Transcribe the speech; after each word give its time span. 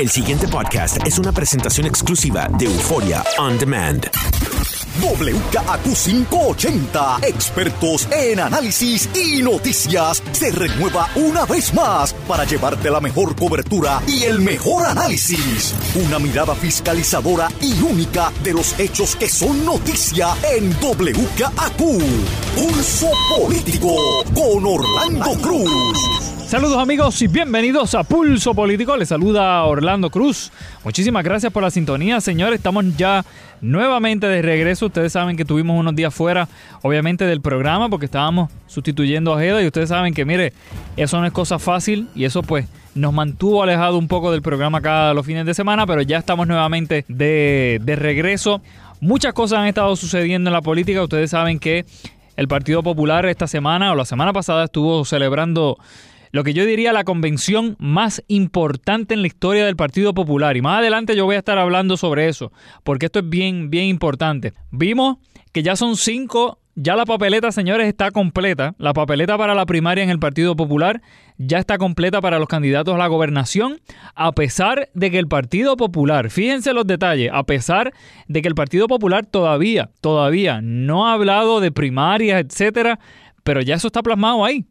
El 0.00 0.08
siguiente 0.08 0.48
podcast 0.48 1.06
es 1.06 1.18
una 1.18 1.30
presentación 1.30 1.86
exclusiva 1.86 2.48
de 2.56 2.64
Euforia 2.64 3.22
On 3.36 3.58
Demand. 3.58 4.08
WKAQ 4.98 5.82
580, 5.82 7.18
expertos 7.28 8.08
en 8.10 8.40
análisis 8.40 9.10
y 9.14 9.42
noticias, 9.42 10.22
se 10.32 10.52
renueva 10.52 11.06
una 11.16 11.44
vez 11.44 11.74
más 11.74 12.14
para 12.26 12.46
llevarte 12.46 12.90
la 12.90 13.02
mejor 13.02 13.36
cobertura 13.36 14.00
y 14.06 14.22
el 14.22 14.40
mejor 14.40 14.86
análisis. 14.86 15.74
Una 15.94 16.18
mirada 16.18 16.54
fiscalizadora 16.54 17.50
y 17.60 17.82
única 17.82 18.32
de 18.42 18.54
los 18.54 18.80
hechos 18.80 19.14
que 19.16 19.28
son 19.28 19.66
noticia 19.66 20.28
en 20.50 20.70
WKAQ. 20.80 21.76
Pulso 22.56 23.10
Político 23.36 24.24
con 24.34 24.64
Orlando 24.64 25.32
Cruz. 25.42 26.39
Saludos 26.50 26.78
amigos 26.78 27.22
y 27.22 27.28
bienvenidos 27.28 27.94
a 27.94 28.02
Pulso 28.02 28.56
Político. 28.56 28.96
Les 28.96 29.08
saluda 29.08 29.62
Orlando 29.62 30.10
Cruz. 30.10 30.50
Muchísimas 30.82 31.22
gracias 31.22 31.52
por 31.52 31.62
la 31.62 31.70
sintonía, 31.70 32.20
señores. 32.20 32.56
Estamos 32.56 32.96
ya 32.96 33.24
nuevamente 33.60 34.26
de 34.26 34.42
regreso. 34.42 34.86
Ustedes 34.86 35.12
saben 35.12 35.36
que 35.36 35.44
tuvimos 35.44 35.78
unos 35.78 35.94
días 35.94 36.12
fuera, 36.12 36.48
obviamente, 36.82 37.24
del 37.24 37.40
programa 37.40 37.88
porque 37.88 38.06
estábamos 38.06 38.50
sustituyendo 38.66 39.32
a 39.32 39.38
Jeda 39.38 39.62
y 39.62 39.66
ustedes 39.68 39.90
saben 39.90 40.12
que, 40.12 40.24
mire, 40.24 40.52
eso 40.96 41.20
no 41.20 41.26
es 41.26 41.32
cosa 41.32 41.60
fácil 41.60 42.08
y 42.16 42.24
eso 42.24 42.42
pues 42.42 42.66
nos 42.96 43.12
mantuvo 43.12 43.62
alejado 43.62 43.96
un 43.96 44.08
poco 44.08 44.32
del 44.32 44.42
programa 44.42 44.80
cada 44.80 45.14
los 45.14 45.24
fines 45.24 45.46
de 45.46 45.54
semana, 45.54 45.86
pero 45.86 46.02
ya 46.02 46.18
estamos 46.18 46.48
nuevamente 46.48 47.04
de, 47.06 47.80
de 47.80 47.94
regreso. 47.94 48.60
Muchas 49.00 49.34
cosas 49.34 49.60
han 49.60 49.68
estado 49.68 49.94
sucediendo 49.94 50.50
en 50.50 50.54
la 50.54 50.62
política. 50.62 51.00
Ustedes 51.00 51.30
saben 51.30 51.60
que 51.60 51.84
el 52.36 52.48
Partido 52.48 52.82
Popular 52.82 53.24
esta 53.26 53.46
semana 53.46 53.92
o 53.92 53.94
la 53.94 54.04
semana 54.04 54.32
pasada 54.32 54.64
estuvo 54.64 55.04
celebrando 55.04 55.78
lo 56.32 56.44
que 56.44 56.54
yo 56.54 56.64
diría 56.64 56.92
la 56.92 57.04
convención 57.04 57.76
más 57.78 58.22
importante 58.28 59.14
en 59.14 59.22
la 59.22 59.26
historia 59.26 59.66
del 59.66 59.76
Partido 59.76 60.14
Popular. 60.14 60.56
Y 60.56 60.62
más 60.62 60.78
adelante 60.78 61.16
yo 61.16 61.24
voy 61.24 61.36
a 61.36 61.40
estar 61.40 61.58
hablando 61.58 61.96
sobre 61.96 62.28
eso, 62.28 62.52
porque 62.84 63.06
esto 63.06 63.18
es 63.20 63.28
bien, 63.28 63.70
bien 63.70 63.86
importante. 63.86 64.52
Vimos 64.70 65.18
que 65.52 65.62
ya 65.62 65.76
son 65.76 65.96
cinco, 65.96 66.60
ya 66.76 66.94
la 66.94 67.04
papeleta, 67.04 67.50
señores, 67.50 67.88
está 67.88 68.10
completa. 68.10 68.74
La 68.78 68.92
papeleta 68.92 69.36
para 69.36 69.54
la 69.54 69.66
primaria 69.66 70.04
en 70.04 70.10
el 70.10 70.18
Partido 70.18 70.54
Popular 70.54 71.02
ya 71.36 71.58
está 71.58 71.78
completa 71.78 72.20
para 72.20 72.38
los 72.38 72.48
candidatos 72.48 72.94
a 72.94 72.98
la 72.98 73.06
gobernación, 73.06 73.80
a 74.14 74.32
pesar 74.32 74.88
de 74.94 75.10
que 75.10 75.18
el 75.18 75.26
Partido 75.26 75.76
Popular, 75.76 76.30
fíjense 76.30 76.72
los 76.72 76.86
detalles, 76.86 77.30
a 77.32 77.44
pesar 77.44 77.92
de 78.28 78.42
que 78.42 78.48
el 78.48 78.54
Partido 78.54 78.86
Popular 78.86 79.26
todavía, 79.26 79.90
todavía 80.00 80.60
no 80.62 81.08
ha 81.08 81.14
hablado 81.14 81.60
de 81.60 81.72
primarias, 81.72 82.44
etcétera, 82.44 83.00
pero 83.42 83.62
ya 83.62 83.74
eso 83.74 83.88
está 83.88 84.02
plasmado 84.02 84.44
ahí. 84.44 84.66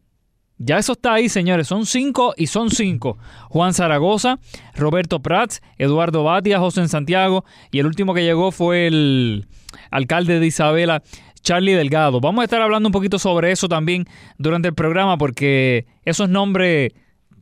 Ya 0.62 0.78
eso 0.78 0.92
está 0.92 1.14
ahí, 1.14 1.30
señores. 1.30 1.68
Son 1.68 1.86
cinco 1.86 2.34
y 2.36 2.47
son 2.47 2.70
cinco. 2.70 3.18
Juan 3.47 3.74
Zaragoza, 3.74 4.40
Roberto 4.75 5.22
Prats, 5.22 5.62
Eduardo 5.78 6.25
Batia, 6.25 6.59
José 6.59 6.86
Santiago 6.90 7.46
y 7.72 7.80
el 7.80 7.86
último 7.86 8.14
que 8.14 8.24
llegó 8.24 8.52
fue 8.52 8.88
el 8.88 9.47
alcalde 9.90 10.42
de 10.42 10.46
Isabela, 10.46 11.02
Charlie 11.42 11.75
Delgado. 11.75 12.20
Vamos 12.20 12.42
a 12.42 12.44
estar 12.44 12.62
hablando 12.62 12.90
un 12.90 12.94
poquito 12.94 13.20
sobre 13.20 13.53
eso 13.53 13.70
también 13.70 14.06
durante 14.38 14.68
el 14.68 14.74
programa 14.74 15.18
porque 15.18 15.86
esos 16.03 16.28
nombres, 16.28 16.91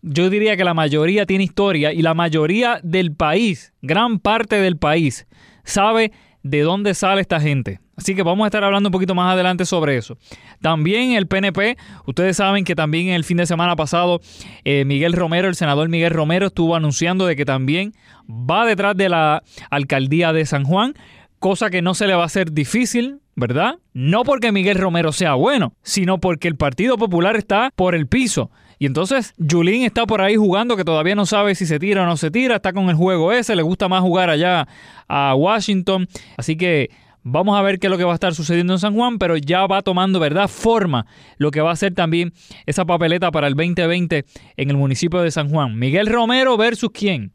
yo 0.04 0.30
diría 0.30 0.56
que 0.56 0.64
la 0.64 0.76
mayoría 0.76 1.26
tiene 1.26 1.44
historia 1.44 1.94
y 1.94 2.04
la 2.04 2.14
mayoría 2.14 2.80
del 2.84 3.16
país, 3.16 3.74
gran 3.82 4.20
parte 4.20 4.58
del 4.58 4.78
país, 4.78 5.26
sabe 5.64 6.12
de 6.44 6.62
dónde 6.62 6.94
sale 6.94 7.22
esta 7.22 7.40
gente. 7.40 7.80
Así 7.98 8.14
que 8.14 8.22
vamos 8.22 8.46
a 8.46 8.48
estar 8.48 8.64
hablando 8.64 8.90
un 8.90 8.92
poquito 8.92 9.16
más 9.16 9.34
adelante 9.34 9.66
sobre 9.66 9.98
eso. 9.98 10.18
También 10.62 11.14
el 11.14 11.28
PNP, 11.28 11.78
ustedes 12.06 12.38
saben 12.38 12.64
que 12.64 12.76
también 12.76 13.08
el 13.08 13.24
fin 13.24 13.38
de 13.38 13.48
semana 13.48 13.76
pasado 13.76 14.22
eh, 14.64 14.86
Miguel 14.86 15.14
Romero, 15.14 15.48
el 15.48 15.56
senador 15.56 15.90
Miguel 15.90 16.12
Romero, 16.12 16.48
estuvo 16.48 16.76
anunciando 16.76 17.26
de 17.26 17.36
que 17.36 17.44
también 17.44 17.94
va 18.30 18.66
detrás 18.66 18.96
de 18.96 19.10
la 19.10 19.44
alcaldía 19.72 20.32
de 20.32 20.46
San 20.46 20.64
Juan, 20.64 20.94
cosa 21.40 21.72
que 21.72 21.82
no 21.82 21.96
se 21.96 22.06
le 22.06 22.14
va 22.14 22.22
a 22.22 22.28
hacer 22.28 22.52
difícil, 22.52 23.20
¿verdad? 23.36 23.80
No 23.94 24.24
porque 24.24 24.52
Miguel 24.52 24.78
Romero 24.78 25.12
sea 25.12 25.34
bueno, 25.34 25.74
sino 25.82 26.20
porque 26.20 26.48
el 26.48 26.56
Partido 26.56 26.98
Popular 26.98 27.36
está 27.36 27.72
por 27.76 27.96
el 27.96 28.08
piso. 28.08 28.52
Y 28.80 28.86
entonces 28.86 29.34
Julín 29.40 29.84
está 29.84 30.06
por 30.06 30.22
ahí 30.22 30.36
jugando 30.36 30.78
que 30.78 30.86
todavía 30.86 31.16
no 31.16 31.26
sabe 31.26 31.56
si 31.56 31.66
se 31.66 31.80
tira 31.80 32.04
o 32.04 32.06
no 32.06 32.16
se 32.16 32.30
tira, 32.30 32.58
está 32.58 32.74
con 32.74 32.90
el 32.90 32.96
juego 32.96 33.32
ese, 33.32 33.56
le 33.56 33.64
gusta 33.64 33.88
más 33.88 34.02
jugar 34.02 34.30
allá 34.30 34.68
a 35.08 35.34
Washington. 35.34 36.08
Así 36.38 36.58
que 36.58 36.92
Vamos 37.30 37.60
a 37.60 37.62
ver 37.62 37.78
qué 37.78 37.88
es 37.88 37.92
lo 37.92 37.98
que 37.98 38.06
va 38.06 38.12
a 38.12 38.14
estar 38.14 38.34
sucediendo 38.34 38.72
en 38.72 38.80
San 38.80 38.94
Juan, 38.94 39.18
pero 39.18 39.36
ya 39.36 39.68
va 39.68 39.82
tomando, 39.82 40.18
¿verdad?, 40.18 40.48
forma 40.48 41.06
lo 41.38 41.52
que 41.52 41.60
va 41.60 41.72
a 41.72 41.76
ser 41.76 41.94
también 41.94 42.32
esa 42.66 42.86
papeleta 42.86 43.32
para 43.32 43.48
el 43.48 43.54
2020 43.54 44.24
en 44.56 44.70
el 44.70 44.78
municipio 44.78 45.20
de 45.20 45.30
San 45.30 45.50
Juan. 45.50 45.78
Miguel 45.78 46.08
Romero 46.08 46.56
versus 46.56 46.90
quién? 46.94 47.34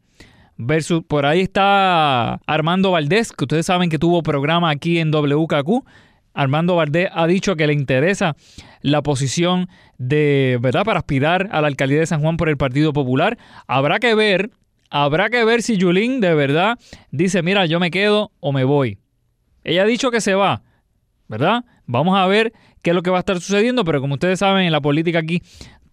Versus, 0.57 1.03
por 1.07 1.27
ahí 1.27 1.41
está 1.41 2.39
Armando 2.47 2.89
Valdés, 2.89 3.33
que 3.33 3.43
ustedes 3.43 3.67
saben 3.67 3.91
que 3.91 3.99
tuvo 3.99 4.23
programa 4.23 4.71
aquí 4.71 4.97
en 4.97 5.11
WKQ. 5.11 5.85
Armando 6.33 6.75
Valdés 6.75 7.09
ha 7.13 7.27
dicho 7.27 7.55
que 7.55 7.67
le 7.67 7.73
interesa 7.73 8.35
la 8.81 9.03
posición 9.03 9.67
de, 9.99 10.57
¿verdad?, 10.59 10.85
para 10.85 10.97
aspirar 10.97 11.49
a 11.51 11.61
la 11.61 11.67
alcaldía 11.67 11.99
de 11.99 12.07
San 12.07 12.19
Juan 12.19 12.37
por 12.37 12.49
el 12.49 12.57
Partido 12.57 12.93
Popular. 12.93 13.37
Habrá 13.67 13.99
que 13.99 14.15
ver, 14.15 14.49
habrá 14.89 15.29
que 15.29 15.45
ver 15.45 15.61
si 15.61 15.77
Yulín 15.77 16.19
de 16.19 16.33
verdad 16.33 16.79
dice, 17.11 17.43
mira, 17.43 17.67
yo 17.67 17.79
me 17.79 17.91
quedo 17.91 18.31
o 18.39 18.51
me 18.51 18.63
voy. 18.63 18.97
Ella 19.63 19.83
ha 19.83 19.85
dicho 19.85 20.11
que 20.11 20.21
se 20.21 20.35
va, 20.35 20.63
¿verdad? 21.27 21.65
Vamos 21.85 22.17
a 22.17 22.25
ver 22.27 22.53
qué 22.81 22.91
es 22.91 22.95
lo 22.95 23.01
que 23.01 23.09
va 23.09 23.17
a 23.17 23.19
estar 23.19 23.39
sucediendo, 23.39 23.83
pero 23.85 24.01
como 24.01 24.15
ustedes 24.15 24.39
saben, 24.39 24.65
en 24.65 24.71
la 24.71 24.81
política 24.81 25.19
aquí 25.19 25.41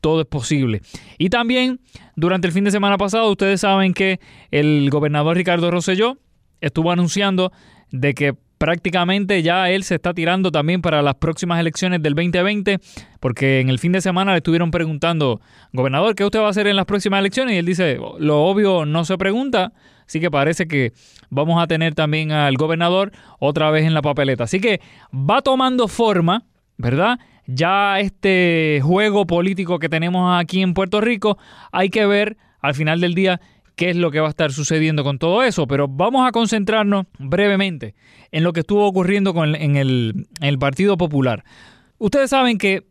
todo 0.00 0.22
es 0.22 0.26
posible. 0.26 0.82
Y 1.18 1.28
también 1.30 1.80
durante 2.16 2.46
el 2.46 2.52
fin 2.52 2.64
de 2.64 2.70
semana 2.70 2.98
pasado, 2.98 3.30
ustedes 3.30 3.60
saben 3.60 3.94
que 3.94 4.20
el 4.50 4.88
gobernador 4.90 5.36
Ricardo 5.36 5.70
Rosselló 5.70 6.18
estuvo 6.60 6.90
anunciando 6.90 7.52
de 7.90 8.14
que 8.14 8.34
prácticamente 8.60 9.42
ya 9.42 9.70
él 9.70 9.84
se 9.84 9.94
está 9.94 10.12
tirando 10.12 10.52
también 10.52 10.82
para 10.82 11.00
las 11.00 11.14
próximas 11.14 11.58
elecciones 11.58 12.02
del 12.02 12.14
2020, 12.14 12.78
porque 13.18 13.60
en 13.60 13.70
el 13.70 13.78
fin 13.78 13.92
de 13.92 14.02
semana 14.02 14.32
le 14.32 14.36
estuvieron 14.36 14.70
preguntando, 14.70 15.40
gobernador, 15.72 16.14
¿qué 16.14 16.26
usted 16.26 16.40
va 16.40 16.48
a 16.48 16.50
hacer 16.50 16.66
en 16.66 16.76
las 16.76 16.84
próximas 16.84 17.20
elecciones? 17.20 17.54
Y 17.54 17.56
él 17.56 17.64
dice, 17.64 17.98
lo 18.18 18.42
obvio 18.42 18.84
no 18.84 19.06
se 19.06 19.16
pregunta, 19.16 19.72
así 20.06 20.20
que 20.20 20.30
parece 20.30 20.68
que 20.68 20.92
vamos 21.30 21.60
a 21.62 21.66
tener 21.66 21.94
también 21.94 22.32
al 22.32 22.54
gobernador 22.58 23.12
otra 23.38 23.70
vez 23.70 23.86
en 23.86 23.94
la 23.94 24.02
papeleta. 24.02 24.44
Así 24.44 24.60
que 24.60 24.82
va 25.10 25.40
tomando 25.40 25.88
forma, 25.88 26.44
¿verdad? 26.76 27.18
Ya 27.46 27.98
este 27.98 28.80
juego 28.82 29.26
político 29.26 29.78
que 29.78 29.88
tenemos 29.88 30.38
aquí 30.38 30.60
en 30.60 30.74
Puerto 30.74 31.00
Rico, 31.00 31.38
hay 31.72 31.88
que 31.88 32.04
ver 32.04 32.36
al 32.60 32.74
final 32.74 33.00
del 33.00 33.14
día 33.14 33.40
qué 33.80 33.88
es 33.88 33.96
lo 33.96 34.10
que 34.10 34.20
va 34.20 34.26
a 34.26 34.30
estar 34.30 34.52
sucediendo 34.52 35.02
con 35.02 35.18
todo 35.18 35.42
eso, 35.42 35.66
pero 35.66 35.88
vamos 35.88 36.28
a 36.28 36.32
concentrarnos 36.32 37.06
brevemente 37.18 37.94
en 38.30 38.44
lo 38.44 38.52
que 38.52 38.60
estuvo 38.60 38.86
ocurriendo 38.86 39.32
con, 39.32 39.54
en, 39.54 39.76
el, 39.76 40.28
el 40.42 40.58
Partido 40.58 40.98
Popular. 40.98 41.44
Ustedes 41.96 42.28
saben 42.28 42.58
que 42.58 42.86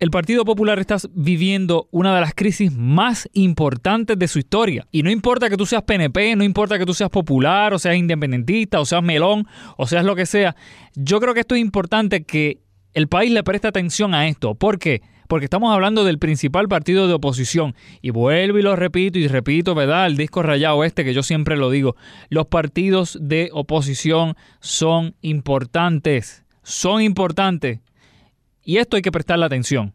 el 0.00 0.10
Partido 0.10 0.44
Popular 0.44 0.78
está 0.78 0.98
viviendo 1.14 1.88
una 1.92 2.14
de 2.14 2.20
las 2.20 2.34
crisis 2.34 2.70
más 2.76 3.26
importantes 3.32 4.18
de 4.18 4.28
su 4.28 4.38
historia. 4.38 4.86
Y 4.92 5.02
no 5.02 5.10
importa 5.10 5.48
que 5.48 5.56
tú 5.56 5.64
seas 5.64 5.82
PNP, 5.84 6.36
no 6.36 6.44
importa 6.44 6.78
que 6.78 6.84
tú 6.84 6.92
seas 6.92 7.08
popular, 7.08 7.72
o 7.72 7.78
seas 7.78 7.96
independentista, 7.96 8.80
o 8.80 8.84
seas 8.84 9.02
melón, 9.02 9.46
o 9.78 9.86
seas 9.86 10.04
lo 10.04 10.14
que 10.14 10.26
sea. 10.26 10.56
Yo 10.94 11.20
creo 11.20 11.32
que 11.32 11.40
esto 11.40 11.54
es 11.54 11.62
importante 11.62 12.24
que 12.24 12.60
el 12.92 13.08
país 13.08 13.32
le 13.32 13.44
preste 13.44 13.68
atención 13.68 14.12
a 14.12 14.28
esto. 14.28 14.56
Porque 14.56 15.00
estamos 15.42 15.74
hablando 15.74 16.04
del 16.04 16.18
principal 16.18 16.68
partido 16.68 17.08
de 17.08 17.14
oposición. 17.14 17.74
Y 18.00 18.10
vuelvo 18.10 18.58
y 18.58 18.62
lo 18.62 18.76
repito 18.76 19.18
y 19.18 19.26
repito, 19.26 19.74
¿verdad? 19.74 20.06
El 20.06 20.16
disco 20.16 20.42
rayado 20.42 20.84
este 20.84 21.04
que 21.04 21.14
yo 21.14 21.22
siempre 21.22 21.56
lo 21.56 21.70
digo. 21.70 21.96
Los 22.28 22.46
partidos 22.46 23.18
de 23.20 23.50
oposición 23.52 24.36
son 24.60 25.16
importantes. 25.20 26.44
Son 26.62 27.02
importantes. 27.02 27.80
Y 28.62 28.78
esto 28.78 28.96
hay 28.96 29.02
que 29.02 29.12
prestarle 29.12 29.44
atención. 29.44 29.92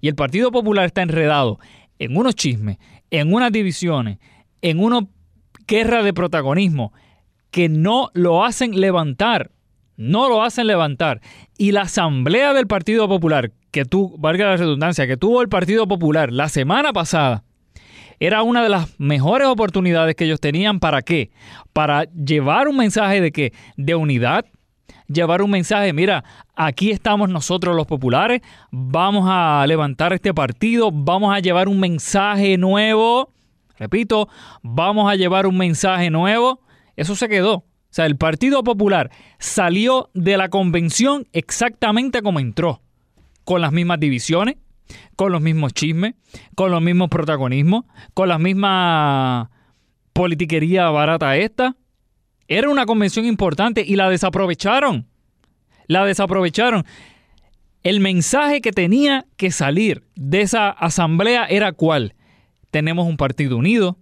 Y 0.00 0.08
el 0.08 0.14
Partido 0.14 0.50
Popular 0.52 0.86
está 0.86 1.02
enredado 1.02 1.58
en 1.98 2.16
unos 2.16 2.34
chismes, 2.34 2.78
en 3.10 3.32
unas 3.32 3.52
divisiones, 3.52 4.18
en 4.60 4.78
una 4.80 5.06
guerra 5.66 6.02
de 6.02 6.12
protagonismo 6.12 6.92
que 7.50 7.68
no 7.68 8.10
lo 8.14 8.44
hacen 8.44 8.80
levantar. 8.80 9.50
No 9.96 10.28
lo 10.28 10.42
hacen 10.42 10.66
levantar. 10.66 11.20
Y 11.58 11.72
la 11.72 11.82
Asamblea 11.82 12.54
del 12.54 12.66
Partido 12.66 13.08
Popular, 13.08 13.52
que 13.70 13.84
tú, 13.84 14.14
valga 14.18 14.46
la 14.46 14.56
redundancia, 14.56 15.06
que 15.06 15.16
tuvo 15.16 15.42
el 15.42 15.48
Partido 15.48 15.86
Popular 15.86 16.32
la 16.32 16.48
semana 16.48 16.92
pasada, 16.92 17.44
era 18.20 18.42
una 18.42 18.62
de 18.62 18.68
las 18.68 19.00
mejores 19.00 19.48
oportunidades 19.48 20.14
que 20.14 20.24
ellos 20.24 20.40
tenían 20.40 20.78
para 20.78 21.02
qué? 21.02 21.30
Para 21.72 22.04
llevar 22.04 22.68
un 22.68 22.76
mensaje 22.76 23.20
de 23.20 23.32
qué? 23.32 23.52
De 23.76 23.96
unidad, 23.96 24.44
llevar 25.08 25.42
un 25.42 25.50
mensaje, 25.50 25.92
mira, 25.92 26.22
aquí 26.54 26.90
estamos 26.90 27.28
nosotros 27.28 27.74
los 27.74 27.86
populares, 27.86 28.40
vamos 28.70 29.24
a 29.28 29.64
levantar 29.66 30.12
este 30.12 30.32
partido, 30.32 30.90
vamos 30.92 31.34
a 31.34 31.40
llevar 31.40 31.68
un 31.68 31.80
mensaje 31.80 32.56
nuevo, 32.58 33.32
repito, 33.76 34.28
vamos 34.62 35.10
a 35.10 35.16
llevar 35.16 35.46
un 35.46 35.56
mensaje 35.56 36.10
nuevo, 36.10 36.60
eso 36.96 37.16
se 37.16 37.28
quedó. 37.28 37.64
O 37.92 37.94
sea, 37.94 38.06
el 38.06 38.16
Partido 38.16 38.64
Popular 38.64 39.10
salió 39.38 40.08
de 40.14 40.38
la 40.38 40.48
convención 40.48 41.28
exactamente 41.34 42.22
como 42.22 42.40
entró 42.40 42.80
con 43.44 43.60
las 43.60 43.70
mismas 43.70 44.00
divisiones, 44.00 44.56
con 45.14 45.30
los 45.30 45.42
mismos 45.42 45.74
chismes, 45.74 46.14
con 46.54 46.70
los 46.70 46.80
mismos 46.80 47.10
protagonismos, 47.10 47.84
con 48.14 48.30
la 48.30 48.38
misma 48.38 49.50
politiquería 50.14 50.88
barata 50.88 51.36
esta. 51.36 51.76
Era 52.48 52.70
una 52.70 52.86
convención 52.86 53.26
importante 53.26 53.84
y 53.86 53.96
la 53.96 54.08
desaprovecharon. 54.08 55.06
La 55.86 56.06
desaprovecharon. 56.06 56.86
El 57.82 58.00
mensaje 58.00 58.62
que 58.62 58.72
tenía 58.72 59.26
que 59.36 59.50
salir 59.50 60.02
de 60.14 60.40
esa 60.40 60.70
asamblea 60.70 61.44
era 61.44 61.72
cuál. 61.72 62.14
Tenemos 62.70 63.06
un 63.06 63.18
partido 63.18 63.58
unido, 63.58 63.98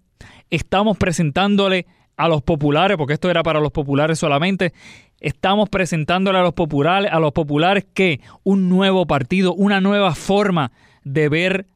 estamos 0.49 0.97
presentándole 0.97 1.89
a 2.21 2.29
los 2.29 2.43
populares, 2.43 2.99
porque 2.99 3.15
esto 3.15 3.31
era 3.31 3.43
para 3.43 3.61
los 3.61 3.73
populares 3.73 4.19
solamente, 4.19 4.75
estamos 5.21 5.71
presentándole 5.71 6.39
a 6.39 6.43
los 6.43 6.53
populares, 6.53 7.11
a 7.11 7.19
los 7.19 7.33
populares 7.33 7.87
que 7.95 8.21
un 8.45 8.69
nuevo 8.69 9.07
partido, 9.07 9.55
una 9.55 9.81
nueva 9.81 10.15
forma 10.15 10.71
de 11.03 11.31
ver, 11.31 11.67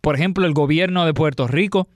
por 0.00 0.14
ejemplo, 0.14 0.46
el 0.46 0.54
gobierno 0.54 1.04
de 1.04 1.12
Puerto 1.12 1.46
Rico, 1.46 1.88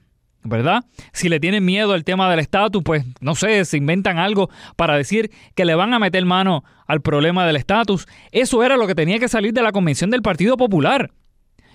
¿verdad? 0.42 0.84
Si 1.14 1.30
le 1.30 1.40
tienen 1.40 1.64
miedo 1.64 1.94
al 1.94 2.04
tema 2.04 2.30
del 2.30 2.40
estatus, 2.40 2.82
pues 2.84 3.06
no 3.22 3.34
sé, 3.34 3.64
se 3.64 3.78
inventan 3.78 4.18
algo 4.18 4.50
para 4.76 4.94
decir 4.94 5.30
que 5.54 5.64
le 5.64 5.74
van 5.74 5.94
a 5.94 5.98
meter 5.98 6.26
mano 6.26 6.62
al 6.86 7.00
problema 7.00 7.46
del 7.46 7.56
estatus. 7.56 8.06
Eso 8.30 8.62
era 8.62 8.76
lo 8.76 8.86
que 8.86 8.94
tenía 8.94 9.18
que 9.18 9.28
salir 9.28 9.54
de 9.54 9.62
la 9.62 9.72
convención 9.72 10.10
del 10.10 10.20
Partido 10.20 10.58
Popular. 10.58 11.10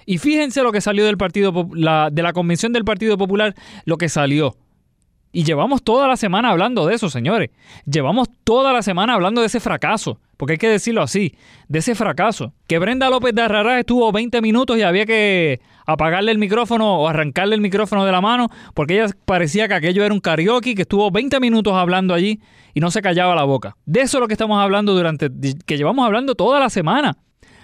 Y 0.06 0.20
fíjense 0.20 0.62
lo 0.62 0.72
que 0.72 0.82
salió 0.82 1.04
del 1.06 1.18
partido 1.18 1.52
de 1.74 2.22
la 2.22 2.34
convención 2.34 2.74
del 2.74 2.86
Partido 2.86 3.18
Popular, 3.18 3.56
lo 3.86 3.98
que 3.98 4.08
salió. 4.08 4.56
Y 5.36 5.44
llevamos 5.44 5.84
toda 5.84 6.08
la 6.08 6.16
semana 6.16 6.50
hablando 6.50 6.88
de 6.88 6.96
eso, 6.96 7.10
señores. 7.10 7.50
Llevamos 7.86 8.30
toda 8.46 8.72
la 8.72 8.82
semana 8.82 9.16
hablando 9.16 9.42
de 9.42 9.48
ese 9.48 9.60
fracaso, 9.60 10.18
porque 10.38 10.54
hay 10.54 10.58
que 10.58 10.70
decirlo 10.70 11.02
así, 11.02 11.36
de 11.68 11.80
ese 11.80 11.94
fracaso. 11.94 12.54
Que 12.68 12.80
Brenda 12.80 13.10
López 13.10 13.36
de 13.36 13.42
Arrará 13.42 13.78
estuvo 13.78 14.10
20 14.14 14.42
minutos 14.42 14.78
y 14.78 14.84
había 14.84 15.06
que 15.06 15.60
apagarle 15.86 16.32
el 16.32 16.38
micrófono 16.38 17.02
o 17.02 17.10
arrancarle 17.10 17.54
el 17.54 17.60
micrófono 17.60 18.06
de 18.06 18.14
la 18.14 18.22
mano, 18.22 18.48
porque 18.74 18.94
ella 18.94 19.14
parecía 19.26 19.68
que 19.68 19.74
aquello 19.74 20.06
era 20.06 20.14
un 20.14 20.22
karaoke, 20.22 20.74
que 20.74 20.84
estuvo 20.84 21.12
20 21.12 21.42
minutos 21.42 21.74
hablando 21.74 22.14
allí 22.14 22.40
y 22.74 22.80
no 22.80 22.90
se 22.90 23.02
callaba 23.02 23.36
la 23.36 23.44
boca. 23.44 23.76
De 23.86 24.04
eso 24.04 24.20
es 24.20 24.22
lo 24.22 24.28
que 24.28 24.36
estamos 24.36 24.58
hablando 24.64 24.94
durante, 24.94 25.30
que 25.66 25.76
llevamos 25.76 26.06
hablando 26.06 26.36
toda 26.36 26.62
la 26.62 26.70
semana. 26.70 27.18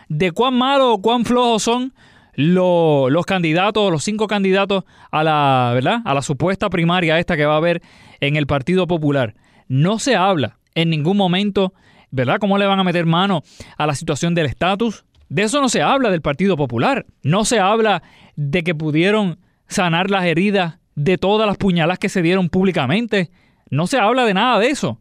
De 0.10 0.34
cuán 0.34 0.56
malo 0.56 0.96
o 0.96 1.02
cuán 1.02 1.24
flojos 1.24 1.64
son 1.64 1.94
los 2.34 3.26
candidatos, 3.26 3.92
los 3.92 4.04
cinco 4.04 4.28
candidatos 4.28 4.84
a 5.12 5.24
la, 5.24 5.72
¿verdad? 5.74 6.02
A 6.06 6.14
la 6.14 6.22
supuesta 6.22 6.70
primaria 6.70 7.20
esta 7.20 7.36
que 7.36 7.46
va 7.46 7.56
a 7.56 7.58
haber 7.58 7.82
en 8.20 8.36
el 8.36 8.48
Partido 8.48 8.88
Popular. 8.88 9.36
No 9.68 10.00
se 10.00 10.16
habla 10.16 10.60
en 10.76 10.90
ningún 10.90 11.18
momento, 11.18 11.74
¿verdad? 12.10 12.38
¿Cómo 12.40 12.58
le 12.58 12.66
van 12.66 12.80
a 12.80 12.84
meter 12.84 13.06
mano 13.06 13.44
a 13.78 13.88
la 13.88 13.96
situación 13.96 14.36
del 14.36 14.46
estatus? 14.46 15.06
De 15.30 15.44
eso 15.44 15.62
no 15.62 15.70
se 15.70 15.82
habla 15.82 16.10
del 16.10 16.22
Partido 16.22 16.58
Popular. 16.58 17.06
No 17.24 17.46
se 17.46 17.60
habla 17.60 18.04
de 18.36 18.64
que 18.64 18.76
pudieron 18.76 19.40
sanar 19.68 20.10
las 20.10 20.26
heridas 20.26 20.80
de 20.96 21.18
todas 21.18 21.48
las 21.48 21.58
puñaladas 21.58 22.00
que 22.00 22.10
se 22.10 22.22
dieron 22.22 22.50
públicamente. 22.50 23.32
No 23.70 23.88
se 23.88 23.98
habla 23.98 24.26
de 24.26 24.34
nada 24.34 24.60
de 24.60 24.68
eso. 24.68 25.00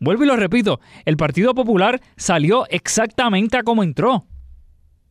Vuelvo 0.00 0.24
y 0.24 0.26
lo 0.26 0.36
repito, 0.36 0.80
el 1.04 1.16
Partido 1.16 1.54
Popular 1.54 2.00
salió 2.16 2.66
exactamente 2.68 3.58
a 3.58 3.62
como 3.62 3.82
entró. 3.82 4.26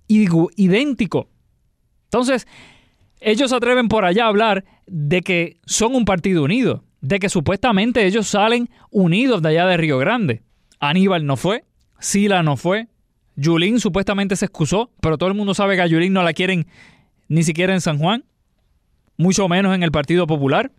Idéntico. 0.07 1.29
Entonces, 2.09 2.47
ellos 3.21 3.51
se 3.51 3.55
atreven 3.55 3.87
por 3.87 4.03
allá 4.03 4.25
a 4.25 4.29
hablar 4.29 4.65
de 4.87 5.21
que 5.21 5.57
son 5.65 5.93
un 5.93 6.05
partido 6.05 6.43
unido, 6.43 6.83
de 7.01 7.19
que 7.19 7.29
supuestamente 7.29 8.05
ellos 8.07 8.27
salen 8.27 8.69
unidos 8.89 9.43
de 9.43 9.49
allá 9.49 9.67
de 9.67 9.77
Río 9.77 9.99
Grande. 9.99 10.41
Aníbal 10.79 11.27
no 11.27 11.37
fue, 11.37 11.65
Sila 11.99 12.41
no 12.41 12.57
fue, 12.57 12.87
Yulín 13.35 13.79
supuestamente 13.79 14.35
se 14.35 14.45
excusó, 14.45 14.91
pero 15.01 15.19
todo 15.19 15.29
el 15.29 15.35
mundo 15.35 15.53
sabe 15.53 15.75
que 15.75 15.83
a 15.83 15.87
Yulín 15.87 16.13
no 16.13 16.23
la 16.23 16.33
quieren 16.33 16.65
ni 17.27 17.43
siquiera 17.43 17.73
en 17.73 17.81
San 17.81 17.99
Juan, 17.99 18.25
mucho 19.15 19.47
menos 19.47 19.75
en 19.75 19.83
el 19.83 19.91
Partido 19.91 20.25
Popular. 20.25 20.71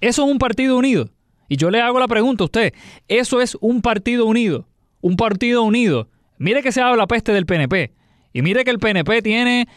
Eso 0.00 0.24
es 0.24 0.30
un 0.30 0.38
partido 0.38 0.78
unido. 0.78 1.10
Y 1.48 1.56
yo 1.56 1.70
le 1.70 1.82
hago 1.82 2.00
la 2.00 2.08
pregunta 2.08 2.44
a 2.44 2.46
usted, 2.46 2.72
¿eso 3.08 3.42
es 3.42 3.58
un 3.60 3.82
partido 3.82 4.24
unido? 4.24 4.66
Un 5.02 5.16
partido 5.16 5.62
unido. 5.62 6.08
Mire 6.38 6.62
que 6.62 6.72
se 6.72 6.80
habla 6.80 7.06
peste 7.06 7.32
del 7.32 7.44
PNP. 7.44 7.92
Y 8.32 8.42
mire 8.42 8.64
que 8.64 8.70
el 8.70 8.78
PNP 8.78 9.20
tiene 9.22 9.68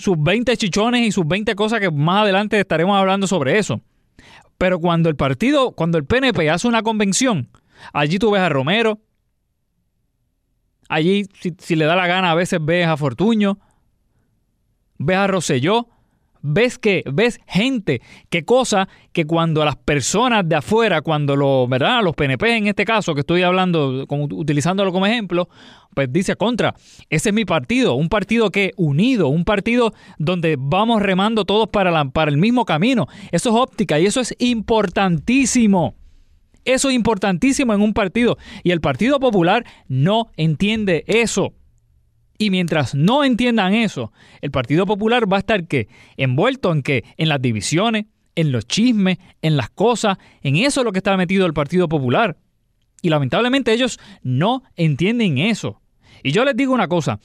sus 0.00 0.16
20 0.18 0.56
chichones 0.56 1.06
y 1.06 1.12
sus 1.12 1.28
20 1.28 1.54
cosas 1.54 1.78
que 1.78 1.90
más 1.90 2.22
adelante 2.22 2.58
estaremos 2.58 2.96
hablando 2.96 3.26
sobre 3.26 3.58
eso. 3.58 3.82
Pero 4.56 4.78
cuando 4.78 5.10
el 5.10 5.16
partido, 5.16 5.72
cuando 5.72 5.98
el 5.98 6.06
PNP 6.06 6.48
hace 6.48 6.66
una 6.66 6.82
convención, 6.82 7.50
allí 7.92 8.18
tú 8.18 8.30
ves 8.30 8.40
a 8.40 8.48
Romero, 8.48 8.98
allí 10.88 11.26
si, 11.58 11.76
le 11.76 11.84
da 11.84 11.96
la 11.96 12.06
gana 12.06 12.30
a 12.30 12.34
veces 12.34 12.60
ves 12.62 12.86
a 12.86 12.96
Fortuño, 12.96 13.58
ves 14.96 15.16
a 15.18 15.26
Rosselló, 15.26 15.86
ves 16.42 16.78
que 16.78 17.02
ves 17.10 17.40
gente, 17.46 18.00
qué 18.28 18.44
cosa 18.44 18.88
que 19.12 19.26
cuando 19.26 19.64
las 19.64 19.76
personas 19.76 20.48
de 20.48 20.56
afuera, 20.56 21.02
cuando 21.02 21.36
los, 21.36 21.68
¿verdad? 21.68 22.02
Los 22.02 22.14
PNP 22.14 22.56
en 22.56 22.66
este 22.66 22.84
caso 22.84 23.14
que 23.14 23.20
estoy 23.20 23.42
hablando, 23.42 24.06
utilizándolo 24.08 24.92
como 24.92 25.06
ejemplo, 25.06 25.48
pues 25.94 26.12
dice 26.12 26.36
contra, 26.36 26.74
ese 27.08 27.30
es 27.30 27.34
mi 27.34 27.44
partido, 27.44 27.94
un 27.94 28.08
partido 28.08 28.50
que 28.50 28.72
unido, 28.76 29.28
un 29.28 29.44
partido 29.44 29.92
donde 30.18 30.56
vamos 30.58 31.02
remando 31.02 31.44
todos 31.44 31.68
para, 31.68 31.90
la, 31.90 32.04
para 32.06 32.30
el 32.30 32.36
mismo 32.36 32.64
camino. 32.64 33.06
Eso 33.32 33.50
es 33.50 33.56
óptica 33.56 33.98
y 33.98 34.06
eso 34.06 34.20
es 34.20 34.34
importantísimo. 34.38 35.94
Eso 36.64 36.90
es 36.90 36.94
importantísimo 36.94 37.72
en 37.72 37.80
un 37.80 37.94
partido 37.94 38.36
y 38.62 38.70
el 38.70 38.80
Partido 38.80 39.18
Popular 39.18 39.64
no 39.88 40.28
entiende 40.36 41.04
eso. 41.06 41.54
Y 42.40 42.48
mientras 42.48 42.94
no 42.94 43.22
entiendan 43.22 43.74
eso, 43.74 44.14
el 44.40 44.50
Partido 44.50 44.86
Popular 44.86 45.30
va 45.30 45.36
a 45.36 45.40
estar 45.40 45.66
¿qué? 45.66 45.88
envuelto 46.16 46.72
en 46.72 46.80
qué? 46.80 47.04
En 47.18 47.28
las 47.28 47.42
divisiones, 47.42 48.06
en 48.34 48.50
los 48.50 48.66
chismes, 48.66 49.18
en 49.42 49.58
las 49.58 49.68
cosas, 49.68 50.16
en 50.40 50.56
eso 50.56 50.80
es 50.80 50.84
lo 50.86 50.92
que 50.92 51.00
está 51.00 51.14
metido 51.18 51.44
el 51.44 51.52
Partido 51.52 51.86
Popular. 51.86 52.38
Y 53.02 53.10
lamentablemente 53.10 53.74
ellos 53.74 54.00
no 54.22 54.62
entienden 54.74 55.36
eso. 55.36 55.82
Y 56.22 56.32
yo 56.32 56.46
les 56.46 56.56
digo 56.56 56.72
una 56.72 56.88
cosa, 56.88 57.20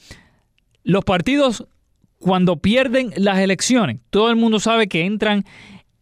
los 0.84 1.02
partidos 1.02 1.66
cuando 2.18 2.58
pierden 2.58 3.10
las 3.16 3.38
elecciones, 3.38 4.00
todo 4.10 4.28
el 4.28 4.36
mundo 4.36 4.60
sabe 4.60 4.86
que 4.86 5.06
entran 5.06 5.46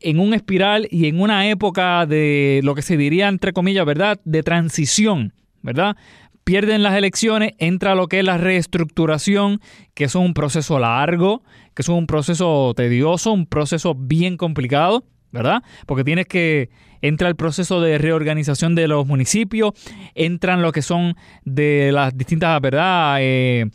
en 0.00 0.18
un 0.18 0.34
espiral 0.34 0.88
y 0.90 1.06
en 1.06 1.20
una 1.20 1.48
época 1.48 2.04
de 2.06 2.62
lo 2.64 2.74
que 2.74 2.82
se 2.82 2.96
diría 2.96 3.28
entre 3.28 3.52
comillas, 3.52 3.86
¿verdad? 3.86 4.20
De 4.24 4.42
transición, 4.42 5.34
¿verdad? 5.62 5.96
Pierden 6.44 6.82
las 6.82 6.94
elecciones, 6.94 7.52
entra 7.58 7.94
lo 7.94 8.06
que 8.06 8.18
es 8.18 8.24
la 8.24 8.36
reestructuración, 8.36 9.60
que 9.94 10.04
es 10.04 10.14
un 10.14 10.34
proceso 10.34 10.78
largo, 10.78 11.42
que 11.74 11.80
es 11.80 11.88
un 11.88 12.06
proceso 12.06 12.74
tedioso, 12.76 13.32
un 13.32 13.46
proceso 13.46 13.94
bien 13.94 14.36
complicado, 14.36 15.04
¿verdad? 15.32 15.62
Porque 15.86 16.04
tienes 16.04 16.26
que 16.26 16.68
entra 17.00 17.28
el 17.28 17.36
proceso 17.36 17.80
de 17.80 17.98
reorganización 17.98 18.74
de 18.74 18.88
los 18.88 19.06
municipios, 19.06 19.72
entran 20.14 20.62
lo 20.62 20.72
que 20.72 20.82
son 20.82 21.16
de 21.44 21.90
las 21.92 22.16
distintas, 22.16 22.60
¿verdad? 22.60 23.16
Eh, 23.20 23.66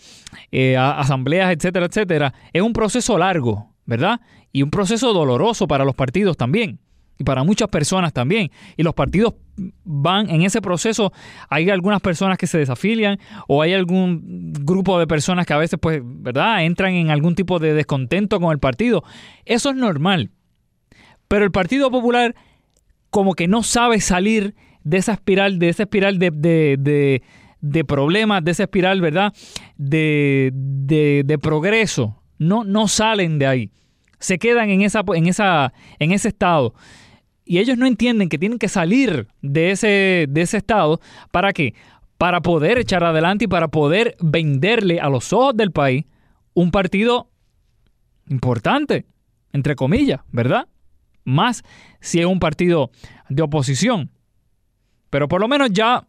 eh, 0.52 0.78
asambleas, 0.78 1.52
etcétera, 1.52 1.88
etcétera. 1.88 2.34
Es 2.54 2.62
un 2.62 2.74
proceso 2.74 3.18
largo, 3.18 3.74
¿verdad? 3.86 4.20
Y 4.52 4.62
un 4.62 4.70
proceso 4.70 5.12
doloroso 5.12 5.68
para 5.68 5.86
los 5.86 5.96
partidos 5.96 6.38
también. 6.38 6.80
Y 7.20 7.24
para 7.26 7.44
muchas 7.44 7.68
personas 7.68 8.14
también. 8.14 8.50
Y 8.78 8.84
los 8.84 8.94
partidos 8.94 9.36
van 9.84 10.30
en 10.30 10.42
ese 10.42 10.62
proceso. 10.62 11.12
Hay 11.50 11.70
algunas 11.70 12.02
personas 12.02 12.38
que 12.38 12.48
se 12.48 12.58
desafilian 12.58 13.20
o 13.48 13.62
hay 13.62 13.74
algún 13.74 14.54
grupo 14.66 14.98
de 14.98 15.06
personas 15.06 15.46
que 15.46 15.54
a 15.54 15.58
veces, 15.58 15.78
pues, 15.80 16.02
¿verdad? 16.04 16.64
Entran 16.64 16.94
en 16.94 17.12
algún 17.12 17.36
tipo 17.36 17.60
de 17.60 17.74
descontento 17.74 18.40
con 18.40 18.52
el 18.54 18.60
partido. 18.60 19.04
Eso 19.46 19.70
es 19.70 19.76
normal. 19.76 20.32
Pero 21.28 21.46
el 21.46 21.52
Partido 21.52 21.92
Popular 21.92 22.36
como 23.10 23.34
que 23.34 23.48
no 23.48 23.64
sabe 23.64 24.02
salir 24.02 24.56
de 24.84 24.98
esa 24.98 25.14
espiral, 25.14 25.60
de 25.60 25.70
esa 25.70 25.84
espiral 25.84 26.20
de, 26.20 26.32
de, 26.32 27.22
de, 27.62 27.86
problemas, 27.86 28.44
de 28.44 28.52
esa 28.52 28.64
espiral, 28.64 29.02
¿verdad? 29.02 29.34
De, 29.78 30.52
de, 30.54 31.38
progreso. 31.40 32.22
No, 32.38 32.64
no 32.64 32.88
salen 32.88 33.40
de 33.40 33.48
ahí. 33.48 33.72
Se 34.20 34.38
quedan 34.38 34.70
en, 34.70 34.82
esa, 34.82 35.04
en, 35.16 35.28
esa, 35.28 35.74
en 36.00 36.12
ese 36.12 36.30
estado. 36.30 36.74
Y 37.50 37.58
ellos 37.58 37.78
no 37.78 37.88
entienden 37.88 38.30
que 38.30 38.38
tienen 38.38 38.60
que 38.60 38.70
salir 38.70 39.28
de 39.42 39.72
ese, 39.72 40.28
de 40.30 40.42
ese 40.42 40.58
estado. 40.58 41.02
¿Para 41.32 41.52
qué? 41.52 41.74
Para 42.20 42.42
poder 42.42 42.78
echar 42.78 43.04
adelante 43.04 43.46
y 43.46 43.48
para 43.48 43.70
poder 43.70 44.16
venderle 44.22 45.00
a 45.00 45.10
los 45.10 45.34
ojos 45.34 45.58
del 45.58 45.72
país 45.72 46.06
un 46.54 46.70
partido 46.70 47.32
importante, 48.28 49.08
entre 49.52 49.76
comillas, 49.76 50.22
¿verdad? 50.32 50.68
más 51.30 51.64
si 52.00 52.20
es 52.20 52.26
un 52.26 52.40
partido 52.40 52.92
de 53.30 53.44
oposición. 53.44 54.12
Pero 55.10 55.28
por 55.28 55.42
lo 55.42 55.48
menos 55.48 55.70
ya, 55.72 56.08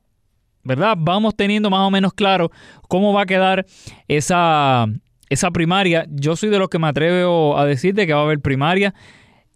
¿verdad? 0.63 0.95
Vamos 0.99 1.37
teniendo 1.37 1.71
más 1.71 1.87
o 1.87 1.91
menos 1.91 2.13
claro 2.13 2.51
cómo 2.89 3.13
va 3.13 3.23
a 3.23 3.27
quedar 3.27 3.67
esa, 4.09 4.87
esa 5.29 5.51
primaria. 5.51 6.07
Yo 6.11 6.37
soy 6.37 6.51
de 6.51 6.59
los 6.59 6.69
que 6.69 6.79
me 6.79 6.89
atrevo 6.89 7.59
a 7.59 7.65
decir 7.65 7.95
de 7.95 8.07
que 8.07 8.13
va 8.13 8.21
a 8.21 8.25
haber 8.25 8.41
primaria. 8.41 8.95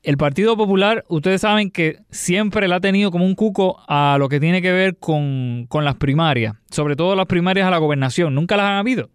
El 0.04 0.18
Partido 0.18 0.54
Popular, 0.54 1.02
ustedes 1.08 1.40
saben 1.40 1.70
que 1.70 2.00
siempre 2.10 2.68
le 2.68 2.74
ha 2.74 2.80
tenido 2.80 3.10
como 3.10 3.24
un 3.24 3.34
cuco 3.34 3.82
a 3.88 4.16
lo 4.18 4.28
que 4.28 4.38
tiene 4.38 4.60
que 4.60 4.70
ver 4.70 4.98
con, 4.98 5.64
con 5.70 5.82
las 5.86 5.94
primarias, 5.94 6.56
sobre 6.70 6.94
todo 6.94 7.16
las 7.16 7.24
primarias 7.24 7.66
a 7.66 7.70
la 7.70 7.78
gobernación. 7.78 8.34
Nunca 8.34 8.58
las 8.58 8.66
han 8.66 8.74
habido. 8.74 9.08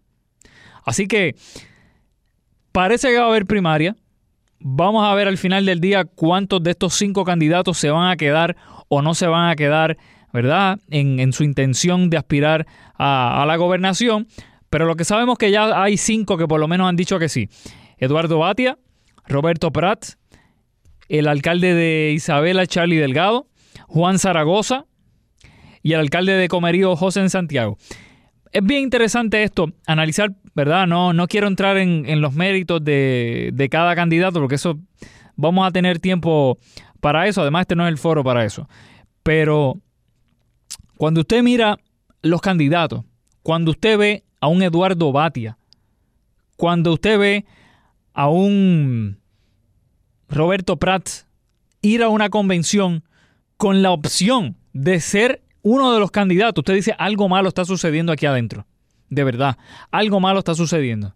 Así 0.84 1.06
que 1.06 1.36
parece 2.72 3.10
que 3.10 3.18
va 3.18 3.26
a 3.26 3.28
haber 3.28 3.46
primaria. 3.46 3.94
Vamos 4.58 5.08
a 5.08 5.14
ver 5.14 5.28
al 5.28 5.38
final 5.38 5.64
del 5.64 5.80
día 5.80 6.04
cuántos 6.04 6.60
de 6.60 6.72
estos 6.72 6.94
cinco 6.94 7.24
candidatos 7.24 7.78
se 7.78 7.90
van 7.90 8.10
a 8.10 8.16
quedar 8.16 8.56
o 8.88 9.00
no 9.00 9.14
se 9.14 9.28
van 9.28 9.48
a 9.48 9.54
quedar, 9.54 9.96
¿verdad? 10.32 10.80
En, 10.90 11.32
su 11.32 11.44
intención 11.44 12.10
de 12.10 12.16
aspirar 12.16 12.66
a, 12.98 13.44
la 13.46 13.54
gobernación. 13.54 14.26
Pero 14.70 14.86
lo 14.86 14.96
que 14.96 15.04
sabemos 15.04 15.34
es 15.34 15.38
que 15.38 15.50
ya 15.52 15.80
hay 15.80 15.96
cinco 15.96 16.36
que 16.36 16.48
por 16.48 16.58
lo 16.58 16.66
menos 16.66 16.88
han 16.88 16.96
dicho 16.96 17.20
que 17.20 17.28
sí. 17.28 17.48
Eduardo 17.98 18.40
Batia, 18.40 18.76
Roberto 19.28 19.70
Prat, 19.70 20.19
el 21.18 21.28
alcalde 21.28 21.74
de 21.74 22.12
Isabela, 22.14 22.66
Charlie 22.66 22.96
Delgado, 22.96 23.46
Juan 23.86 24.18
Zaragoza 24.18 24.86
y 25.82 25.92
el 25.92 26.00
alcalde 26.00 26.32
de 26.32 26.48
Comerío, 26.48 26.96
José 26.96 27.20
en 27.20 27.30
Santiago 27.30 27.76
es 28.52 28.64
bien 28.64 28.82
interesante 28.82 29.42
esto, 29.42 29.72
analizar, 29.86 30.32
¿verdad? 30.54 30.86
No, 30.86 31.12
no 31.12 31.28
quiero 31.28 31.46
entrar 31.46 31.76
en, 31.76 32.20
los 32.20 32.34
méritos 32.34 32.84
de, 32.84 33.50
de, 33.52 33.68
cada 33.68 33.94
candidato, 33.94 34.40
porque 34.40 34.56
eso 34.56 34.78
vamos 35.36 35.66
a 35.66 35.70
tener 35.70 35.98
tiempo 35.98 36.58
para 37.00 37.28
eso. 37.28 37.42
Además, 37.42 37.62
este 37.62 37.76
no 37.76 37.86
es 37.86 37.90
el 37.90 37.98
foro 37.98 38.24
para 38.24 38.44
eso. 38.44 38.68
Pero 39.22 39.80
cuando 40.96 41.20
usted 41.20 41.42
mira 41.42 41.78
los 42.22 42.40
candidatos, 42.40 43.04
cuando 43.42 43.70
usted 43.70 43.96
ve 43.98 44.24
a 44.40 44.48
un 44.48 44.62
Eduardo 44.62 45.12
Batia, 45.12 45.58
cuando 46.56 46.92
usted 46.94 47.18
ve 47.18 47.46
a 48.12 48.28
un 48.28 49.19
Roberto 50.30 50.76
Prats 50.76 51.26
ir 51.82 52.02
a 52.02 52.08
una 52.08 52.30
convención 52.30 53.02
con 53.56 53.82
la 53.82 53.90
opción 53.90 54.56
de 54.72 55.00
ser 55.00 55.42
uno 55.62 55.92
de 55.92 56.00
los 56.00 56.10
candidatos, 56.10 56.62
usted 56.62 56.74
dice 56.74 56.94
algo 56.98 57.28
malo 57.28 57.48
está 57.48 57.64
sucediendo 57.64 58.12
aquí 58.12 58.26
adentro. 58.26 58.66
De 59.08 59.24
verdad, 59.24 59.58
algo 59.90 60.20
malo 60.20 60.38
está 60.38 60.54
sucediendo. 60.54 61.14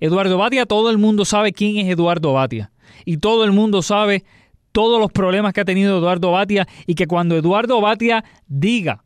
Eduardo 0.00 0.38
Batia, 0.38 0.66
todo 0.66 0.90
el 0.90 0.98
mundo 0.98 1.24
sabe 1.24 1.52
quién 1.52 1.76
es 1.76 1.92
Eduardo 1.92 2.32
Batia. 2.32 2.72
Y 3.04 3.18
todo 3.18 3.44
el 3.44 3.52
mundo 3.52 3.82
sabe 3.82 4.24
todos 4.72 5.00
los 5.00 5.12
problemas 5.12 5.52
que 5.52 5.60
ha 5.60 5.64
tenido 5.64 5.98
Eduardo 5.98 6.32
Batia 6.32 6.66
y 6.86 6.94
que 6.94 7.06
cuando 7.06 7.36
Eduardo 7.36 7.80
Batia 7.80 8.24
diga 8.46 9.04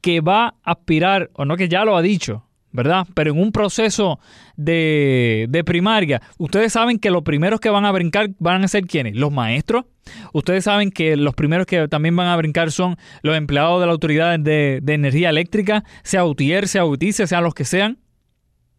que 0.00 0.20
va 0.20 0.54
a 0.62 0.72
aspirar, 0.72 1.30
o 1.34 1.44
no 1.44 1.56
que 1.56 1.68
ya 1.68 1.84
lo 1.84 1.96
ha 1.96 2.02
dicho, 2.02 2.44
¿verdad? 2.74 3.06
Pero 3.14 3.30
en 3.30 3.40
un 3.40 3.52
proceso 3.52 4.18
de, 4.56 5.46
de, 5.48 5.62
primaria, 5.62 6.20
ustedes 6.38 6.72
saben 6.72 6.98
que 6.98 7.10
los 7.10 7.22
primeros 7.22 7.60
que 7.60 7.70
van 7.70 7.84
a 7.84 7.92
brincar 7.92 8.30
van 8.40 8.64
a 8.64 8.68
ser 8.68 8.86
quiénes? 8.86 9.14
Los 9.14 9.32
maestros. 9.32 9.84
Ustedes 10.32 10.64
saben 10.64 10.90
que 10.90 11.16
los 11.16 11.34
primeros 11.34 11.66
que 11.66 11.86
también 11.86 12.16
van 12.16 12.26
a 12.26 12.36
brincar 12.36 12.72
son 12.72 12.96
los 13.22 13.36
empleados 13.36 13.80
de 13.80 13.86
la 13.86 13.92
Autoridad 13.92 14.38
de, 14.40 14.82
Energía 14.86 15.30
Eléctrica, 15.30 15.84
sea 16.02 16.24
UTIER, 16.24 16.66
sea 16.66 16.84
UTICE, 16.84 17.28
sean 17.28 17.44
los 17.44 17.54
que 17.54 17.64
sean. 17.64 17.98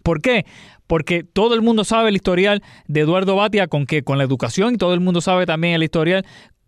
¿Por 0.04 0.22
qué? 0.22 0.46
Porque 0.88 1.24
todo 1.24 1.56
el 1.56 1.62
mundo 1.62 1.86
sabe 1.86 2.10
el 2.10 2.16
historial 2.16 2.62
de 2.88 3.00
Eduardo 3.00 3.38
Batia 3.38 3.68
con 3.68 3.86
que 3.86 4.04
con 4.04 4.18
la 4.18 4.26
educación 4.26 4.76
y 4.76 4.78
todo 4.78 4.94
el 4.94 5.00
mundo 5.00 5.22
sabe 5.22 5.46
también 5.46 5.74
el 5.74 5.84
historial 5.84 6.26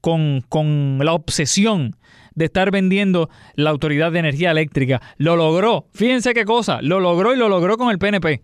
con, 0.07 0.41
con 0.47 0.99
la 1.03 1.11
obsesión 1.11 1.97
de 2.33 2.45
estar 2.45 2.71
vendiendo 2.71 3.29
la 3.55 3.71
Autoridad 3.71 4.09
de 4.09 4.19
Energía 4.19 4.51
Eléctrica. 4.51 5.01
Lo 5.17 5.35
logró. 5.35 5.87
Fíjense 5.91 6.33
qué 6.33 6.45
cosa. 6.45 6.81
Lo 6.81 7.01
logró 7.01 7.33
y 7.33 7.37
lo 7.37 7.49
logró 7.49 7.77
con 7.77 7.89
el 7.89 7.99
PNP. 7.99 8.41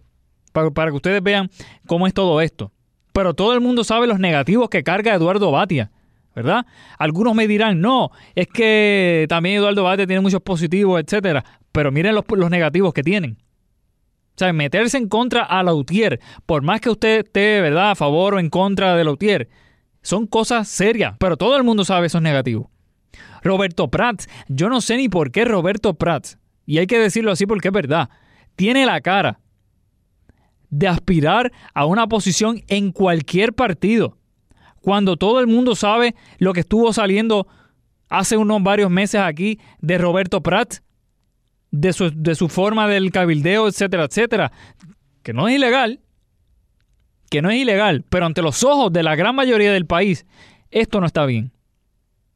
Para, 0.51 0.89
que 0.89 0.97
ustedes 0.97 1.23
vean 1.23 1.49
cómo 1.87 2.05
es 2.05 2.13
todo 2.13 2.41
esto. 2.41 2.73
Pero 3.13 3.33
todo 3.33 3.53
el 3.53 3.61
mundo 3.61 3.85
sabe 3.85 4.07
los 4.07 4.19
negativos 4.19 4.67
que 4.67 4.83
carga 4.83 5.13
Eduardo 5.13 5.51
Batia. 5.51 5.89
¿Verdad? 6.35 6.65
Algunos 6.99 7.33
me 7.33 7.47
dirán, 7.47 7.79
no, 7.79 8.11
es 8.35 8.47
que 8.47 9.25
también 9.29 9.55
Eduardo 9.55 9.83
Batia 9.83 10.05
tiene 10.05 10.19
muchos 10.19 10.41
positivos, 10.41 11.01
etcétera. 11.01 11.45
Pero 11.71 11.93
miren 11.93 12.13
los, 12.13 12.25
los 12.35 12.49
negativos 12.49 12.93
que 12.93 13.03
tienen. 13.03 13.37
O 14.35 14.35
sea, 14.35 14.51
meterse 14.51 14.97
en 14.97 15.07
contra 15.07 15.43
a 15.43 15.63
Lautier, 15.63 16.19
por 16.45 16.61
más 16.61 16.81
que 16.81 16.89
usted 16.89 17.19
esté, 17.19 17.61
¿verdad?, 17.61 17.91
a 17.91 17.95
favor 17.95 18.33
o 18.33 18.39
en 18.39 18.49
contra 18.49 18.97
de 18.97 19.05
Lautier, 19.05 19.47
son 20.03 20.27
cosas 20.27 20.67
serias, 20.67 21.15
pero 21.17 21.37
todo 21.37 21.57
el 21.57 21.63
mundo 21.63 21.83
sabe 21.83 22.07
esos 22.07 22.21
negativos. 22.21 22.67
Roberto 23.41 23.89
Prats, 23.89 24.29
yo 24.47 24.69
no 24.69 24.81
sé 24.81 24.97
ni 24.97 25.09
por 25.09 25.31
qué 25.31 25.45
Roberto 25.45 25.95
Prats, 25.95 26.37
y 26.65 26.77
hay 26.77 26.87
que 26.87 26.99
decirlo 26.99 27.31
así 27.31 27.45
porque 27.45 27.69
es 27.69 27.73
verdad, 27.73 28.09
tiene 28.55 28.85
la 28.85 29.01
cara 29.01 29.39
de 30.69 30.87
aspirar 30.87 31.51
a 31.73 31.85
una 31.85 32.07
posición 32.07 32.61
en 32.67 32.91
cualquier 32.91 33.53
partido, 33.53 34.17
cuando 34.81 35.17
todo 35.17 35.39
el 35.39 35.47
mundo 35.47 35.75
sabe 35.75 36.15
lo 36.37 36.53
que 36.53 36.61
estuvo 36.61 36.91
saliendo 36.93 37.47
hace 38.09 38.37
unos 38.37 38.61
varios 38.61 38.91
meses 38.91 39.21
aquí 39.21 39.59
de 39.79 39.97
Roberto 39.97 40.41
Prats, 40.41 40.83
de 41.71 41.93
su, 41.93 42.11
de 42.13 42.35
su 42.35 42.49
forma 42.49 42.87
del 42.87 43.11
cabildeo, 43.11 43.67
etcétera, 43.67 44.05
etcétera, 44.05 44.51
que 45.23 45.33
no 45.33 45.47
es 45.47 45.55
ilegal, 45.55 46.01
que 47.33 47.41
no 47.41 47.49
es 47.49 47.57
ilegal, 47.57 48.05
pero 48.09 48.27
ante 48.27 48.43
los 48.43 48.63
ojos 48.63 48.93
de 48.93 49.01
la 49.01 49.15
gran 49.15 49.33
mayoría 49.35 49.73
del 49.73 49.87
país, 49.87 50.27
esto 50.69 50.99
no 50.99 51.07
está 51.07 51.25
bien. 51.25 51.51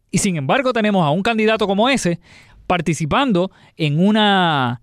Y 0.10 0.18
sin 0.18 0.38
embargo 0.38 0.74
tenemos 0.74 1.06
a 1.06 1.12
un 1.12 1.22
candidato 1.22 1.68
como 1.68 1.88
ese 1.88 2.20
participando 2.66 3.52
en 3.76 4.04
una, 4.04 4.82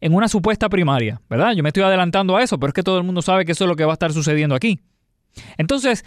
en 0.00 0.14
una 0.14 0.26
supuesta 0.26 0.68
primaria, 0.68 1.20
¿verdad? 1.30 1.52
Yo 1.52 1.62
me 1.62 1.68
estoy 1.68 1.84
adelantando 1.84 2.36
a 2.36 2.42
eso, 2.42 2.58
pero 2.58 2.70
es 2.70 2.74
que 2.74 2.82
todo 2.82 2.98
el 2.98 3.04
mundo 3.04 3.22
sabe 3.22 3.44
que 3.44 3.52
eso 3.52 3.62
es 3.62 3.68
lo 3.68 3.76
que 3.76 3.84
va 3.84 3.92
a 3.92 3.94
estar 3.94 4.12
sucediendo 4.12 4.56
aquí. 4.56 4.80
Entonces, 5.56 6.04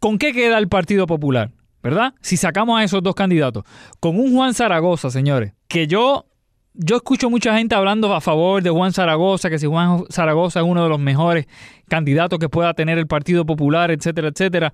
¿con 0.00 0.18
qué 0.18 0.32
queda 0.32 0.58
el 0.58 0.66
Partido 0.66 1.06
Popular? 1.06 1.52
¿Verdad? 1.84 2.12
Si 2.22 2.36
sacamos 2.36 2.80
a 2.80 2.82
esos 2.82 3.04
dos 3.04 3.14
candidatos. 3.14 3.62
Con 4.00 4.18
un 4.18 4.34
Juan 4.34 4.52
Zaragoza, 4.52 5.10
señores, 5.12 5.52
que 5.68 5.86
yo 5.86 6.26
yo 6.76 6.96
escucho 6.96 7.30
mucha 7.30 7.56
gente 7.56 7.74
hablando 7.74 8.14
a 8.14 8.20
favor 8.20 8.62
de 8.62 8.70
Juan 8.70 8.92
Zaragoza, 8.92 9.48
que 9.48 9.58
si 9.58 9.66
Juan 9.66 10.04
Zaragoza 10.10 10.60
es 10.60 10.66
uno 10.66 10.82
de 10.82 10.88
los 10.88 10.98
mejores 10.98 11.46
candidatos 11.88 12.38
que 12.38 12.48
pueda 12.48 12.74
tener 12.74 12.98
el 12.98 13.06
Partido 13.06 13.46
Popular, 13.46 13.90
etcétera, 13.90 14.28
etcétera. 14.28 14.72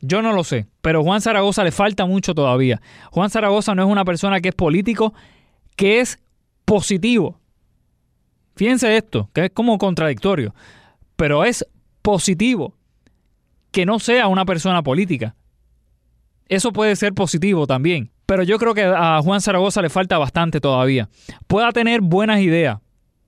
Yo 0.00 0.20
no 0.20 0.32
lo 0.32 0.44
sé, 0.44 0.66
pero 0.82 1.02
Juan 1.02 1.20
Zaragoza 1.20 1.64
le 1.64 1.70
falta 1.70 2.06
mucho 2.06 2.34
todavía. 2.34 2.80
Juan 3.10 3.30
Zaragoza 3.30 3.74
no 3.74 3.82
es 3.82 3.88
una 3.88 4.04
persona 4.04 4.40
que 4.40 4.50
es 4.50 4.54
político, 4.54 5.14
que 5.76 6.00
es 6.00 6.18
positivo. 6.64 7.40
Fíjense 8.56 8.96
esto, 8.96 9.30
que 9.32 9.46
es 9.46 9.50
como 9.50 9.78
contradictorio, 9.78 10.54
pero 11.16 11.44
es 11.44 11.66
positivo 12.02 12.76
que 13.70 13.86
no 13.86 13.98
sea 13.98 14.28
una 14.28 14.44
persona 14.44 14.82
política. 14.82 15.34
Eso 16.48 16.72
puede 16.72 16.96
ser 16.96 17.14
positivo 17.14 17.66
también. 17.66 18.10
Pero 18.26 18.42
yo 18.42 18.58
creo 18.58 18.74
que 18.74 18.82
a 18.84 19.20
Juan 19.22 19.40
Zaragoza 19.40 19.82
le 19.82 19.90
falta 19.90 20.18
bastante 20.18 20.60
todavía. 20.60 21.08
Pueda 21.46 21.72
tener 21.72 22.00
buenas 22.00 22.40
ideas, 22.40 22.78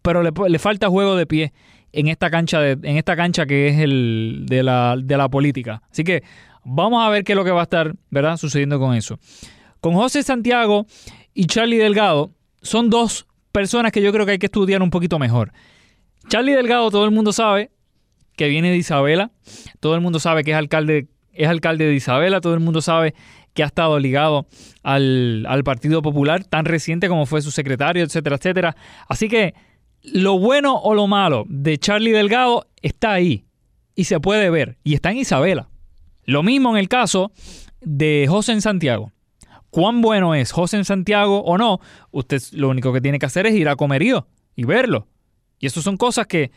pero 0.03 0.23
le, 0.23 0.59
falta 0.59 0.89
juego 0.89 1.17
de 1.17 1.27
pie 1.27 1.53
en 1.93 2.09
esta 2.09 2.31
cancha, 2.31 2.61
de, 2.61 2.73
en 2.73 2.97
esta 2.97 3.17
cancha 3.17 3.47
que 3.47 3.69
es 3.69 3.79
el 3.79 4.45
de 4.47 4.63
la, 4.63 4.97
de 4.99 5.17
la 5.17 5.29
política. 5.29 5.83
Así 5.91 6.05
que 6.05 6.23
vamos 6.65 7.05
a 7.05 7.11
ver 7.11 7.25
qué 7.25 7.33
es 7.33 7.37
lo 7.37 7.45
que 7.45 7.51
va 7.51 7.61
a 7.61 7.65
estar 7.65 7.95
¿verdad? 8.11 8.37
sucediendo 8.37 8.79
con 8.79 8.95
eso. 8.95 9.19
Con 9.81 9.95
José 9.95 10.23
Santiago 10.23 10.87
y 11.35 11.47
Charlie 11.47 11.77
Delgado 11.77 12.31
son 12.63 12.91
dos 12.91 13.27
personas 13.53 13.93
que 13.93 14.03
yo 14.03 14.13
creo 14.13 14.27
que 14.27 14.33
hay 14.33 14.39
que 14.39 14.47
estudiar 14.47 14.83
un 14.83 14.91
poquito 14.91 15.19
mejor. 15.19 15.53
Charlie 16.29 16.53
Delgado, 16.53 16.91
todo 16.91 17.05
el 17.05 17.11
mundo 17.11 17.33
sabe 17.33 17.71
que 18.37 18.49
viene 18.49 18.71
de 18.71 18.77
Isabela, 18.77 19.31
todo 19.81 19.95
el 19.95 20.01
mundo 20.01 20.19
sabe 20.19 20.45
que 20.45 20.51
es 20.51 20.57
alcalde, 20.57 21.09
es 21.33 21.49
alcalde 21.49 21.87
de 21.87 21.95
Isabela, 21.95 22.41
todo 22.41 22.55
el 22.55 22.61
mundo 22.61 22.81
sabe 22.81 23.15
que 23.57 23.65
ha 23.65 23.67
estado 23.67 23.99
ligado 23.99 24.47
al, 24.85 25.63
Partido 25.65 26.03
Popular, 26.03 26.45
tan 26.45 26.67
reciente 26.67 27.09
como 27.09 27.27
fue 27.27 27.43
su 27.43 27.51
secretario, 27.51 28.05
etcétera, 28.05 28.37
etcétera. 28.37 28.77
Así 29.09 29.29
que 29.29 29.55
lo 30.03 30.39
bueno 30.39 30.77
o 30.77 30.95
lo 30.95 31.09
malo 31.09 31.45
de 31.49 31.79
Charlie 31.79 32.13
Delgado 32.13 32.69
está 32.83 33.13
ahí 33.13 33.47
y 33.97 34.05
se 34.05 34.21
puede 34.21 34.51
ver 34.51 34.79
y 34.85 34.95
está 34.95 35.11
en 35.11 35.17
Isabela. 35.17 35.69
Lo 36.25 36.43
mismo 36.45 36.71
en 36.71 36.77
el 36.77 36.89
caso 36.89 37.33
de 37.81 38.27
José 38.29 38.53
en 38.53 38.61
Santiago. 38.61 39.11
Cuán 39.71 40.01
bueno 40.03 40.35
es 40.35 40.53
José 40.53 40.77
en 40.77 40.85
Santiago 40.85 41.41
o 41.41 41.59
no, 41.59 41.81
usted 42.13 42.41
lo 42.53 42.69
único 42.69 42.93
que 42.93 43.01
tiene 43.01 43.19
que 43.19 43.27
hacer 43.27 43.47
es 43.47 43.55
ir 43.55 43.69
a 43.69 43.77
Comerío 43.77 44.29
y 44.55 44.65
verlo. 44.65 45.09
Y 45.59 45.67
eso 45.67 45.81
son 45.83 45.97
cosas 45.97 46.27
que 46.27 46.53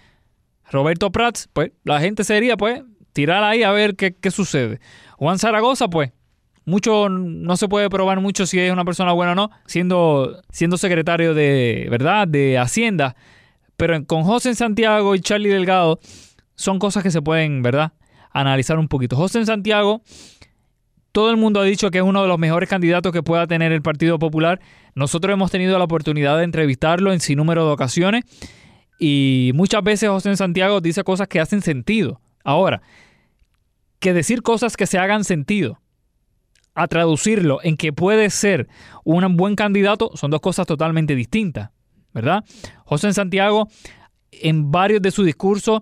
Roberto 0.69 1.11
Prats, 1.11 1.49
pues 1.53 1.71
la 1.83 1.99
gente 1.99 2.23
sería, 2.23 2.57
pues, 2.57 2.83
tirar 3.13 3.43
ahí 3.43 3.63
a 3.63 3.71
ver 3.71 3.95
qué, 3.95 4.13
qué 4.13 4.31
sucede. 4.31 4.79
Juan 5.17 5.39
Zaragoza, 5.39 5.89
pues, 5.89 6.11
mucho 6.65 7.09
no 7.09 7.57
se 7.57 7.67
puede 7.67 7.89
probar 7.89 8.19
mucho 8.21 8.45
si 8.45 8.59
es 8.59 8.71
una 8.71 8.85
persona 8.85 9.11
buena 9.13 9.31
o 9.31 9.35
no, 9.35 9.51
siendo, 9.65 10.41
siendo 10.51 10.77
secretario 10.77 11.33
de, 11.33 11.87
¿verdad?, 11.89 12.27
de 12.27 12.57
Hacienda. 12.57 13.15
Pero 13.77 14.05
con 14.05 14.23
José 14.23 14.53
Santiago 14.55 15.15
y 15.15 15.21
Charlie 15.21 15.49
Delgado 15.49 15.99
son 16.55 16.79
cosas 16.79 17.03
que 17.03 17.11
se 17.11 17.21
pueden, 17.21 17.61
¿verdad?, 17.61 17.93
analizar 18.31 18.77
un 18.77 18.87
poquito. 18.87 19.15
José 19.15 19.45
Santiago, 19.45 20.01
todo 21.11 21.31
el 21.31 21.37
mundo 21.37 21.61
ha 21.61 21.63
dicho 21.63 21.89
que 21.89 21.97
es 21.97 22.03
uno 22.03 22.21
de 22.21 22.27
los 22.27 22.37
mejores 22.37 22.69
candidatos 22.69 23.11
que 23.11 23.23
pueda 23.23 23.47
tener 23.47 23.71
el 23.71 23.81
Partido 23.81 24.19
Popular. 24.19 24.59
Nosotros 24.95 25.33
hemos 25.33 25.51
tenido 25.51 25.77
la 25.77 25.85
oportunidad 25.85 26.37
de 26.37 26.43
entrevistarlo 26.43 27.13
en 27.13 27.19
sin 27.19 27.37
número 27.37 27.65
de 27.65 27.71
ocasiones 27.71 28.25
y 28.99 29.51
muchas 29.55 29.81
veces 29.81 30.09
José 30.09 30.35
Santiago 30.35 30.81
dice 30.81 31.03
cosas 31.03 31.27
que 31.27 31.39
hacen 31.39 31.61
sentido. 31.61 32.21
Ahora, 32.43 32.81
que 33.99 34.13
decir 34.13 34.41
cosas 34.41 34.77
que 34.77 34.85
se 34.85 34.97
hagan 34.97 35.23
sentido 35.23 35.79
a 36.79 36.87
traducirlo 36.87 37.59
en 37.61 37.75
que 37.75 37.91
puede 37.91 38.29
ser 38.29 38.67
un 39.03 39.35
buen 39.35 39.55
candidato 39.55 40.11
son 40.15 40.31
dos 40.31 40.39
cosas 40.39 40.65
totalmente 40.65 41.13
distintas, 41.15 41.71
¿verdad? 42.13 42.43
José 42.85 43.11
Santiago 43.11 43.67
en 44.31 44.71
varios 44.71 45.01
de 45.01 45.11
sus 45.11 45.25
discursos 45.25 45.81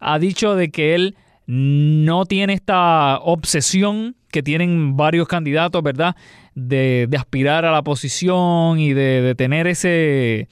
ha 0.00 0.18
dicho 0.18 0.54
de 0.54 0.70
que 0.70 0.94
él 0.94 1.16
no 1.46 2.24
tiene 2.24 2.54
esta 2.54 3.18
obsesión 3.18 4.16
que 4.30 4.42
tienen 4.42 4.96
varios 4.96 5.28
candidatos, 5.28 5.82
¿verdad? 5.82 6.16
De, 6.54 7.08
aspirar 7.16 7.64
a 7.64 7.72
la 7.72 7.82
posición 7.82 8.78
y 8.78 8.92
de, 8.92 9.34
tener 9.36 9.66
ese, 9.66 10.48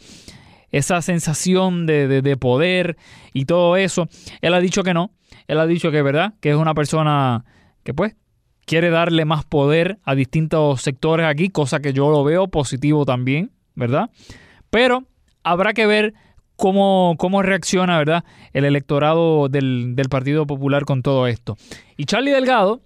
esa 0.72 1.00
sensación 1.00 1.86
de, 1.86 2.22
de, 2.22 2.36
poder 2.36 2.96
y 3.32 3.44
todo 3.44 3.76
eso. 3.76 4.08
Él 4.40 4.54
ha 4.54 4.60
dicho 4.60 4.82
que 4.82 4.94
no. 4.94 5.10
Él 5.48 5.58
ha 5.58 5.66
dicho 5.66 5.90
que, 5.90 6.02
¿verdad? 6.02 6.34
Que 6.40 6.50
es 6.50 6.56
una 6.56 6.74
persona 6.74 7.44
que 7.84 7.94
pues 7.94 8.14
quiere 8.66 8.90
darle 8.90 9.24
más 9.24 9.44
poder 9.44 9.98
a 10.04 10.14
distintos 10.14 10.82
sectores 10.82 11.26
aquí, 11.26 11.48
cosa 11.48 11.80
que 11.80 11.92
yo 11.92 12.10
lo 12.10 12.22
veo 12.24 12.48
positivo 12.48 13.06
también, 13.06 13.50
¿verdad? 13.74 14.10
Pero 14.70 15.04
habrá 15.42 15.72
que 15.72 15.86
ver 15.86 16.14
cómo, 16.56 17.14
cómo 17.18 17.42
reacciona, 17.42 17.96
¿verdad? 17.96 18.24
El 18.52 18.64
electorado 18.64 19.48
del, 19.48 19.94
del 19.94 20.08
Partido 20.08 20.46
Popular 20.46 20.84
con 20.84 21.02
todo 21.02 21.26
esto. 21.26 21.56
Y 21.96 22.04
Charlie 22.04 22.32
Delgado, 22.32 22.82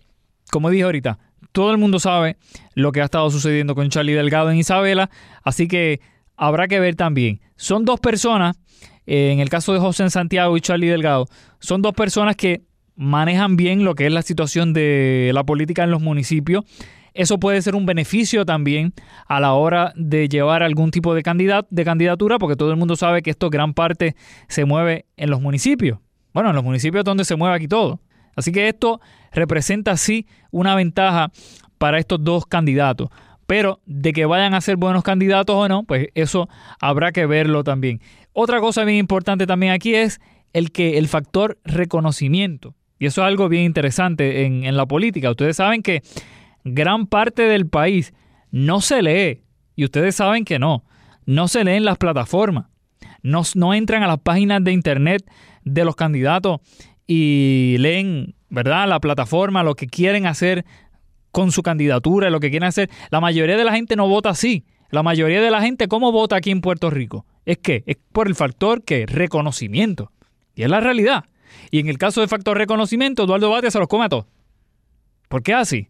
como 0.52 0.70
dije 0.70 0.84
ahorita, 0.84 1.18
todo 1.52 1.72
el 1.72 1.78
mundo 1.78 1.98
sabe 1.98 2.36
lo 2.74 2.92
que 2.92 3.00
ha 3.00 3.04
estado 3.04 3.30
sucediendo 3.30 3.74
con 3.74 3.88
Charlie 3.88 4.12
Delgado 4.12 4.50
en 4.50 4.58
Isabela, 4.58 5.10
así 5.42 5.66
que 5.66 6.00
habrá 6.36 6.68
que 6.68 6.78
ver 6.78 6.94
también. 6.94 7.40
Son 7.56 7.84
dos 7.84 8.00
personas, 8.00 8.56
eh, 9.06 9.32
en 9.32 9.40
el 9.40 9.48
caso 9.48 9.72
de 9.72 9.80
José 9.80 10.08
Santiago 10.10 10.56
y 10.56 10.60
Charlie 10.60 10.88
Delgado, 10.88 11.26
son 11.58 11.82
dos 11.82 11.94
personas 11.94 12.36
que 12.36 12.62
manejan 13.00 13.56
bien 13.56 13.82
lo 13.82 13.94
que 13.94 14.04
es 14.04 14.12
la 14.12 14.20
situación 14.20 14.74
de 14.74 15.30
la 15.32 15.42
política 15.42 15.82
en 15.82 15.90
los 15.90 16.02
municipios. 16.02 16.64
Eso 17.14 17.40
puede 17.40 17.62
ser 17.62 17.74
un 17.74 17.86
beneficio 17.86 18.44
también 18.44 18.92
a 19.26 19.40
la 19.40 19.54
hora 19.54 19.94
de 19.96 20.28
llevar 20.28 20.62
algún 20.62 20.90
tipo 20.90 21.14
de, 21.14 21.22
de 21.70 21.84
candidatura, 21.84 22.38
porque 22.38 22.56
todo 22.56 22.70
el 22.70 22.76
mundo 22.76 22.96
sabe 22.96 23.22
que 23.22 23.30
esto 23.30 23.48
gran 23.48 23.72
parte 23.72 24.16
se 24.48 24.66
mueve 24.66 25.06
en 25.16 25.30
los 25.30 25.40
municipios. 25.40 25.98
Bueno, 26.34 26.50
en 26.50 26.54
los 26.54 26.62
municipios 26.62 27.02
donde 27.02 27.24
se 27.24 27.36
mueve 27.36 27.56
aquí 27.56 27.68
todo. 27.68 28.00
Así 28.36 28.52
que 28.52 28.68
esto 28.68 29.00
representa 29.32 29.96
sí 29.96 30.26
una 30.50 30.74
ventaja 30.74 31.32
para 31.78 31.98
estos 31.98 32.22
dos 32.22 32.44
candidatos. 32.44 33.08
Pero 33.46 33.80
de 33.86 34.12
que 34.12 34.26
vayan 34.26 34.52
a 34.52 34.60
ser 34.60 34.76
buenos 34.76 35.02
candidatos 35.04 35.56
o 35.56 35.66
no, 35.68 35.84
pues 35.84 36.08
eso 36.14 36.50
habrá 36.82 37.12
que 37.12 37.24
verlo 37.24 37.64
también. 37.64 38.02
Otra 38.34 38.60
cosa 38.60 38.84
bien 38.84 38.98
importante 38.98 39.46
también 39.46 39.72
aquí 39.72 39.94
es 39.94 40.20
el 40.52 40.70
que 40.70 40.98
el 40.98 41.08
factor 41.08 41.58
reconocimiento. 41.64 42.74
Y 43.00 43.06
eso 43.06 43.22
es 43.22 43.28
algo 43.28 43.48
bien 43.48 43.64
interesante 43.64 44.44
en, 44.44 44.76
la 44.76 44.84
política. 44.84 45.30
Ustedes 45.30 45.56
saben 45.56 45.82
que 45.82 46.02
gran 46.64 47.06
parte 47.06 47.44
del 47.44 47.66
país 47.66 48.12
no 48.50 48.82
se 48.82 49.00
lee. 49.00 49.42
Y 49.74 49.84
ustedes 49.84 50.16
saben 50.16 50.44
que 50.44 50.58
no. 50.58 50.84
No 51.24 51.48
se 51.48 51.64
leen 51.64 51.86
las 51.86 51.96
plataformas. 51.96 52.66
No, 53.22 53.40
no 53.54 53.72
entran 53.72 54.02
a 54.02 54.06
las 54.06 54.18
páginas 54.18 54.62
de 54.62 54.72
internet 54.72 55.24
de 55.64 55.84
los 55.86 55.96
candidatos 55.96 56.60
y 57.06 57.76
leen, 57.78 58.34
¿verdad? 58.50 58.86
La 58.86 59.00
plataforma, 59.00 59.62
lo 59.62 59.74
que 59.74 59.86
quieren 59.86 60.26
hacer 60.26 60.66
con 61.30 61.52
su 61.52 61.62
candidatura, 61.62 62.28
lo 62.28 62.38
que 62.38 62.50
quieren 62.50 62.68
hacer. 62.68 62.90
La 63.10 63.20
mayoría 63.20 63.56
de 63.56 63.64
la 63.64 63.72
gente 63.72 63.96
no 63.96 64.08
vota 64.08 64.28
así. 64.28 64.66
La 64.90 65.02
mayoría 65.02 65.40
de 65.40 65.50
la 65.50 65.62
gente, 65.62 65.88
¿cómo 65.88 66.12
vota 66.12 66.36
aquí 66.36 66.50
en 66.50 66.60
Puerto 66.60 66.90
Rico? 66.90 67.24
Es 67.46 67.56
que 67.56 67.82
es 67.86 67.96
por 68.12 68.28
el 68.28 68.34
factor 68.34 68.84
que 68.84 69.06
reconocimiento. 69.06 70.12
Y 70.54 70.64
es 70.64 70.68
la 70.68 70.80
realidad. 70.80 71.24
Y 71.70 71.80
en 71.80 71.88
el 71.88 71.98
caso 71.98 72.20
de 72.20 72.28
factor 72.28 72.56
reconocimiento, 72.56 73.24
Eduardo 73.24 73.50
Batia 73.50 73.70
se 73.70 73.78
los 73.78 73.88
come 73.88 74.04
a 74.04 74.08
todos. 74.08 74.26
¿Por 75.28 75.42
qué 75.42 75.54
así? 75.54 75.88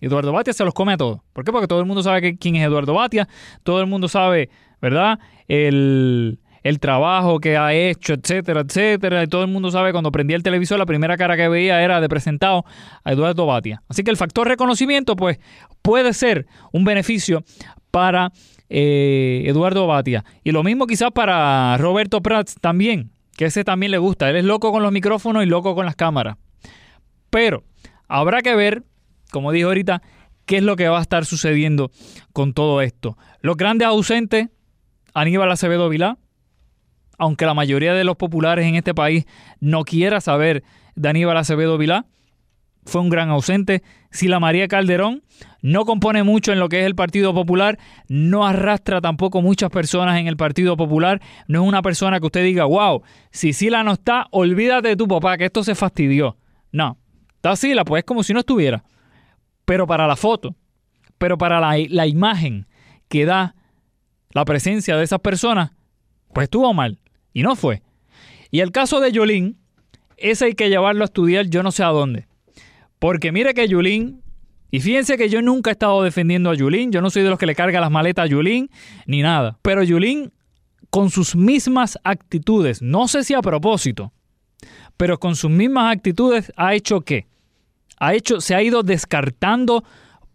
Eduardo 0.00 0.32
Batia 0.32 0.52
se 0.52 0.64
los 0.64 0.74
come 0.74 0.94
a 0.94 0.96
todos. 0.96 1.20
¿Por 1.32 1.44
qué? 1.44 1.52
Porque 1.52 1.68
todo 1.68 1.80
el 1.80 1.86
mundo 1.86 2.02
sabe 2.02 2.36
quién 2.36 2.56
es 2.56 2.64
Eduardo 2.64 2.94
Batia, 2.94 3.28
todo 3.62 3.80
el 3.80 3.86
mundo 3.86 4.08
sabe, 4.08 4.50
¿verdad? 4.80 5.20
El, 5.46 6.40
el 6.64 6.80
trabajo 6.80 7.38
que 7.38 7.56
ha 7.56 7.72
hecho, 7.72 8.14
etcétera, 8.14 8.62
etcétera. 8.62 9.22
Y 9.22 9.28
todo 9.28 9.42
el 9.42 9.48
mundo 9.48 9.70
sabe 9.70 9.92
cuando 9.92 10.10
prendía 10.10 10.36
el 10.36 10.42
televisor, 10.42 10.78
la 10.78 10.86
primera 10.86 11.16
cara 11.16 11.36
que 11.36 11.48
veía 11.48 11.82
era 11.82 12.00
de 12.00 12.08
presentado 12.08 12.64
a 13.04 13.12
Eduardo 13.12 13.46
Batia. 13.46 13.82
Así 13.88 14.02
que 14.02 14.10
el 14.10 14.16
factor 14.16 14.48
reconocimiento, 14.48 15.14
pues, 15.14 15.38
puede 15.82 16.12
ser 16.14 16.46
un 16.72 16.84
beneficio 16.84 17.44
para 17.92 18.32
eh, 18.68 19.44
Eduardo 19.46 19.86
Batia. 19.86 20.24
Y 20.42 20.50
lo 20.50 20.64
mismo 20.64 20.88
quizás 20.88 21.12
para 21.12 21.76
Roberto 21.78 22.22
Prats 22.22 22.56
también 22.60 23.11
que 23.36 23.46
ese 23.46 23.64
también 23.64 23.92
le 23.92 23.98
gusta. 23.98 24.28
Él 24.28 24.36
es 24.36 24.44
loco 24.44 24.72
con 24.72 24.82
los 24.82 24.92
micrófonos 24.92 25.42
y 25.42 25.46
loco 25.46 25.74
con 25.74 25.86
las 25.86 25.96
cámaras. 25.96 26.36
Pero 27.30 27.64
habrá 28.08 28.42
que 28.42 28.54
ver, 28.54 28.84
como 29.30 29.52
dijo 29.52 29.68
ahorita, 29.68 30.02
qué 30.46 30.58
es 30.58 30.62
lo 30.62 30.76
que 30.76 30.88
va 30.88 30.98
a 30.98 31.02
estar 31.02 31.24
sucediendo 31.24 31.90
con 32.32 32.52
todo 32.52 32.82
esto. 32.82 33.16
Los 33.40 33.56
grandes 33.56 33.88
ausentes, 33.88 34.48
Aníbal 35.14 35.50
Acevedo 35.50 35.88
Vilá, 35.88 36.18
aunque 37.18 37.46
la 37.46 37.54
mayoría 37.54 37.94
de 37.94 38.04
los 38.04 38.16
populares 38.16 38.66
en 38.66 38.74
este 38.74 38.94
país 38.94 39.26
no 39.60 39.84
quiera 39.84 40.20
saber 40.20 40.64
de 40.94 41.08
Aníbal 41.08 41.36
Acevedo 41.36 41.78
Vilá, 41.78 42.06
fue 42.84 43.00
un 43.00 43.08
gran 43.08 43.30
ausente. 43.30 43.82
Sila 44.10 44.40
María 44.40 44.68
Calderón 44.68 45.22
no 45.62 45.84
compone 45.84 46.22
mucho 46.22 46.52
en 46.52 46.58
lo 46.58 46.68
que 46.68 46.80
es 46.80 46.86
el 46.86 46.94
Partido 46.94 47.32
Popular, 47.32 47.78
no 48.08 48.46
arrastra 48.46 49.00
tampoco 49.00 49.40
muchas 49.40 49.70
personas 49.70 50.18
en 50.20 50.26
el 50.26 50.36
Partido 50.36 50.76
Popular, 50.76 51.20
no 51.46 51.62
es 51.62 51.68
una 51.68 51.82
persona 51.82 52.20
que 52.20 52.26
usted 52.26 52.44
diga, 52.44 52.64
wow, 52.64 53.02
si 53.30 53.52
Sila 53.52 53.82
no 53.82 53.92
está, 53.92 54.26
olvídate 54.30 54.88
de 54.88 54.96
tu 54.96 55.08
papá, 55.08 55.38
que 55.38 55.46
esto 55.46 55.64
se 55.64 55.74
fastidió. 55.74 56.36
No, 56.72 56.98
está 57.36 57.56
Sila, 57.56 57.84
pues 57.84 58.00
es 58.00 58.04
como 58.04 58.22
si 58.22 58.34
no 58.34 58.40
estuviera. 58.40 58.84
Pero 59.64 59.86
para 59.86 60.06
la 60.06 60.16
foto, 60.16 60.54
pero 61.18 61.38
para 61.38 61.60
la, 61.60 61.76
la 61.88 62.06
imagen 62.06 62.66
que 63.08 63.24
da 63.24 63.54
la 64.30 64.44
presencia 64.44 64.96
de 64.96 65.04
esas 65.04 65.20
personas, 65.20 65.70
pues 66.34 66.44
estuvo 66.44 66.72
mal. 66.74 66.98
Y 67.32 67.42
no 67.42 67.56
fue. 67.56 67.82
Y 68.50 68.60
el 68.60 68.72
caso 68.72 69.00
de 69.00 69.12
Yulín, 69.12 69.58
ese 70.16 70.46
hay 70.46 70.54
que 70.54 70.68
llevarlo 70.68 71.04
a 71.04 71.06
estudiar 71.06 71.46
yo 71.46 71.62
no 71.62 71.70
sé 71.70 71.84
a 71.84 71.88
dónde. 71.88 72.26
Porque 73.02 73.32
mire 73.32 73.52
que 73.52 73.66
Yulín, 73.66 74.22
y 74.70 74.78
fíjense 74.78 75.18
que 75.18 75.28
yo 75.28 75.42
nunca 75.42 75.70
he 75.70 75.72
estado 75.72 76.04
defendiendo 76.04 76.50
a 76.50 76.54
Yulín, 76.54 76.92
yo 76.92 77.02
no 77.02 77.10
soy 77.10 77.24
de 77.24 77.30
los 77.30 77.38
que 77.40 77.46
le 77.46 77.56
carga 77.56 77.80
las 77.80 77.90
maletas 77.90 78.26
a 78.26 78.28
Yulín, 78.28 78.70
ni 79.06 79.22
nada. 79.22 79.58
Pero 79.60 79.82
Yulín, 79.82 80.32
con 80.88 81.10
sus 81.10 81.34
mismas 81.34 81.98
actitudes, 82.04 82.80
no 82.80 83.08
sé 83.08 83.24
si 83.24 83.34
a 83.34 83.42
propósito, 83.42 84.12
pero 84.96 85.18
con 85.18 85.34
sus 85.34 85.50
mismas 85.50 85.92
actitudes 85.92 86.52
ha 86.56 86.76
hecho 86.76 87.00
qué? 87.00 87.26
Ha 87.98 88.14
hecho, 88.14 88.40
se 88.40 88.54
ha 88.54 88.62
ido 88.62 88.84
descartando 88.84 89.82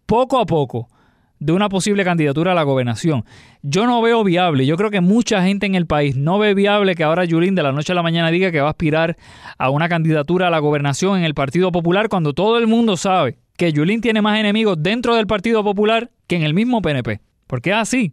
poco 0.04 0.38
a 0.38 0.44
poco 0.44 0.90
de 1.40 1.52
una 1.52 1.68
posible 1.68 2.04
candidatura 2.04 2.52
a 2.52 2.54
la 2.54 2.62
gobernación. 2.62 3.24
Yo 3.62 3.86
no 3.86 4.02
veo 4.02 4.24
viable, 4.24 4.66
yo 4.66 4.76
creo 4.76 4.90
que 4.90 5.00
mucha 5.00 5.42
gente 5.42 5.66
en 5.66 5.74
el 5.74 5.86
país 5.86 6.16
no 6.16 6.38
ve 6.38 6.54
viable 6.54 6.94
que 6.94 7.04
ahora 7.04 7.24
Yulín 7.24 7.54
de 7.54 7.62
la 7.62 7.72
noche 7.72 7.92
a 7.92 7.94
la 7.94 8.02
mañana 8.02 8.30
diga 8.30 8.50
que 8.50 8.60
va 8.60 8.68
a 8.68 8.70
aspirar 8.70 9.16
a 9.58 9.70
una 9.70 9.88
candidatura 9.88 10.48
a 10.48 10.50
la 10.50 10.58
gobernación 10.58 11.18
en 11.18 11.24
el 11.24 11.34
Partido 11.34 11.72
Popular 11.72 12.08
cuando 12.08 12.32
todo 12.32 12.58
el 12.58 12.66
mundo 12.66 12.96
sabe 12.96 13.38
que 13.56 13.72
Yulín 13.72 14.00
tiene 14.00 14.22
más 14.22 14.38
enemigos 14.38 14.76
dentro 14.80 15.16
del 15.16 15.26
Partido 15.26 15.64
Popular 15.64 16.10
que 16.26 16.36
en 16.36 16.42
el 16.42 16.54
mismo 16.54 16.80
PNP. 16.80 17.20
Porque 17.46 17.70
es 17.70 17.76
así. 17.76 18.12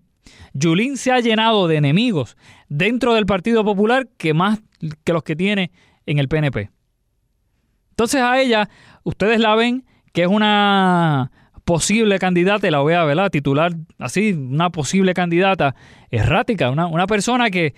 Yulín 0.53 0.97
se 0.97 1.11
ha 1.11 1.19
llenado 1.19 1.67
de 1.67 1.75
enemigos 1.75 2.35
dentro 2.69 3.13
del 3.13 3.25
Partido 3.25 3.63
Popular 3.63 4.07
que 4.17 4.33
más 4.33 4.61
que 5.03 5.13
los 5.13 5.23
que 5.23 5.35
tiene 5.35 5.71
en 6.05 6.17
el 6.19 6.27
PNP. 6.27 6.71
Entonces 7.91 8.21
a 8.21 8.41
ella, 8.41 8.69
ustedes 9.03 9.39
la 9.39 9.55
ven 9.55 9.85
que 10.13 10.23
es 10.23 10.27
una 10.27 11.31
posible 11.65 12.19
candidata, 12.19 12.67
y 12.67 12.71
la 12.71 12.79
voy 12.79 12.93
a 12.93 13.03
¿verdad? 13.03 13.29
titular 13.31 13.73
así, 13.97 14.31
una 14.33 14.69
posible 14.69 15.13
candidata 15.13 15.75
errática, 16.11 16.69
una, 16.69 16.87
una 16.87 17.07
persona 17.07 17.49
que 17.49 17.73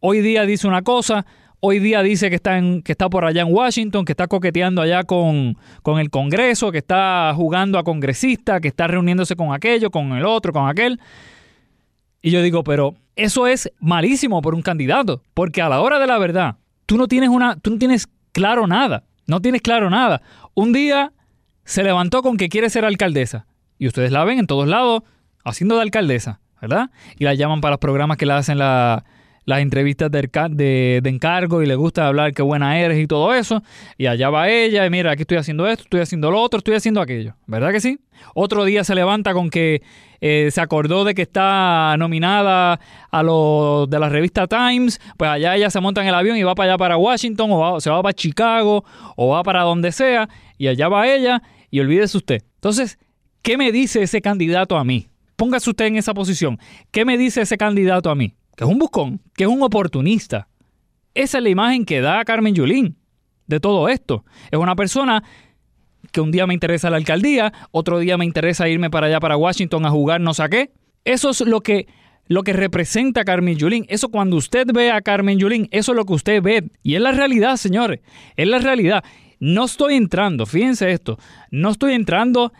hoy 0.00 0.20
día 0.20 0.46
dice 0.46 0.68
una 0.68 0.82
cosa, 0.82 1.26
hoy 1.58 1.80
día 1.80 2.02
dice 2.02 2.30
que 2.30 2.36
está, 2.36 2.58
en, 2.58 2.82
que 2.82 2.92
está 2.92 3.10
por 3.10 3.24
allá 3.24 3.42
en 3.42 3.52
Washington, 3.52 4.04
que 4.04 4.12
está 4.12 4.28
coqueteando 4.28 4.80
allá 4.80 5.02
con, 5.02 5.56
con, 5.82 5.98
el 5.98 6.10
Congreso, 6.10 6.70
que 6.70 6.78
está 6.78 7.32
jugando 7.34 7.78
a 7.78 7.84
congresista, 7.84 8.60
que 8.60 8.68
está 8.68 8.86
reuniéndose 8.86 9.34
con 9.34 9.52
aquello, 9.52 9.90
con 9.90 10.12
el 10.12 10.24
otro, 10.24 10.52
con 10.52 10.68
aquel. 10.68 11.00
Y 12.22 12.30
yo 12.30 12.40
digo, 12.40 12.62
pero 12.62 12.94
eso 13.16 13.46
es 13.46 13.70
malísimo 13.80 14.42
por 14.42 14.54
un 14.54 14.62
candidato, 14.62 15.22
porque 15.34 15.60
a 15.60 15.68
la 15.68 15.80
hora 15.80 15.98
de 15.98 16.06
la 16.06 16.18
verdad, 16.18 16.56
tú 16.86 16.96
no 16.96 17.08
tienes 17.08 17.30
una, 17.30 17.56
tú 17.56 17.70
no 17.70 17.78
tienes 17.78 18.06
claro 18.32 18.66
nada, 18.66 19.04
no 19.26 19.40
tienes 19.40 19.60
claro 19.60 19.90
nada. 19.90 20.22
Un 20.54 20.72
día 20.72 21.12
se 21.64 21.82
levantó 21.82 22.22
con 22.22 22.36
que 22.36 22.48
quiere 22.48 22.70
ser 22.70 22.84
alcaldesa. 22.84 23.46
Y 23.78 23.86
ustedes 23.86 24.12
la 24.12 24.24
ven 24.24 24.38
en 24.38 24.46
todos 24.46 24.68
lados 24.68 25.02
haciendo 25.44 25.76
de 25.76 25.82
alcaldesa, 25.82 26.40
¿verdad? 26.60 26.90
Y 27.18 27.24
la 27.24 27.34
llaman 27.34 27.60
para 27.60 27.72
los 27.72 27.80
programas 27.80 28.16
que 28.16 28.26
le 28.26 28.32
hacen 28.32 28.58
las 28.58 29.02
entrevistas 29.46 30.10
de, 30.10 31.02
encargo 31.04 31.62
y 31.62 31.66
le 31.66 31.74
gusta 31.74 32.06
hablar 32.06 32.32
qué 32.32 32.42
buena 32.42 32.80
eres 32.80 32.98
y 32.98 33.06
todo 33.06 33.34
eso. 33.34 33.62
Y 33.98 34.06
allá 34.06 34.30
va 34.30 34.48
ella 34.48 34.86
y 34.86 34.90
mira, 34.90 35.12
aquí 35.12 35.22
estoy 35.22 35.38
haciendo 35.38 35.66
esto, 35.66 35.84
estoy 35.84 36.00
haciendo 36.00 36.30
lo 36.30 36.40
otro, 36.40 36.58
estoy 36.58 36.74
haciendo 36.74 37.00
aquello. 37.00 37.34
¿Verdad 37.46 37.72
que 37.72 37.80
sí? 37.80 37.98
Otro 38.34 38.64
día 38.64 38.84
se 38.84 38.94
levanta 38.94 39.34
con 39.34 39.50
que 39.50 39.82
eh, 40.20 40.48
se 40.50 40.60
acordó 40.62 41.04
de 41.04 41.14
que 41.14 41.22
está 41.22 41.96
nominada 41.98 42.80
a 43.10 43.22
los 43.22 43.90
de 43.90 43.98
la 43.98 44.08
revista 44.08 44.46
Times, 44.46 44.98
pues 45.18 45.30
allá 45.30 45.54
ella 45.56 45.68
se 45.68 45.80
monta 45.80 46.00
en 46.00 46.08
el 46.08 46.14
avión 46.14 46.38
y 46.38 46.42
va 46.42 46.54
para 46.54 46.70
allá 46.70 46.78
para 46.78 46.96
Washington 46.96 47.50
o 47.52 47.80
se 47.80 47.90
va 47.90 48.02
para 48.02 48.14
Chicago 48.14 48.84
o 49.16 49.28
va 49.28 49.42
para 49.42 49.62
donde 49.62 49.92
sea 49.92 50.28
y 50.56 50.68
allá 50.68 50.88
va 50.88 51.08
ella 51.08 51.42
y 51.74 51.80
olvídese 51.80 52.16
usted. 52.16 52.44
Entonces, 52.54 53.00
¿qué 53.42 53.58
me 53.58 53.72
dice 53.72 54.00
ese 54.00 54.22
candidato 54.22 54.76
a 54.76 54.84
mí? 54.84 55.08
Póngase 55.34 55.70
usted 55.70 55.86
en 55.86 55.96
esa 55.96 56.14
posición. 56.14 56.56
¿Qué 56.92 57.04
me 57.04 57.18
dice 57.18 57.40
ese 57.40 57.58
candidato 57.58 58.10
a 58.10 58.14
mí? 58.14 58.36
Que 58.56 58.62
es 58.62 58.70
un 58.70 58.78
buscón, 58.78 59.20
que 59.34 59.42
es 59.42 59.50
un 59.50 59.60
oportunista. 59.60 60.46
Esa 61.14 61.38
es 61.38 61.42
la 61.42 61.50
imagen 61.50 61.84
que 61.84 62.00
da 62.00 62.24
Carmen 62.24 62.54
Yulín 62.54 62.96
de 63.48 63.58
todo 63.58 63.88
esto. 63.88 64.24
Es 64.52 64.58
una 64.60 64.76
persona 64.76 65.24
que 66.12 66.20
un 66.20 66.30
día 66.30 66.46
me 66.46 66.54
interesa 66.54 66.90
la 66.90 66.96
alcaldía, 66.96 67.52
otro 67.72 67.98
día 67.98 68.16
me 68.16 68.24
interesa 68.24 68.68
irme 68.68 68.88
para 68.88 69.08
allá, 69.08 69.18
para 69.18 69.36
Washington, 69.36 69.84
a 69.84 69.90
jugar 69.90 70.20
no 70.20 70.32
sé 70.32 70.44
qué. 70.48 70.70
Eso 71.04 71.30
es 71.30 71.40
lo 71.40 71.60
que, 71.60 71.88
lo 72.28 72.44
que 72.44 72.52
representa 72.52 73.24
Carmen 73.24 73.56
Yulín. 73.56 73.84
Eso 73.88 74.10
cuando 74.10 74.36
usted 74.36 74.68
ve 74.72 74.92
a 74.92 75.00
Carmen 75.00 75.40
Yulín, 75.40 75.66
eso 75.72 75.90
es 75.90 75.96
lo 75.96 76.04
que 76.04 76.12
usted 76.12 76.40
ve. 76.40 76.70
Y 76.84 76.94
es 76.94 77.00
la 77.00 77.10
realidad, 77.10 77.56
señores. 77.56 77.98
Es 78.36 78.46
la 78.46 78.60
realidad. 78.60 79.02
No 79.44 79.66
estoy 79.66 79.96
entrando, 79.96 80.46
fíjense 80.46 80.90
esto, 80.90 81.18
no 81.50 81.72
estoy 81.72 81.92
entrando 81.92 82.54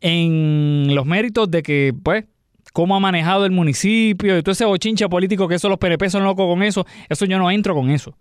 en 0.00 0.94
los 0.94 1.04
méritos 1.04 1.50
de 1.50 1.62
que, 1.62 1.92
pues, 2.02 2.24
cómo 2.72 2.96
ha 2.96 2.98
manejado 2.98 3.44
el 3.44 3.50
municipio 3.50 4.38
y 4.38 4.42
todo 4.42 4.52
ese 4.52 4.64
bochincha 4.64 5.06
político 5.10 5.48
que 5.48 5.56
eso 5.56 5.68
los 5.68 5.76
PNP 5.76 6.08
son 6.08 6.24
locos 6.24 6.46
con 6.46 6.62
eso, 6.62 6.86
eso 7.10 7.26
yo 7.26 7.36
no 7.36 7.50
entro 7.50 7.74
con 7.74 7.90
eso. 7.90 8.16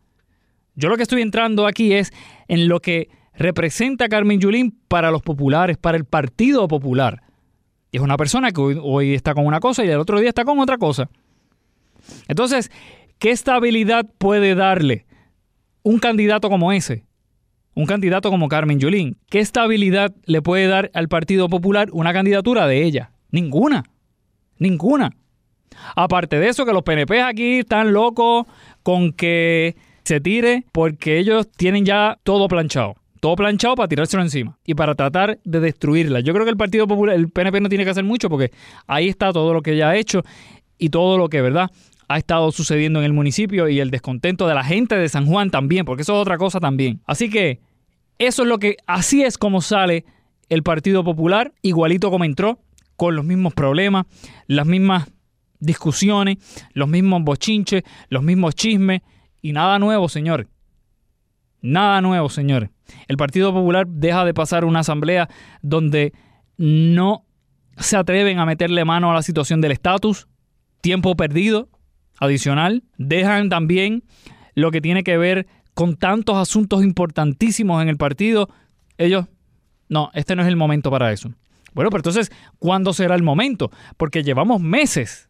Yo 0.75 0.89
lo 0.89 0.97
que 0.97 1.03
estoy 1.03 1.21
entrando 1.21 1.65
aquí 1.65 1.93
es 1.93 2.11
en 2.49 2.67
lo 2.67 2.81
que 2.81 3.07
representa 3.35 4.09
Carmen 4.09 4.41
Yulín 4.41 4.77
para 4.89 5.09
los 5.09 5.21
populares, 5.21 5.77
para 5.77 5.95
el 5.95 6.03
Partido 6.03 6.67
Popular. 6.67 7.23
Y 7.89 7.97
es 7.97 8.03
una 8.03 8.17
persona 8.17 8.51
que 8.51 8.59
hoy, 8.59 8.79
hoy, 8.81 9.13
está 9.13 9.33
con 9.33 9.45
una 9.45 9.61
cosa 9.61 9.85
y 9.85 9.87
el 9.87 9.99
otro 9.99 10.19
día 10.19 10.27
está 10.27 10.43
con 10.43 10.59
otra 10.59 10.77
cosa. 10.77 11.09
Entonces, 12.27 12.69
¿qué 13.17 13.31
estabilidad 13.31 14.05
puede 14.17 14.55
darle 14.55 15.05
un 15.83 15.99
candidato 15.99 16.49
como 16.49 16.73
ese? 16.73 17.05
Un 17.75 17.85
candidato 17.85 18.29
como 18.29 18.47
Carmen 18.47 18.79
Yulín. 18.79 19.17
¿Qué 19.29 19.39
estabilidad 19.39 20.13
le 20.25 20.41
puede 20.41 20.67
dar 20.67 20.91
al 20.93 21.07
Partido 21.07 21.49
Popular 21.49 21.89
una 21.91 22.13
candidatura 22.13 22.67
de 22.67 22.83
ella? 22.83 23.11
Ninguna. 23.31 23.83
Ninguna. 24.59 25.11
Aparte 25.95 26.39
de 26.39 26.49
eso, 26.49 26.65
que 26.65 26.73
los 26.73 26.83
PNP 26.83 27.21
aquí 27.21 27.59
están 27.59 27.93
locos 27.93 28.45
con 28.83 29.11
que 29.13 29.75
se 30.03 30.19
tire 30.19 30.65
porque 30.71 31.17
ellos 31.17 31.49
tienen 31.51 31.85
ya 31.85 32.17
todo 32.23 32.47
planchado. 32.47 32.95
Todo 33.19 33.35
planchado 33.37 33.75
para 33.75 33.87
tirárselo 33.87 34.21
encima 34.21 34.57
y 34.65 34.73
para 34.75 34.95
tratar 34.95 35.39
de 35.45 35.59
destruirla. 35.61 36.19
Yo 36.19 36.33
creo 36.33 36.45
que 36.45 36.51
el 36.51 36.57
Partido 36.57 36.87
Popular, 36.87 37.15
el 37.15 37.29
PNP 37.29 37.61
no 37.61 37.69
tiene 37.69 37.85
que 37.85 37.89
hacer 37.89 38.03
mucho 38.03 38.29
porque 38.29 38.51
ahí 38.85 39.07
está 39.07 39.31
todo 39.31 39.53
lo 39.53 39.61
que 39.61 39.77
ya 39.77 39.89
ha 39.89 39.95
hecho 39.95 40.23
y 40.77 40.89
todo 40.89 41.17
lo 41.17 41.29
que, 41.29 41.41
¿verdad? 41.41 41.71
Ha 42.07 42.17
estado 42.17 42.51
sucediendo 42.51 42.99
en 42.99 43.05
el 43.05 43.13
municipio 43.13 43.67
y 43.69 43.79
el 43.79 43.91
descontento 43.91 44.47
de 44.47 44.55
la 44.55 44.63
gente 44.63 44.95
de 44.95 45.09
San 45.09 45.25
Juan 45.25 45.49
también, 45.49 45.85
porque 45.85 46.03
eso 46.03 46.13
es 46.13 46.21
otra 46.21 46.37
cosa 46.37 46.59
también. 46.59 47.01
Así 47.05 47.29
que 47.29 47.59
eso 48.19 48.43
es 48.43 48.49
lo 48.49 48.59
que, 48.59 48.77
así 48.87 49.23
es 49.23 49.37
como 49.37 49.61
sale 49.61 50.05
el 50.49 50.63
Partido 50.63 51.03
Popular, 51.03 51.53
igualito 51.61 52.11
como 52.11 52.25
entró, 52.25 52.59
con 52.95 53.15
los 53.15 53.25
mismos 53.25 53.53
problemas, 53.53 54.05
las 54.47 54.65
mismas 54.65 55.11
discusiones, 55.59 56.37
los 56.73 56.87
mismos 56.87 57.23
bochinches, 57.23 57.83
los 58.09 58.23
mismos 58.23 58.55
chismes 58.55 59.01
y 59.41 59.53
nada 59.53 59.79
nuevo, 59.79 60.09
señor. 60.09 60.47
Nada 61.61 62.01
nuevo, 62.01 62.29
señores. 62.29 62.69
El 63.07 63.17
Partido 63.17 63.53
Popular 63.53 63.87
deja 63.87 64.25
de 64.25 64.33
pasar 64.33 64.65
una 64.65 64.79
asamblea 64.79 65.29
donde 65.61 66.13
no 66.57 67.25
se 67.77 67.97
atreven 67.97 68.39
a 68.39 68.45
meterle 68.45 68.85
mano 68.85 69.09
a 69.09 69.13
la 69.13 69.23
situación 69.23 69.61
del 69.61 69.71
estatus, 69.71 70.27
tiempo 70.81 71.15
perdido, 71.15 71.69
adicional. 72.19 72.83
Dejan 72.97 73.49
también 73.49 74.03
lo 74.55 74.71
que 74.71 74.81
tiene 74.81 75.03
que 75.03 75.17
ver 75.17 75.47
con 75.73 75.95
tantos 75.95 76.37
asuntos 76.37 76.83
importantísimos 76.83 77.81
en 77.81 77.89
el 77.89 77.97
partido. 77.97 78.49
Ellos, 78.97 79.25
no, 79.89 80.11
este 80.13 80.35
no 80.35 80.43
es 80.43 80.47
el 80.47 80.55
momento 80.55 80.91
para 80.91 81.11
eso. 81.11 81.29
Bueno, 81.73 81.89
pero 81.89 81.99
entonces, 81.99 82.31
¿cuándo 82.59 82.93
será 82.93 83.15
el 83.15 83.23
momento? 83.23 83.71
Porque 83.97 84.23
llevamos 84.23 84.61
meses, 84.61 85.29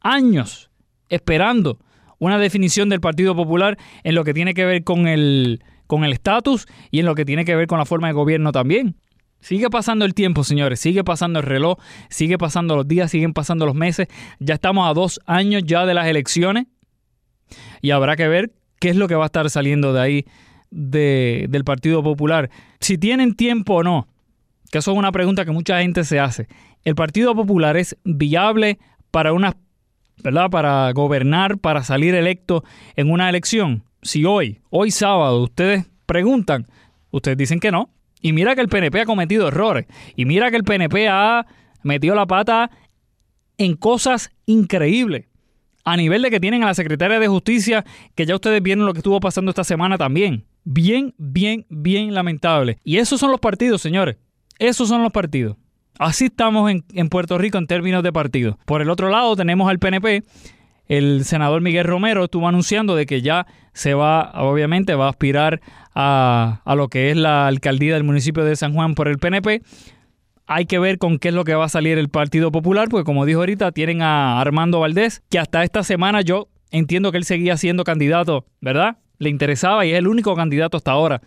años, 0.00 0.70
esperando 1.08 1.78
una 2.18 2.38
definición 2.38 2.88
del 2.88 3.00
Partido 3.00 3.36
Popular 3.36 3.78
en 4.02 4.14
lo 4.14 4.24
que 4.24 4.34
tiene 4.34 4.54
que 4.54 4.64
ver 4.64 4.84
con 4.84 5.06
el 5.06 5.62
con 5.86 6.04
el 6.04 6.12
estatus 6.12 6.66
y 6.90 7.00
en 7.00 7.06
lo 7.06 7.14
que 7.14 7.24
tiene 7.24 7.46
que 7.46 7.56
ver 7.56 7.66
con 7.66 7.78
la 7.78 7.86
forma 7.86 8.08
de 8.08 8.12
gobierno 8.12 8.52
también. 8.52 8.96
Sigue 9.40 9.70
pasando 9.70 10.04
el 10.04 10.14
tiempo, 10.14 10.42
señores, 10.42 10.80
sigue 10.80 11.04
pasando 11.04 11.38
el 11.38 11.46
reloj, 11.46 11.78
sigue 12.08 12.38
pasando 12.38 12.74
los 12.76 12.88
días, 12.88 13.10
siguen 13.10 13.32
pasando 13.32 13.66
los 13.66 13.74
meses. 13.74 14.08
Ya 14.40 14.54
estamos 14.54 14.88
a 14.88 14.94
dos 14.94 15.20
años 15.26 15.62
ya 15.64 15.86
de 15.86 15.94
las 15.94 16.06
elecciones 16.06 16.66
y 17.80 17.90
habrá 17.92 18.16
que 18.16 18.28
ver 18.28 18.52
qué 18.80 18.90
es 18.90 18.96
lo 18.96 19.08
que 19.08 19.14
va 19.14 19.24
a 19.24 19.26
estar 19.26 19.48
saliendo 19.50 19.92
de 19.92 20.00
ahí 20.00 20.26
del 20.70 21.64
Partido 21.64 22.02
Popular. 22.02 22.50
Si 22.80 22.98
tienen 22.98 23.34
tiempo 23.34 23.76
o 23.76 23.82
no, 23.82 24.08
que 24.70 24.78
eso 24.78 24.92
es 24.92 24.98
una 24.98 25.12
pregunta 25.12 25.44
que 25.44 25.52
mucha 25.52 25.80
gente 25.80 26.04
se 26.04 26.18
hace. 26.18 26.48
¿El 26.84 26.94
Partido 26.94 27.34
Popular 27.34 27.76
es 27.76 27.96
viable 28.04 28.78
para 29.10 29.32
una, 29.32 29.56
¿verdad? 30.22 30.50
Para 30.50 30.92
gobernar, 30.92 31.58
para 31.58 31.84
salir 31.84 32.14
electo 32.14 32.64
en 32.96 33.10
una 33.10 33.28
elección? 33.28 33.84
Si 34.02 34.24
hoy, 34.24 34.60
hoy 34.70 34.90
sábado, 34.90 35.42
ustedes 35.42 35.86
preguntan, 36.06 36.66
ustedes 37.10 37.36
dicen 37.36 37.60
que 37.60 37.70
no, 37.70 37.90
y 38.20 38.32
mira 38.32 38.54
que 38.54 38.60
el 38.60 38.68
PNP 38.68 39.00
ha 39.00 39.06
cometido 39.06 39.48
errores. 39.48 39.86
Y 40.16 40.24
mira 40.24 40.50
que 40.50 40.56
el 40.56 40.64
PNP 40.64 41.08
ha 41.08 41.46
metido 41.82 42.14
la 42.14 42.26
pata 42.26 42.70
en 43.58 43.76
cosas 43.76 44.30
increíbles. 44.46 45.26
A 45.84 45.96
nivel 45.96 46.22
de 46.22 46.30
que 46.30 46.40
tienen 46.40 46.62
a 46.62 46.66
la 46.66 46.74
secretaria 46.74 47.18
de 47.18 47.28
Justicia, 47.28 47.84
que 48.14 48.26
ya 48.26 48.34
ustedes 48.34 48.62
vieron 48.62 48.84
lo 48.84 48.92
que 48.92 48.98
estuvo 48.98 49.20
pasando 49.20 49.50
esta 49.50 49.64
semana 49.64 49.96
también. 49.96 50.44
Bien, 50.64 51.14
bien, 51.16 51.64
bien 51.70 52.12
lamentable. 52.12 52.78
Y 52.84 52.98
esos 52.98 53.20
son 53.20 53.30
los 53.30 53.40
partidos, 53.40 53.80
señores. 53.80 54.16
Esos 54.58 54.88
son 54.88 55.02
los 55.02 55.12
partidos. 55.12 55.56
Así 55.98 56.26
estamos 56.26 56.70
en, 56.70 57.08
Puerto 57.08 57.38
Rico 57.38 57.58
en 57.58 57.66
términos 57.66 58.02
de 58.02 58.12
partido. 58.12 58.58
Por 58.66 58.82
el 58.82 58.90
otro 58.90 59.08
lado 59.08 59.34
tenemos 59.34 59.68
al 59.68 59.78
PNP. 59.78 60.24
El 60.86 61.24
senador 61.24 61.60
Miguel 61.60 61.86
Romero 61.86 62.24
estuvo 62.24 62.48
anunciando 62.48 62.94
de 62.94 63.06
que 63.06 63.20
ya 63.20 63.46
se 63.72 63.94
va, 63.94 64.32
obviamente, 64.34 64.94
va 64.94 65.06
a 65.06 65.10
aspirar 65.10 65.60
a, 66.00 66.62
a 66.64 66.74
lo 66.76 66.86
que 66.88 67.10
es 67.10 67.16
la 67.16 67.48
alcaldía 67.48 67.94
del 67.94 68.04
municipio 68.04 68.44
de 68.44 68.54
San 68.54 68.72
Juan 68.72 68.94
por 68.94 69.08
el 69.08 69.18
PNP. 69.18 69.62
Hay 70.46 70.66
que 70.66 70.78
ver 70.78 70.98
con 70.98 71.18
qué 71.18 71.28
es 71.28 71.34
lo 71.34 71.42
que 71.42 71.56
va 71.56 71.64
a 71.64 71.68
salir 71.68 71.98
el 71.98 72.08
Partido 72.08 72.52
Popular, 72.52 72.88
porque 72.88 73.04
como 73.04 73.26
dijo 73.26 73.40
ahorita, 73.40 73.72
tienen 73.72 74.00
a 74.00 74.40
Armando 74.40 74.78
Valdés, 74.78 75.22
que 75.28 75.40
hasta 75.40 75.64
esta 75.64 75.82
semana 75.82 76.20
yo 76.22 76.48
entiendo 76.70 77.10
que 77.10 77.18
él 77.18 77.24
seguía 77.24 77.56
siendo 77.56 77.82
candidato, 77.82 78.46
¿verdad? 78.60 78.98
Le 79.18 79.28
interesaba 79.28 79.84
y 79.86 79.90
es 79.90 79.98
el 79.98 80.06
único 80.06 80.36
candidato 80.36 80.76
hasta 80.76 80.92
ahora 80.92 81.20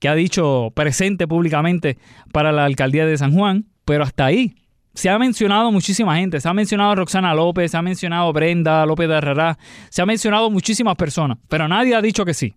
que 0.00 0.08
ha 0.08 0.14
dicho 0.16 0.72
presente 0.74 1.28
públicamente 1.28 1.96
para 2.32 2.50
la 2.50 2.64
alcaldía 2.64 3.06
de 3.06 3.16
San 3.16 3.32
Juan, 3.32 3.66
pero 3.84 4.02
hasta 4.02 4.26
ahí. 4.26 4.56
Se 4.92 5.08
ha 5.08 5.18
mencionado 5.20 5.70
muchísima 5.70 6.16
gente, 6.16 6.40
se 6.40 6.48
ha 6.48 6.52
mencionado 6.52 6.96
Roxana 6.96 7.32
López, 7.32 7.70
se 7.70 7.76
ha 7.76 7.82
mencionado 7.82 8.32
Brenda 8.32 8.84
López 8.86 9.08
de 9.08 9.14
Herrera, 9.14 9.56
se 9.88 10.02
ha 10.02 10.06
mencionado 10.06 10.50
muchísimas 10.50 10.96
personas, 10.96 11.38
pero 11.48 11.68
nadie 11.68 11.94
ha 11.94 12.02
dicho 12.02 12.24
que 12.24 12.34
sí. 12.34 12.54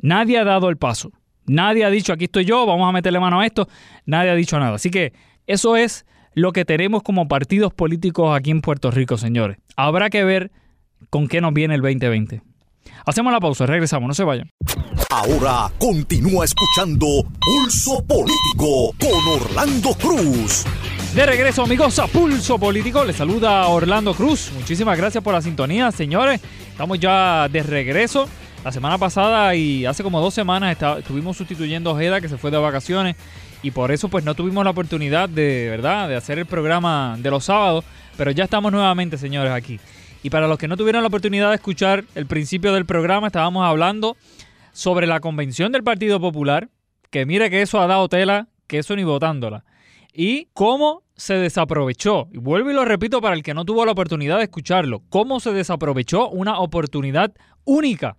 Nadie 0.00 0.38
ha 0.38 0.44
dado 0.44 0.68
el 0.68 0.76
paso. 0.76 1.12
Nadie 1.46 1.84
ha 1.84 1.90
dicho 1.90 2.12
aquí 2.12 2.24
estoy 2.24 2.44
yo, 2.44 2.66
vamos 2.66 2.88
a 2.88 2.92
meterle 2.92 3.20
mano 3.20 3.40
a 3.40 3.46
esto. 3.46 3.68
Nadie 4.04 4.30
ha 4.30 4.34
dicho 4.34 4.58
nada. 4.58 4.74
Así 4.76 4.90
que 4.90 5.12
eso 5.46 5.76
es 5.76 6.06
lo 6.34 6.52
que 6.52 6.64
tenemos 6.64 7.02
como 7.02 7.28
partidos 7.28 7.72
políticos 7.72 8.36
aquí 8.36 8.50
en 8.50 8.60
Puerto 8.60 8.90
Rico, 8.90 9.16
señores. 9.16 9.58
Habrá 9.76 10.10
que 10.10 10.24
ver 10.24 10.50
con 11.10 11.28
qué 11.28 11.40
nos 11.40 11.54
viene 11.54 11.74
el 11.74 11.82
2020. 11.82 12.42
Hacemos 13.04 13.32
la 13.32 13.40
pausa, 13.40 13.66
regresamos, 13.66 14.08
no 14.08 14.14
se 14.14 14.24
vayan. 14.24 14.50
Ahora 15.10 15.70
continúa 15.78 16.44
escuchando 16.44 17.06
Pulso 17.40 18.04
Político 18.04 18.92
con 18.98 19.42
Orlando 19.42 19.94
Cruz. 19.94 20.64
De 21.14 21.24
regreso, 21.24 21.62
amigos, 21.62 21.98
a 21.98 22.06
Pulso 22.06 22.58
Político. 22.58 23.04
Les 23.04 23.16
saluda 23.16 23.68
Orlando 23.68 24.12
Cruz. 24.12 24.50
Muchísimas 24.54 24.98
gracias 24.98 25.22
por 25.22 25.32
la 25.32 25.40
sintonía, 25.40 25.90
señores. 25.92 26.40
Estamos 26.68 26.98
ya 26.98 27.48
de 27.48 27.62
regreso. 27.62 28.28
La 28.66 28.72
semana 28.72 28.98
pasada 28.98 29.54
y 29.54 29.86
hace 29.86 30.02
como 30.02 30.20
dos 30.20 30.34
semanas 30.34 30.76
estuvimos 30.98 31.36
sustituyendo 31.36 31.90
a 31.90 31.92
Ojeda, 31.92 32.20
que 32.20 32.28
se 32.28 32.36
fue 32.36 32.50
de 32.50 32.58
vacaciones. 32.58 33.14
Y 33.62 33.70
por 33.70 33.92
eso, 33.92 34.08
pues, 34.08 34.24
no 34.24 34.34
tuvimos 34.34 34.64
la 34.64 34.70
oportunidad 34.70 35.28
de, 35.28 35.68
¿verdad?, 35.70 36.08
de 36.08 36.16
hacer 36.16 36.40
el 36.40 36.46
programa 36.46 37.16
de 37.20 37.30
los 37.30 37.44
sábados. 37.44 37.84
Pero 38.16 38.32
ya 38.32 38.42
estamos 38.42 38.72
nuevamente, 38.72 39.18
señores, 39.18 39.52
aquí. 39.52 39.78
Y 40.24 40.30
para 40.30 40.48
los 40.48 40.58
que 40.58 40.66
no 40.66 40.76
tuvieron 40.76 41.02
la 41.02 41.06
oportunidad 41.06 41.50
de 41.50 41.54
escuchar 41.54 42.06
el 42.16 42.26
principio 42.26 42.72
del 42.72 42.86
programa, 42.86 43.28
estábamos 43.28 43.64
hablando 43.64 44.16
sobre 44.72 45.06
la 45.06 45.20
convención 45.20 45.70
del 45.70 45.84
Partido 45.84 46.18
Popular, 46.18 46.68
que 47.12 47.24
mire 47.24 47.50
que 47.50 47.62
eso 47.62 47.80
ha 47.80 47.86
dado 47.86 48.08
tela, 48.08 48.48
que 48.66 48.78
eso 48.78 48.96
ni 48.96 49.04
votándola. 49.04 49.64
Y 50.12 50.48
cómo 50.54 51.04
se 51.14 51.34
desaprovechó, 51.34 52.26
y 52.32 52.38
vuelvo 52.38 52.72
y 52.72 52.74
lo 52.74 52.84
repito 52.84 53.20
para 53.20 53.36
el 53.36 53.44
que 53.44 53.54
no 53.54 53.64
tuvo 53.64 53.86
la 53.86 53.92
oportunidad 53.92 54.38
de 54.38 54.42
escucharlo, 54.42 55.02
cómo 55.08 55.38
se 55.38 55.52
desaprovechó 55.52 56.28
una 56.30 56.58
oportunidad 56.58 57.32
única 57.64 58.16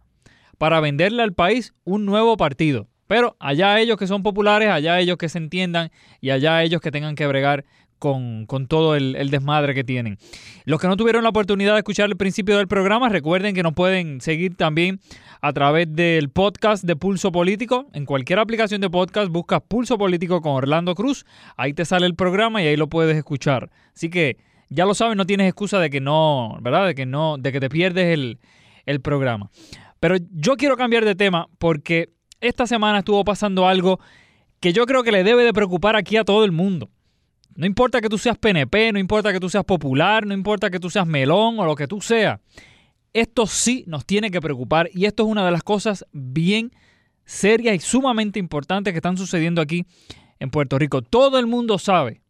para 0.58 0.80
venderle 0.80 1.24
al 1.24 1.34
país 1.34 1.74
un 1.84 2.06
nuevo 2.06 2.38
partido. 2.38 2.88
Pero 3.08 3.38
allá 3.40 3.80
ellos 3.80 3.98
que 3.98 4.08
son 4.08 4.22
populares, 4.22 4.70
allá 4.70 5.00
ellos 5.00 5.18
que 5.18 5.30
se 5.30 5.38
entiendan 5.38 5.92
y 6.20 6.32
allá 6.32 6.62
ellos 6.64 6.82
que 6.82 6.92
tengan 6.92 7.16
que 7.16 7.26
bregar 7.26 7.64
con, 8.00 8.68
todo 8.68 8.96
el, 8.96 9.30
desmadre 9.30 9.74
que 9.74 9.84
tienen. 9.84 10.18
Los 10.66 10.80
que 10.80 10.88
no 10.88 10.98
tuvieron 10.98 11.24
la 11.24 11.30
oportunidad 11.30 11.74
de 11.74 11.80
escuchar 11.80 12.10
el 12.10 12.18
principio 12.18 12.58
del 12.58 12.68
programa, 12.68 13.10
recuerden 13.10 13.56
que 13.56 13.64
nos 13.64 13.74
pueden 13.74 14.22
seguir 14.22 14.56
también 14.56 15.00
a 15.42 15.54
través 15.54 15.88
del 15.96 16.30
podcast 16.30 16.84
de 16.84 16.96
Pulso 16.96 17.32
Político. 17.32 17.88
En 17.94 18.06
cualquier 18.06 18.40
aplicación 18.40 18.82
de 18.82 18.90
podcast 18.90 19.32
buscas 19.32 19.62
Pulso 19.68 19.98
Político 19.98 20.42
con 20.42 20.54
Orlando 20.54 20.96
Cruz. 20.96 21.26
Ahí 21.56 21.74
te 21.74 21.86
sale 21.86 22.06
el 22.06 22.16
programa 22.16 22.62
y 22.62 22.68
ahí 22.68 22.76
lo 22.76 22.88
puedes 22.88 23.18
escuchar. 23.18 23.70
Así 23.96 24.10
que 24.10 24.38
ya 24.70 24.86
lo 24.86 24.94
sabes, 24.94 25.18
no 25.18 25.26
tienes 25.26 25.48
excusa 25.48 25.80
de 25.80 25.90
que 25.90 26.02
no, 26.02 26.58
¿verdad? 26.62 26.88
De 26.88 26.96
que 26.96 27.06
no, 27.06 27.38
de 27.38 27.52
que 27.52 27.60
te 27.60 27.70
pierdes 27.70 28.14
el, 28.14 28.40
el 28.86 29.02
programa. 29.02 29.50
Pero 30.00 30.18
yo 30.32 30.56
quiero 30.56 30.78
cambiar 30.78 31.06
de 31.06 31.16
tema 31.16 31.50
porque 31.58 32.14
esta 32.40 32.68
semana 32.68 33.00
estuvo 33.00 33.24
pasando 33.24 33.68
algo 33.68 34.00
que 34.60 34.74
yo 34.74 34.86
creo 34.86 35.04
que 35.04 35.12
le 35.12 35.24
debe 35.24 35.44
de 35.44 35.54
preocupar 35.54 35.96
aquí 35.96 36.18
a 36.18 36.24
todo 36.24 36.44
el 36.46 36.52
mundo. 36.52 36.90
No 37.56 37.66
importa 37.66 38.02
que 38.02 38.10
tú 38.10 38.18
seas 38.18 38.38
PNP, 38.38 38.94
no 38.94 39.00
importa 39.00 39.34
que 39.34 39.40
tú 39.40 39.50
seas 39.50 39.64
popular, 39.64 40.26
no 40.26 40.34
importa 40.34 40.70
que 40.70 40.80
tú 40.80 40.90
seas 40.90 41.08
melón 41.08 41.60
o 41.60 41.66
lo 41.66 41.76
que 41.76 41.88
tú 41.88 42.02
seas. 42.02 42.40
Esto 43.14 43.48
sí 43.48 43.84
nos 43.88 44.06
tiene 44.06 44.30
que 44.30 44.40
preocupar 44.42 44.90
y 44.94 45.06
esto 45.06 45.24
es 45.24 45.30
una 45.30 45.44
de 45.44 45.52
las 45.52 45.64
cosas 45.64 46.06
bien 46.12 46.72
serias 47.26 47.76
y 47.76 47.80
sumamente 47.80 48.38
importantes 48.38 48.94
que 48.94 49.00
están 49.00 49.18
sucediendo 49.18 49.62
aquí 49.62 49.86
en 50.40 50.52
Puerto 50.52 50.78
Rico. 50.78 51.02
Todo 51.02 51.40
el 51.40 51.48
mundo 51.48 51.80
sabe 51.80 52.22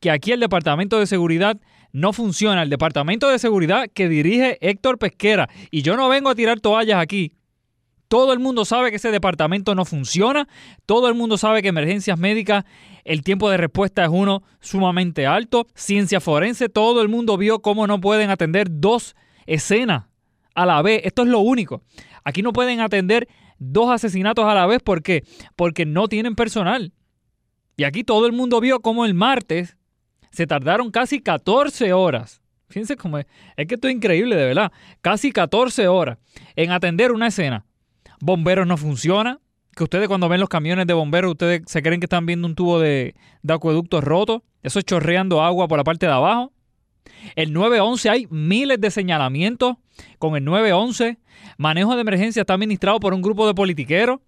que 0.00 0.10
aquí 0.10 0.32
el 0.32 0.40
Departamento 0.40 0.98
de 0.98 1.06
Seguridad 1.06 1.58
no 1.94 2.12
funciona. 2.12 2.64
El 2.64 2.70
Departamento 2.70 3.28
de 3.28 3.38
Seguridad 3.38 3.86
que 3.88 4.08
dirige 4.08 4.58
Héctor 4.60 4.98
Pesquera. 4.98 5.48
Y 5.70 5.82
yo 5.82 5.96
no 5.96 6.08
vengo 6.08 6.28
a 6.28 6.34
tirar 6.34 6.58
toallas 6.60 7.00
aquí. 7.00 7.32
Todo 8.08 8.32
el 8.32 8.40
mundo 8.40 8.64
sabe 8.64 8.90
que 8.90 8.96
ese 8.96 9.12
departamento 9.12 9.76
no 9.76 9.84
funciona. 9.84 10.48
Todo 10.86 11.08
el 11.08 11.14
mundo 11.14 11.38
sabe 11.38 11.62
que 11.62 11.68
emergencias 11.68 12.18
médicas, 12.18 12.64
el 13.04 13.22
tiempo 13.22 13.48
de 13.48 13.58
respuesta 13.58 14.02
es 14.02 14.10
uno 14.12 14.42
sumamente 14.60 15.24
alto. 15.26 15.68
Ciencia 15.76 16.20
forense, 16.20 16.68
todo 16.68 17.00
el 17.00 17.08
mundo 17.08 17.36
vio 17.36 17.60
cómo 17.62 17.86
no 17.86 18.00
pueden 18.00 18.28
atender 18.28 18.66
dos 18.70 19.14
escenas 19.46 20.06
a 20.56 20.66
la 20.66 20.82
vez. 20.82 21.02
Esto 21.04 21.22
es 21.22 21.28
lo 21.28 21.38
único. 21.38 21.82
Aquí 22.24 22.42
no 22.42 22.52
pueden 22.52 22.80
atender 22.80 23.28
dos 23.60 23.90
asesinatos 23.90 24.44
a 24.46 24.54
la 24.54 24.66
vez. 24.66 24.82
¿Por 24.82 25.04
qué? 25.04 25.22
Porque 25.54 25.86
no 25.86 26.08
tienen 26.08 26.34
personal. 26.34 26.92
Y 27.76 27.84
aquí 27.84 28.02
todo 28.02 28.26
el 28.26 28.32
mundo 28.32 28.60
vio 28.60 28.80
cómo 28.80 29.04
el 29.04 29.14
martes 29.14 29.76
se 30.34 30.46
tardaron 30.46 30.90
casi 30.90 31.20
14 31.20 31.92
horas. 31.92 32.42
Fíjense 32.68 32.96
cómo 32.96 33.18
es. 33.18 33.26
Es 33.56 33.66
que 33.66 33.76
esto 33.76 33.88
es 33.88 33.94
increíble, 33.94 34.36
de 34.36 34.46
verdad. 34.46 34.72
Casi 35.00 35.32
14 35.32 35.88
horas 35.88 36.18
en 36.56 36.72
atender 36.72 37.12
una 37.12 37.28
escena 37.28 37.64
bomberos 38.24 38.66
no 38.66 38.76
funciona. 38.76 39.40
Que 39.76 39.82
ustedes 39.82 40.06
cuando 40.06 40.28
ven 40.28 40.40
los 40.40 40.48
camiones 40.48 40.86
de 40.86 40.94
bomberos, 40.94 41.32
ustedes 41.32 41.62
se 41.66 41.82
creen 41.82 42.00
que 42.00 42.06
están 42.06 42.26
viendo 42.26 42.46
un 42.46 42.54
tubo 42.54 42.78
de, 42.78 43.14
acueducto 43.48 44.00
roto. 44.00 44.44
Eso 44.62 44.78
es 44.78 44.84
chorreando 44.84 45.42
agua 45.42 45.66
por 45.66 45.78
la 45.78 45.84
parte 45.84 46.06
de 46.06 46.12
abajo. 46.12 46.52
El 47.34 47.52
911 47.52 48.10
hay 48.10 48.26
miles 48.30 48.80
de 48.80 48.90
señalamientos 48.90 49.76
con 50.18 50.36
el 50.36 50.44
911. 50.44 51.18
Manejo 51.58 51.96
de 51.96 52.00
emergencia 52.00 52.40
está 52.40 52.54
administrado 52.54 53.00
por 53.00 53.14
un 53.14 53.20
grupo 53.20 53.46
de 53.48 53.54
politiqueros. 53.54 54.20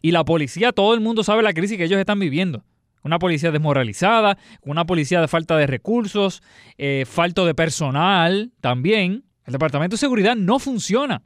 Y 0.00 0.12
la 0.12 0.24
policía, 0.24 0.72
todo 0.72 0.94
el 0.94 1.00
mundo 1.00 1.22
sabe 1.22 1.42
la 1.42 1.52
crisis 1.52 1.76
que 1.76 1.84
ellos 1.84 1.98
están 1.98 2.18
viviendo. 2.18 2.64
Una 3.02 3.18
policía 3.18 3.50
desmoralizada, 3.50 4.38
una 4.62 4.84
policía 4.84 5.20
de 5.20 5.28
falta 5.28 5.56
de 5.56 5.66
recursos, 5.66 6.42
eh, 6.76 7.04
falta 7.06 7.44
de 7.44 7.54
personal 7.54 8.52
también. 8.60 9.24
El 9.44 9.52
Departamento 9.52 9.94
de 9.94 9.98
Seguridad 9.98 10.36
no 10.36 10.58
funciona 10.58 11.22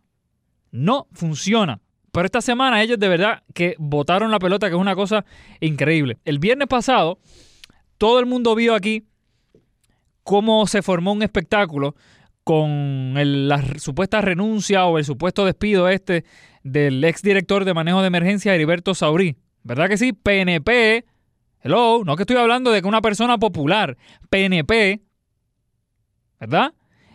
no 0.73 1.07
funciona. 1.13 1.81
Pero 2.11 2.27
esta 2.27 2.41
semana 2.41 2.83
ellos 2.83 2.99
de 2.99 3.09
verdad 3.09 3.43
que 3.55 3.77
botaron 3.79 4.31
la 4.31 4.39
pelota, 4.39 4.69
que 4.69 4.75
es 4.75 4.81
una 4.81 4.97
cosa 4.97 5.25
increíble. 5.61 6.19
El 6.25 6.41
viernes 6.41 6.69
pasado, 6.69 7.21
todo 7.97 8.19
el 8.19 8.27
mundo 8.27 8.55
vio 8.55 8.75
aquí 8.75 9.07
cómo 10.25 10.67
se 10.67 10.83
formó 10.83 11.13
un 11.13 11.23
espectáculo 11.23 11.95
con 12.45 13.15
la 13.15 13.63
supuesta 13.79 14.21
renuncia 14.21 14.85
o 14.87 14.99
el 14.99 15.05
supuesto 15.05 15.45
despido 15.45 15.89
este 15.89 16.25
del 16.65 17.03
exdirector 17.05 17.65
de 17.65 17.75
manejo 17.75 18.01
de 18.01 18.09
emergencia 18.09 18.55
Heriberto 18.55 18.95
Saurí. 18.95 19.37
¿Verdad 19.63 19.89
que 19.89 19.97
sí? 19.97 20.13
PNP. 20.13 21.07
Hello, 21.64 22.03
no 22.05 22.16
que 22.16 22.25
estoy 22.25 22.38
hablando 22.38 22.72
de 22.72 22.83
que 22.83 22.88
una 22.88 23.01
persona 23.01 23.38
popular, 23.38 23.96
PNP, 24.31 25.01
¿verdad? 26.40 26.75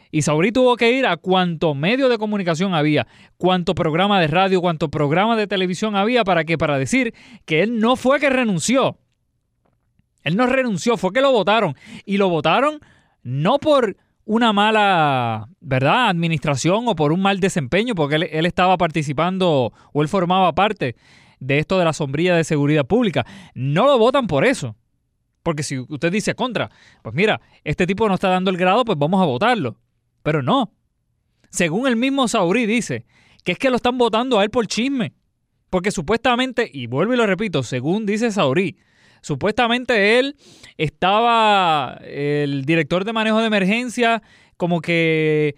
Y 0.10 0.22
Saurí 0.22 0.54
tuvo 0.54 0.78
que 0.78 0.94
ir 0.94 1.06
a 1.06 1.18
cuánto 1.18 1.76
medio 1.76 2.08
de 2.08 2.18
comunicación 2.18 2.74
había, 2.74 3.08
cuánto 3.36 3.76
programa 3.76 4.22
de 4.22 4.28
radio, 4.28 4.62
cuánto 4.62 4.90
programa 4.90 5.36
de 5.36 5.48
televisión 5.48 5.98
había 5.98 6.24
para 6.24 6.46
que 6.46 6.58
para 6.58 6.78
decir 6.78 7.14
que 7.44 7.62
él 7.62 7.80
no 7.80 7.98
fue 7.98 8.22
que 8.22 8.30
renunció. 8.30 8.98
Él 10.24 10.38
no 10.38 10.48
renunció, 10.48 10.96
fue 10.96 11.12
que 11.12 11.20
lo 11.20 11.34
votaron 11.34 11.76
y 12.06 12.16
lo 12.16 12.30
votaron 12.30 12.80
no 13.24 13.60
por 13.60 13.98
una 14.24 14.54
mala, 14.54 15.50
¿verdad?, 15.60 16.08
administración 16.08 16.86
o 16.88 16.96
por 16.96 17.12
un 17.12 17.22
mal 17.22 17.42
desempeño, 17.42 17.96
porque 17.96 18.16
él, 18.16 18.24
él 18.32 18.46
estaba 18.46 18.78
participando 18.78 19.74
o 19.92 20.02
él 20.02 20.08
formaba 20.08 20.56
parte 20.56 20.96
de 21.40 21.60
esto 21.60 21.78
de 21.78 21.86
la 21.86 21.94
sombrilla 21.94 22.36
de 22.36 22.44
seguridad 22.44 22.86
pública. 22.86 23.26
No 23.54 23.86
lo 23.86 23.98
votan 23.98 24.28
por 24.28 24.46
eso. 24.46 24.76
Porque 25.44 25.64
si 25.64 25.80
usted 25.80 26.12
dice 26.12 26.36
contra, 26.36 26.70
pues 27.02 27.16
mira, 27.16 27.40
este 27.64 27.88
tipo 27.88 28.08
no 28.08 28.16
está 28.16 28.30
dando 28.30 28.52
el 28.52 28.58
grado, 28.58 28.84
pues 28.84 28.98
vamos 28.98 29.22
a 29.22 29.26
votarlo. 29.26 29.78
Pero 30.24 30.42
no. 30.44 30.74
Según 31.50 31.88
el 31.88 31.96
mismo 31.96 32.28
Saurí 32.28 32.66
dice, 32.66 33.06
que 33.44 33.54
es 33.54 33.58
que 33.58 33.70
lo 33.70 33.78
están 33.78 33.98
votando 33.98 34.40
a 34.40 34.44
él 34.44 34.50
por 34.50 34.68
chisme. 34.68 35.14
Porque 35.70 35.92
supuestamente, 35.92 36.70
y 36.72 36.88
vuelvo 36.88 37.14
y 37.14 37.18
lo 37.18 37.26
repito, 37.26 37.64
según 37.64 38.06
dice 38.06 38.32
Saurí, 38.32 38.78
supuestamente 39.22 40.20
él 40.20 40.36
estaba, 40.78 42.00
el 42.04 42.66
director 42.66 43.06
de 43.06 43.14
manejo 43.14 43.40
de 43.40 43.48
emergencia, 43.48 44.22
como 44.58 44.82
que 44.82 45.56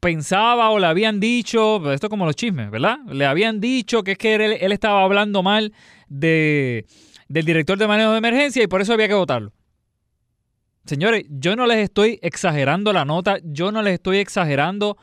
pensaba 0.00 0.70
o 0.70 0.78
le 0.78 0.86
habían 0.86 1.20
dicho, 1.20 1.78
pues 1.82 1.94
esto 1.94 2.08
como 2.08 2.26
los 2.26 2.36
chismes, 2.36 2.70
¿verdad? 2.70 2.98
Le 3.06 3.26
habían 3.26 3.60
dicho 3.60 4.02
que 4.02 4.12
es 4.12 4.18
que 4.18 4.34
él, 4.34 4.72
estaba 4.72 5.04
hablando 5.04 5.42
mal 5.42 5.72
de, 6.08 6.86
del 7.28 7.44
director 7.44 7.78
de 7.78 7.86
manejo 7.86 8.12
de 8.12 8.18
emergencia 8.18 8.62
y 8.62 8.66
por 8.66 8.80
eso 8.80 8.92
había 8.94 9.08
que 9.08 9.14
votarlo. 9.14 9.52
Señores, 10.86 11.24
yo 11.28 11.54
no 11.54 11.66
les 11.66 11.78
estoy 11.78 12.18
exagerando 12.22 12.92
la 12.92 13.04
nota, 13.04 13.38
yo 13.44 13.70
no 13.70 13.82
les 13.82 13.94
estoy 13.94 14.18
exagerando 14.18 14.96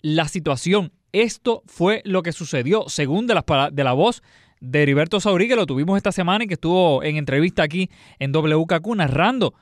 la 0.00 0.26
situación. 0.28 0.92
Esto 1.12 1.62
fue 1.66 2.02
lo 2.04 2.22
que 2.22 2.32
sucedió, 2.32 2.88
según 2.88 3.26
de, 3.26 3.34
las, 3.34 3.44
de 3.72 3.84
la 3.84 3.92
voz 3.92 4.22
de 4.60 4.82
Heriberto 4.82 5.20
Saurí, 5.20 5.46
que 5.46 5.56
lo 5.56 5.66
tuvimos 5.66 5.96
esta 5.96 6.10
semana 6.10 6.44
y 6.44 6.46
que 6.48 6.54
estuvo 6.54 7.02
en 7.02 7.16
entrevista 7.16 7.62
aquí 7.62 7.90
en 8.18 8.32
WKQ 8.32 8.96
narrando 8.96 9.54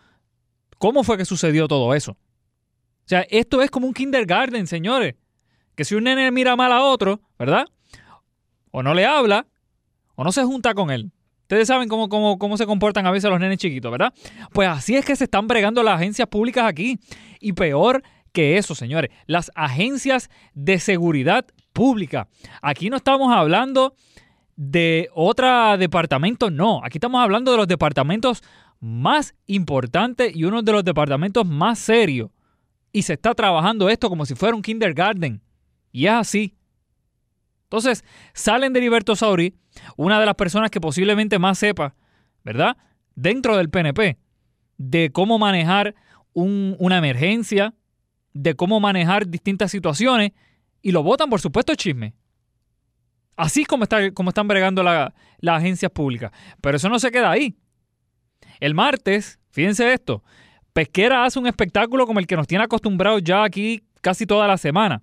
cómo 0.79 1.05
fue 1.05 1.19
que 1.19 1.25
sucedió 1.25 1.69
todo 1.69 1.93
eso. 1.95 2.17
O 3.05 3.09
sea, 3.09 3.27
esto 3.31 3.63
es 3.63 3.71
como 3.71 3.87
un 3.87 3.95
kindergarten, 3.95 4.67
señores. 4.67 5.15
Que 5.75 5.85
si 5.85 5.95
un 5.95 6.05
nene 6.05 6.31
mira 6.31 6.57
mal 6.57 6.73
a 6.73 6.83
otro, 6.83 7.21
¿verdad? 7.39 7.67
O 8.71 8.83
no 8.83 8.95
le 8.95 9.07
habla, 9.07 9.47
o 10.15 10.25
no 10.25 10.33
se 10.33 10.45
junta 10.45 10.75
con 10.75 10.91
él. 10.91 11.11
Ustedes 11.43 11.69
saben 11.69 11.89
cómo, 11.89 12.09
cómo, 12.09 12.39
cómo 12.39 12.57
se 12.57 12.67
comportan 12.67 13.07
a 13.07 13.11
veces 13.11 13.29
los 13.29 13.41
nenes 13.41 13.59
chiquitos, 13.59 13.91
¿verdad? 13.91 14.15
Pues 14.53 14.69
así 14.69 14.97
es 14.97 15.05
que 15.05 15.17
se 15.17 15.25
están 15.25 15.47
bregando 15.47 15.83
las 15.83 15.97
agencias 15.97 16.29
públicas 16.29 16.65
aquí. 16.65 16.99
Y 17.41 17.53
peor 17.53 18.03
que 18.33 18.57
eso, 18.57 18.75
señores, 18.75 19.11
las 19.27 19.51
agencias 19.55 20.31
de 20.55 20.79
seguridad 20.79 21.45
pública. 21.73 22.29
Aquí 22.63 22.89
no 22.91 22.97
estamos 22.97 23.33
hablando 23.35 23.95
de 24.57 25.09
otro 25.15 25.77
departamento, 25.77 26.51
no. 26.51 26.81
Aquí 26.85 26.99
estamos 26.99 27.23
hablando 27.23 27.51
de 27.51 27.59
los 27.59 27.69
departamentos 27.69 28.43
más 28.81 29.35
importantes 29.47 30.35
y 30.35 30.45
uno 30.45 30.63
de 30.63 30.73
los 30.73 30.85
departamentos 30.85 31.47
más 31.47 31.79
serios. 31.79 32.31
Y 32.93 33.03
se 33.03 33.15
está 33.15 33.35
trabajando 33.35 33.89
esto 33.89 34.09
como 34.09 34.27
si 34.27 34.35
fuera 34.35 34.55
un 34.55 34.63
kindergarten. 34.63 35.41
Y 35.91 36.07
es 36.07 36.13
así. 36.13 36.55
Entonces, 37.65 38.05
salen 38.35 38.73
de 38.73 38.81
Heriberto 38.81 39.17
Sauri, 39.17 39.55
una 39.97 40.21
de 40.21 40.27
las 40.27 40.35
personas 40.35 40.71
que 40.71 40.81
posiblemente 40.81 41.39
más 41.39 41.59
sepa, 41.59 41.95
¿verdad? 42.45 42.77
Dentro 43.15 43.57
del 43.57 43.71
PNP, 43.71 44.19
de 44.77 45.11
cómo 45.11 45.39
manejar 45.39 45.95
una 46.35 46.99
emergencia, 46.99 47.75
de 48.35 48.55
cómo 48.55 48.79
manejar 48.79 49.27
distintas 49.27 49.71
situaciones, 49.71 50.33
y 50.83 50.93
lo 50.93 51.03
votan, 51.03 51.31
por 51.31 51.41
supuesto, 51.41 51.75
chisme. 51.75 52.15
Así 53.37 53.65
como, 53.65 53.85
está, 53.85 54.13
como 54.13 54.31
están 54.31 54.49
bregando 54.49 54.83
las 54.83 55.13
agencias 55.43 55.91
públicas. 55.91 56.31
Pero 56.61 56.77
eso 56.77 56.91
no 56.91 56.99
se 56.99 57.11
queda 57.11 57.31
ahí. 57.31 57.57
El 58.61 58.75
martes, 58.75 59.41
fíjense 59.51 59.93
esto, 59.93 60.23
Pesquera 60.73 61.25
hace 61.25 61.39
un 61.39 61.47
espectáculo 61.47 62.07
como 62.07 62.19
el 62.19 62.27
que 62.27 62.37
nos 62.37 62.47
tiene 62.47 62.65
acostumbrados 62.65 63.23
ya 63.23 63.45
aquí 63.45 63.83
casi 64.01 64.27
toda 64.27 64.47
la 64.47 64.57
semana. 64.57 65.03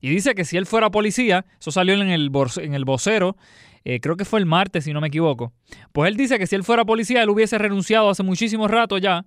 Y 0.00 0.08
dice 0.10 0.34
que 0.34 0.44
si 0.44 0.56
él 0.56 0.66
fuera 0.66 0.90
policía, 0.90 1.44
eso 1.60 1.70
salió 1.70 1.94
en 1.94 2.08
el, 2.08 2.30
en 2.58 2.74
el 2.74 2.84
vocero, 2.84 3.36
eh, 3.84 4.00
creo 4.00 4.16
que 4.16 4.24
fue 4.24 4.40
el 4.40 4.46
martes 4.46 4.84
si 4.84 4.92
no 4.92 5.00
me 5.00 5.08
equivoco, 5.08 5.52
pues 5.92 6.10
él 6.10 6.16
dice 6.16 6.38
que 6.38 6.46
si 6.46 6.54
él 6.54 6.64
fuera 6.64 6.84
policía, 6.84 7.22
él 7.22 7.30
hubiese 7.30 7.58
renunciado 7.58 8.10
hace 8.10 8.22
muchísimo 8.22 8.68
rato 8.68 8.98
ya. 8.98 9.26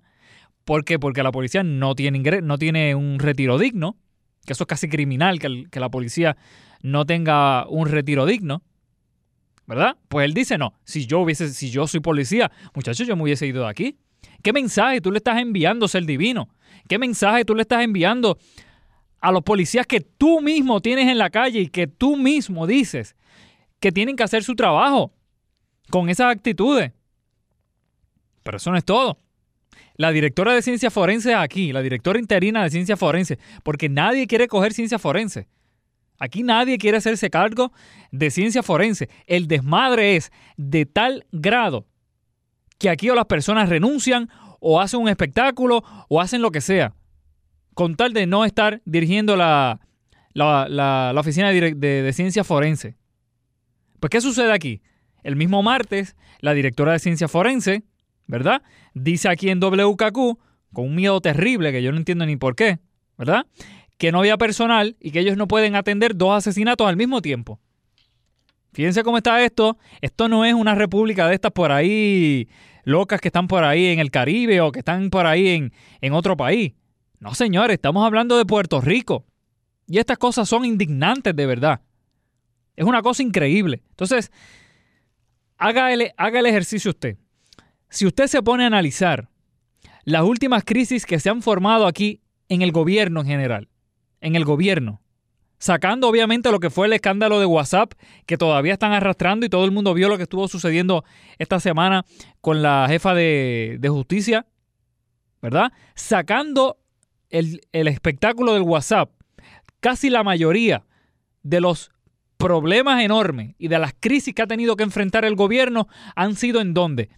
¿Por 0.64 0.84
qué? 0.84 0.98
Porque 0.98 1.22
la 1.22 1.30
policía 1.30 1.62
no 1.62 1.94
tiene, 1.94 2.40
no 2.40 2.58
tiene 2.58 2.94
un 2.94 3.18
retiro 3.18 3.58
digno, 3.58 3.96
que 4.46 4.54
eso 4.54 4.64
es 4.64 4.68
casi 4.68 4.88
criminal, 4.88 5.38
que, 5.38 5.64
que 5.70 5.80
la 5.80 5.90
policía 5.90 6.36
no 6.82 7.04
tenga 7.04 7.66
un 7.68 7.88
retiro 7.88 8.26
digno. 8.26 8.62
¿Verdad? 9.66 9.96
Pues 10.08 10.26
él 10.26 10.34
dice, 10.34 10.58
no, 10.58 10.74
si 10.84 11.06
yo 11.06 11.20
hubiese, 11.20 11.48
si 11.48 11.70
yo 11.70 11.86
soy 11.86 12.00
policía, 12.00 12.50
muchachos, 12.74 13.06
yo 13.06 13.16
me 13.16 13.22
hubiese 13.22 13.46
ido 13.46 13.62
de 13.62 13.70
aquí. 13.70 13.96
¿Qué 14.44 14.52
mensaje 14.52 15.00
tú 15.00 15.10
le 15.10 15.16
estás 15.16 15.40
enviando, 15.40 15.88
ser 15.88 16.04
divino? 16.04 16.50
¿Qué 16.86 16.98
mensaje 16.98 17.46
tú 17.46 17.54
le 17.54 17.62
estás 17.62 17.82
enviando 17.82 18.38
a 19.22 19.32
los 19.32 19.42
policías 19.42 19.86
que 19.86 20.02
tú 20.02 20.42
mismo 20.42 20.82
tienes 20.82 21.08
en 21.08 21.16
la 21.16 21.30
calle 21.30 21.60
y 21.60 21.68
que 21.68 21.86
tú 21.86 22.18
mismo 22.18 22.66
dices 22.66 23.16
que 23.80 23.90
tienen 23.90 24.16
que 24.16 24.22
hacer 24.22 24.44
su 24.44 24.54
trabajo 24.54 25.14
con 25.88 26.10
esas 26.10 26.30
actitudes. 26.30 26.92
Pero 28.42 28.58
eso 28.58 28.70
no 28.70 28.76
es 28.76 28.84
todo. 28.84 29.16
La 29.96 30.10
directora 30.10 30.52
de 30.52 30.60
ciencia 30.60 30.90
forense 30.90 31.34
aquí, 31.34 31.72
la 31.72 31.80
directora 31.80 32.18
interina 32.18 32.64
de 32.64 32.70
ciencia 32.70 32.98
forense, 32.98 33.38
porque 33.62 33.88
nadie 33.88 34.26
quiere 34.26 34.46
coger 34.46 34.74
ciencia 34.74 34.98
forense. 34.98 35.48
Aquí 36.18 36.42
nadie 36.42 36.76
quiere 36.76 36.98
hacerse 36.98 37.30
cargo 37.30 37.72
de 38.10 38.30
ciencia 38.30 38.62
forense. 38.62 39.08
El 39.26 39.48
desmadre 39.48 40.16
es 40.16 40.32
de 40.58 40.84
tal 40.84 41.24
grado 41.32 41.86
que 42.78 42.90
aquí 42.90 43.10
o 43.10 43.14
las 43.14 43.26
personas 43.26 43.68
renuncian 43.68 44.28
o 44.60 44.80
hacen 44.80 45.00
un 45.00 45.08
espectáculo 45.08 45.82
o 46.08 46.20
hacen 46.20 46.42
lo 46.42 46.50
que 46.50 46.60
sea 46.60 46.94
con 47.74 47.96
tal 47.96 48.12
de 48.12 48.26
no 48.26 48.44
estar 48.44 48.80
dirigiendo 48.84 49.36
la, 49.36 49.80
la, 50.32 51.12
oficina 51.16 51.50
de, 51.50 51.74
de, 51.74 52.12
ciencia 52.12 52.44
forense. 52.44 52.96
Pues, 54.00 54.10
¿qué 54.10 54.20
sucede 54.20 54.52
aquí? 54.52 54.80
El 55.22 55.36
mismo 55.36 55.62
martes, 55.62 56.16
la 56.40 56.54
directora 56.54 56.92
de 56.92 56.98
ciencia 57.00 57.28
forense, 57.28 57.82
¿verdad? 58.26 58.62
Dice 58.94 59.28
aquí 59.28 59.50
en 59.50 59.60
WKQ, 59.60 60.38
con 60.72 60.86
un 60.86 60.94
miedo 60.94 61.20
terrible 61.20 61.72
que 61.72 61.82
yo 61.82 61.92
no 61.92 61.98
entiendo 61.98 62.26
ni 62.26 62.36
por 62.36 62.54
qué, 62.56 62.78
¿verdad? 63.18 63.46
Que 63.98 64.12
no 64.12 64.20
había 64.20 64.38
personal 64.38 64.96
y 65.00 65.10
que 65.10 65.20
ellos 65.20 65.36
no 65.36 65.48
pueden 65.48 65.76
atender 65.76 66.16
dos 66.16 66.36
asesinatos 66.36 66.86
al 66.86 66.96
mismo 66.96 67.22
tiempo. 67.22 67.60
Fíjense 68.74 69.04
cómo 69.04 69.16
está 69.16 69.42
esto. 69.44 69.78
Esto 70.00 70.28
no 70.28 70.44
es 70.44 70.52
una 70.52 70.74
república 70.74 71.28
de 71.28 71.34
estas 71.34 71.52
por 71.52 71.72
ahí 71.72 72.48
locas 72.82 73.20
que 73.20 73.28
están 73.28 73.48
por 73.48 73.64
ahí 73.64 73.86
en 73.86 74.00
el 74.00 74.10
Caribe 74.10 74.60
o 74.60 74.72
que 74.72 74.80
están 74.80 75.10
por 75.10 75.26
ahí 75.26 75.48
en, 75.48 75.72
en 76.00 76.12
otro 76.12 76.36
país. 76.36 76.72
No, 77.20 77.34
señores, 77.34 77.74
estamos 77.74 78.04
hablando 78.04 78.36
de 78.36 78.44
Puerto 78.44 78.80
Rico. 78.80 79.24
Y 79.86 79.98
estas 79.98 80.18
cosas 80.18 80.48
son 80.48 80.64
indignantes 80.64 81.34
de 81.34 81.46
verdad. 81.46 81.80
Es 82.76 82.84
una 82.84 83.00
cosa 83.00 83.22
increíble. 83.22 83.82
Entonces, 83.90 84.32
haga 85.56 85.92
el, 85.92 86.12
haga 86.16 86.40
el 86.40 86.46
ejercicio 86.46 86.90
usted. 86.90 87.16
Si 87.88 88.06
usted 88.06 88.26
se 88.26 88.42
pone 88.42 88.64
a 88.64 88.66
analizar 88.66 89.28
las 90.02 90.24
últimas 90.24 90.64
crisis 90.64 91.06
que 91.06 91.20
se 91.20 91.30
han 91.30 91.42
formado 91.42 91.86
aquí 91.86 92.20
en 92.48 92.62
el 92.62 92.72
gobierno 92.72 93.20
en 93.20 93.26
general, 93.26 93.68
en 94.20 94.34
el 94.34 94.44
gobierno, 94.44 95.00
sacando 95.64 96.08
obviamente 96.08 96.52
lo 96.52 96.60
que 96.60 96.68
fue 96.68 96.88
el 96.88 96.92
escándalo 96.92 97.40
de 97.40 97.46
WhatsApp, 97.46 97.94
que 98.26 98.36
todavía 98.36 98.74
están 98.74 98.92
arrastrando 98.92 99.46
y 99.46 99.48
todo 99.48 99.64
el 99.64 99.70
mundo 99.70 99.94
vio 99.94 100.10
lo 100.10 100.18
que 100.18 100.24
estuvo 100.24 100.46
sucediendo 100.46 101.06
esta 101.38 101.58
semana 101.58 102.04
con 102.42 102.60
la 102.60 102.84
jefa 102.86 103.14
de, 103.14 103.80
justicia, 103.88 104.44
¿verdad? 105.40 105.72
Sacando 105.94 106.76
el, 107.30 107.62
espectáculo 107.72 108.52
del 108.52 108.60
WhatsApp, 108.60 109.10
casi 109.80 110.10
la 110.10 110.22
mayoría 110.22 110.84
de 111.42 111.62
los 111.62 111.92
problemas 112.36 113.02
enormes 113.02 113.54
y 113.56 113.68
de 113.68 113.78
las 113.78 113.94
crisis 113.98 114.34
que 114.34 114.42
ha 114.42 114.46
tenido 114.46 114.76
que 114.76 114.84
enfrentar 114.84 115.24
el 115.24 115.34
gobierno 115.34 115.88
han 116.14 116.36
sido 116.36 116.60
en 116.60 116.74
dónde? 116.74 117.08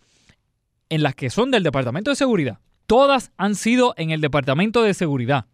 En 0.88 1.02
las 1.02 1.16
que 1.16 1.30
son 1.30 1.50
del 1.50 1.64
Departamento 1.64 2.10
de 2.10 2.16
Seguridad. 2.16 2.60
Todas 2.86 3.32
han 3.38 3.56
sido 3.56 3.94
en 3.96 4.12
el 4.12 4.20
Departamento 4.20 4.84
de 4.84 4.94
Seguridad. 4.94 5.46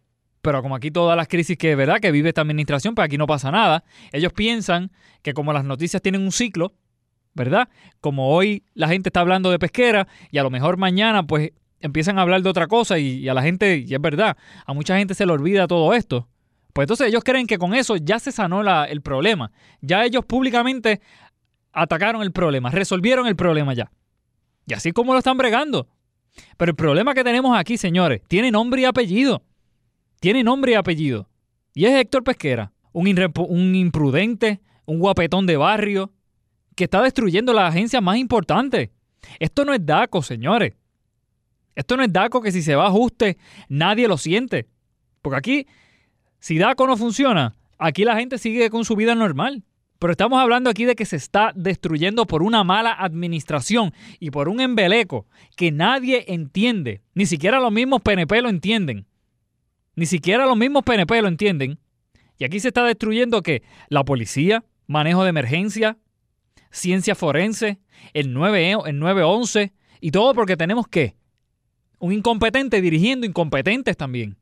Pero 0.43 0.61
como 0.61 0.75
aquí 0.75 0.91
todas 0.91 1.17
las 1.17 1.29
crisis 1.29 1.57
que 1.57 1.75
verdad 1.77 2.01
que 2.01 2.11
vive 2.11 2.29
esta 2.29 2.41
administración, 2.41 2.95
pues 2.95 3.07
aquí 3.07 3.17
no 3.17 3.27
pasa 3.27 3.51
nada. 3.51 3.85
Ellos 4.11 4.33
piensan 4.33 4.91
que 5.23 5.35
como 5.35 5.53
las 5.53 5.65
noticias 5.65 6.03
tienen 6.03 6.21
un 6.23 6.33
ciclo, 6.33 6.75
¿verdad? 7.33 7.69
Como 8.01 8.35
hoy 8.35 8.65
la 8.75 8.89
gente 8.89 9.09
está 9.09 9.21
hablando 9.21 9.51
de 9.51 9.59
pesquera 9.59 10.09
y 10.31 10.39
a 10.39 10.43
lo 10.43 10.51
mejor 10.51 10.77
mañana 10.77 11.27
pues 11.27 11.53
empiezan 11.81 12.19
a 12.19 12.23
hablar 12.23 12.43
de 12.43 12.49
otra 12.51 12.67
cosa 12.67 12.99
y, 12.99 13.29
a 13.29 13.35
la 13.35 13.43
gente, 13.43 13.85
y 13.87 13.95
es 13.95 14.01
verdad, 14.01 14.37
a 14.67 14.73
mucha 14.73 14.99
gente 14.99 15.15
se 15.15 15.25
le 15.25 15.33
olvida 15.33 15.67
todo 15.67 15.95
esto. 15.95 16.29
Pues 16.73 16.85
entonces 16.85 17.09
ellos 17.09 17.23
creen 17.23 17.47
que 17.47 17.59
con 17.59 17.75
eso 17.75 17.97
ya 17.97 18.19
se 18.19 18.33
sanó 18.33 18.63
el 18.85 19.03
problema. 19.03 19.53
Ya 19.81 20.05
ellos 20.05 20.25
públicamente 20.25 21.01
atacaron 21.73 22.23
el 22.23 22.33
problema, 22.33 22.71
resolvieron 22.71 23.27
el 23.27 23.37
problema 23.37 23.75
ya. 23.75 23.91
Y 24.67 24.75
así 24.75 24.93
como 24.93 25.13
lo 25.13 25.19
están 25.19 25.37
bregando. 25.37 25.89
Pero 26.57 26.71
el 26.71 26.77
problema 26.77 27.15
que 27.15 27.25
tenemos 27.25 27.57
aquí, 27.59 27.77
señores, 27.77 28.23
tiene 28.27 28.51
nombre 28.51 28.83
y 28.83 28.85
apellido. 28.87 29.43
Tiene 30.23 30.45
nombre 30.45 30.71
y 30.71 30.75
apellido. 30.77 31.29
Y 31.75 31.87
es 31.87 32.01
Héctor 32.01 32.23
Pesquera, 32.23 32.73
un, 32.93 33.09
imprudente, 33.75 34.61
un 34.87 35.01
guapetón 35.01 35.47
de 35.47 35.57
barrio, 35.57 36.13
que 36.77 36.85
está 36.85 37.03
destruyendo 37.03 37.53
las 37.53 37.71
agencias 37.71 38.01
más 38.01 38.19
importantes. 38.19 38.91
Esto 39.41 39.65
no 39.65 39.75
es 39.75 39.85
DACO, 39.85 40.23
señores. 40.23 40.75
Esto 41.75 41.97
no 41.97 42.05
es 42.05 42.13
DACO 42.13 42.41
que 42.41 42.53
si 42.53 42.63
se 42.63 42.77
va 42.77 42.85
a 42.85 42.91
ajuste, 42.91 43.37
nadie 43.69 44.07
lo 44.07 44.17
siente. 44.17 44.69
Porque 45.23 45.39
aquí, 45.39 45.67
si 46.39 46.57
DACO 46.57 46.87
no 46.87 46.97
funciona, 46.97 47.57
aquí 47.77 48.05
la 48.05 48.15
gente 48.15 48.39
sigue 48.39 48.71
con 48.71 48.85
su 48.85 48.95
vida 48.95 49.17
normal. 49.17 49.65
Pero 49.99 50.13
estamos 50.13 50.41
hablando 50.41 50.71
aquí 50.71 50.85
de 50.85 50.95
que 50.95 51.05
se 51.05 51.17
está 51.17 51.51
destruyendo 51.57 52.29
por 52.29 52.45
una 52.45 52.63
mala 52.63 52.93
administración 52.93 53.93
y 54.21 54.31
por 54.31 54.49
un 54.49 54.61
embeleco 54.61 55.27
que 55.57 55.73
nadie 55.73 56.27
entiende. 56.29 57.03
Ni 57.13 57.27
siquiera 57.27 57.59
los 57.59 57.73
mismos 57.73 58.03
PNP 58.03 58.41
lo 58.41 58.51
entienden. 58.51 59.07
Ni 59.95 60.07
siquiera 60.07 60.47
los 60.47 60.57
mismos 60.57 60.85
PNP 60.85 61.23
lo 61.23 61.29
entienden. 61.29 61.79
Y 62.39 62.45
aquí 62.45 62.61
se 62.61 62.69
está 62.69 62.85
destruyendo 62.85 63.43
que 63.43 63.63
la 63.89 64.05
policía, 64.05 64.65
manejo 64.87 65.23
de 65.23 65.31
emergencia, 65.31 65.99
ciencia 66.71 67.15
forense, 67.15 67.79
el 68.15 68.33
9, 68.33 68.77
el 68.87 68.99
911 68.99 69.73
y 70.01 70.11
todo 70.11 70.35
porque 70.35 70.57
tenemos 70.57 70.89
que 70.89 71.15
un 71.99 72.13
incompetente 72.13 72.81
dirigiendo 72.81 73.27
incompetentes 73.27 73.97
también. 73.97 74.37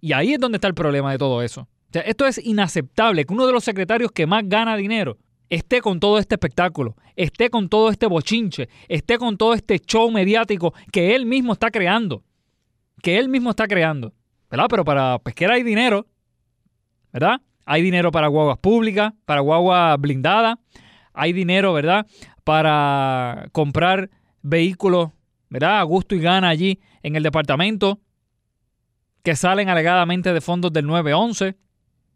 Y 0.00 0.12
ahí 0.12 0.34
es 0.34 0.40
donde 0.40 0.56
está 0.56 0.68
el 0.68 0.74
problema 0.74 1.12
de 1.12 1.18
todo 1.18 1.42
eso. 1.42 1.68
esto 1.92 2.26
es 2.26 2.38
inaceptable 2.38 3.24
que 3.24 3.32
uno 3.32 3.46
de 3.46 3.52
los 3.52 3.64
secretarios 3.64 4.12
que 4.12 4.26
más 4.26 4.46
gana 4.46 4.76
dinero 4.76 5.18
esté 5.48 5.80
con 5.80 5.98
todo 5.98 6.18
este 6.18 6.34
espectáculo, 6.34 6.96
esté 7.16 7.50
con 7.50 7.68
todo 7.68 7.90
este 7.90 8.06
bochinche, 8.06 8.68
esté 8.88 9.18
con 9.18 9.36
todo 9.36 9.54
este 9.54 9.78
show 9.80 10.10
mediático 10.10 10.74
que 10.92 11.14
él 11.14 11.26
mismo 11.26 11.54
está 11.54 11.70
creando. 11.70 12.22
que 13.02 13.18
él 13.18 13.30
mismo 13.30 13.48
está 13.48 13.66
creando, 13.66 14.12
¿verdad? 14.50 14.66
Pero 14.68 14.84
para 14.84 15.18
pesquera 15.18 15.54
hay 15.54 15.62
dinero, 15.62 16.06
¿verdad? 17.12 17.40
Hay 17.64 17.82
dinero 17.82 18.10
para 18.10 18.26
guaguas 18.26 18.58
públicas, 18.58 19.12
para 19.24 19.40
guaguas 19.40 19.98
blindadas, 20.00 20.58
hay 21.12 21.32
dinero, 21.32 21.72
¿verdad? 21.72 22.06
Para 22.44 23.48
comprar 23.52 24.10
vehículos, 24.42 25.10
¿verdad? 25.48 25.80
A 25.80 25.82
gusto 25.82 26.14
y 26.14 26.20
gana 26.20 26.48
allí 26.48 26.80
en 27.02 27.16
el 27.16 27.22
departamento 27.22 28.00
que 29.22 29.36
salen 29.36 29.68
alegadamente 29.68 30.32
de 30.32 30.40
fondos 30.40 30.72
del 30.72 30.86
911. 30.86 31.56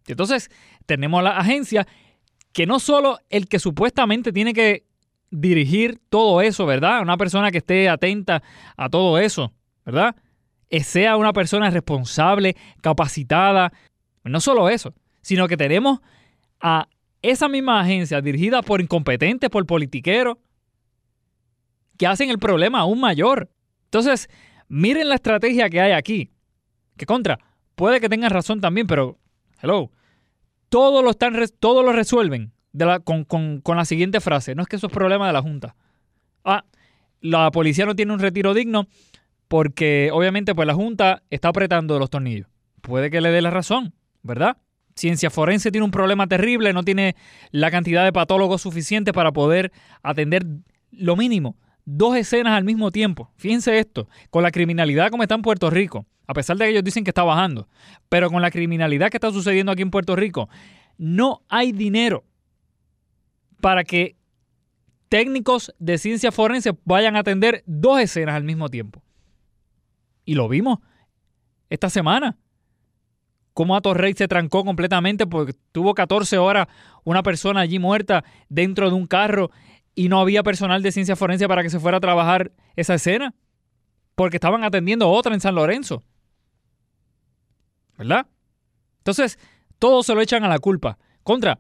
Entonces, 0.07 0.51
tenemos 0.87 1.23
la 1.23 1.39
agencia 1.39 1.87
que 2.53 2.67
no 2.67 2.79
solo 2.79 3.19
el 3.31 3.49
que 3.49 3.59
supuestamente 3.59 4.33
tiene 4.33 4.55
que 4.55 4.87
dirigir 5.31 6.01
todo 6.09 6.41
eso, 6.41 6.67
¿verdad? 6.67 7.03
Una 7.03 7.17
persona 7.17 7.51
que 7.51 7.59
esté 7.59 7.89
atenta 7.89 8.43
a 8.77 8.89
todo 8.89 9.19
eso, 9.19 9.53
¿verdad? 9.85 10.17
Sea 10.83 11.17
una 11.17 11.33
persona 11.33 11.71
responsable, 11.71 12.57
capacitada. 12.81 13.73
No 14.25 14.41
solo 14.41 14.69
eso, 14.69 14.95
sino 15.21 15.47
que 15.47 15.57
tenemos 15.57 16.01
a 16.61 16.89
esa 17.23 17.49
misma 17.49 17.81
agencia 17.81 18.21
dirigida 18.21 18.63
por 18.63 18.81
incompetentes, 18.81 19.51
por 19.51 19.67
politiqueros, 19.67 20.39
que 21.97 22.07
hacen 22.07 22.31
el 22.31 22.39
problema 22.39 22.81
aún 22.81 23.01
mayor. 23.01 23.51
Entonces, 23.85 24.29
miren 24.69 25.09
la 25.09 25.15
estrategia 25.15 25.71
que 25.71 25.81
hay 25.81 25.93
aquí. 25.93 26.31
Que 26.97 27.07
contra, 27.07 27.39
puede 27.75 28.01
que 28.01 28.09
tengan 28.09 28.31
razón 28.31 28.61
también, 28.61 28.87
pero, 28.87 29.19
hello, 29.63 29.91
todo 30.69 31.03
lo, 31.03 31.11
están, 31.11 31.35
todo 31.61 31.83
lo 31.83 31.93
resuelven 31.93 32.53
con, 33.05 33.25
con, 33.25 33.77
la 33.77 33.85
siguiente 33.85 34.21
frase. 34.21 34.55
No 34.55 34.63
es 34.63 34.69
que 34.69 34.77
eso 34.77 34.89
es 34.89 34.93
problema 34.93 35.27
de 35.27 35.33
la 35.33 35.43
Junta. 35.43 35.77
Ah, 36.45 36.65
la 37.21 37.51
policía 37.51 37.87
no 37.87 37.95
tiene 37.95 38.13
un 38.13 38.19
retiro 38.19 38.55
digno 38.55 38.87
porque 39.55 40.11
obviamente 40.13 40.53
pues 40.53 40.67
la 40.67 40.75
Junta 40.75 41.23
está 41.31 41.51
apretando 41.51 41.97
los 42.01 42.11
tornillos. 42.11 42.49
Puede 42.81 43.09
que 43.09 43.21
le 43.21 43.31
dé 43.31 43.41
la 43.41 43.51
razón, 43.51 43.95
¿verdad? 44.25 44.57
Ciencia 44.97 45.31
forense 45.31 45.71
tiene 45.71 45.85
un 45.85 45.93
problema 45.93 46.27
terrible, 46.27 46.73
no 46.73 46.83
tiene 46.83 47.15
la 47.53 47.71
cantidad 47.71 48.03
de 48.03 48.13
patólogos 48.13 48.63
suficiente 48.63 49.13
para 49.13 49.31
poder 49.31 49.71
atender 50.03 50.45
lo 50.91 51.15
mínimo, 51.15 51.57
dos 51.85 52.17
escenas 52.17 52.55
al 52.55 52.65
mismo 52.65 52.91
tiempo. 52.91 53.31
Fíjense 53.37 53.79
esto, 53.79 54.09
con 54.31 54.43
la 54.43 54.51
criminalidad 54.51 55.09
como 55.13 55.23
está 55.23 55.37
en 55.37 55.43
Puerto 55.43 55.71
Rico, 55.71 56.05
a 56.27 56.35
pesar 56.35 56.57
de 56.57 56.65
que 56.65 56.71
ellos 56.73 56.83
dicen 56.83 57.05
que 57.05 57.11
está 57.11 57.23
bajando, 57.23 57.69
pero 58.09 58.31
con 58.31 58.43
la 58.43 58.51
criminalidad 58.51 59.09
que 59.09 59.19
está 59.19 59.31
sucediendo 59.31 59.71
aquí 59.71 59.83
en 59.83 59.93
Puerto 59.93 60.17
Rico, 60.17 60.49
no 60.99 61.43
hay 61.49 61.71
dinero 61.71 62.25
para 63.61 63.85
que 63.85 64.17
técnicos 65.09 65.73
de 65.79 65.97
ciencia 65.99 66.33
forense 66.33 66.73
vayan 66.85 67.15
a 67.15 67.21
atender 67.21 67.63
dos 67.67 68.01
escenas 68.01 68.35
al 68.35 68.43
mismo 68.43 68.69
tiempo. 68.69 69.04
Y 70.25 70.35
lo 70.35 70.49
vimos 70.49 70.79
esta 71.69 71.91
semana 71.91 72.39
cómo 73.55 73.81
Torrey 73.81 74.13
se 74.15 74.29
trancó 74.29 74.65
completamente 74.65 75.27
porque 75.27 75.55
tuvo 75.73 75.95
14 75.95 76.37
horas 76.39 76.67
una 77.05 77.23
persona 77.23 77.61
allí 77.61 77.79
muerta 77.79 78.25
dentro 78.49 78.91
de 78.91 78.97
un 78.97 79.07
carro 79.07 79.51
y 79.95 80.09
no 80.09 80.21
había 80.21 80.43
personal 80.43 80.83
de 80.83 80.93
ciencia 80.93 81.17
forense 81.17 81.47
para 81.47 81.63
que 81.63 81.71
se 81.71 81.79
fuera 81.79 81.99
a 81.99 82.01
trabajar 82.01 82.53
esa 82.77 82.95
escena. 82.95 83.33
Porque 84.17 84.37
estaban 84.37 84.65
atendiendo 84.65 85.09
otra 85.09 85.35
en 85.35 85.41
San 85.41 85.55
Lorenzo. 85.55 86.03
¿Verdad? 87.97 88.27
Entonces, 88.99 89.39
todos 89.79 90.07
se 90.07 90.15
lo 90.15 90.21
echan 90.21 90.45
a 90.45 90.49
la 90.49 90.59
culpa. 90.59 90.99
Contra, 91.23 91.59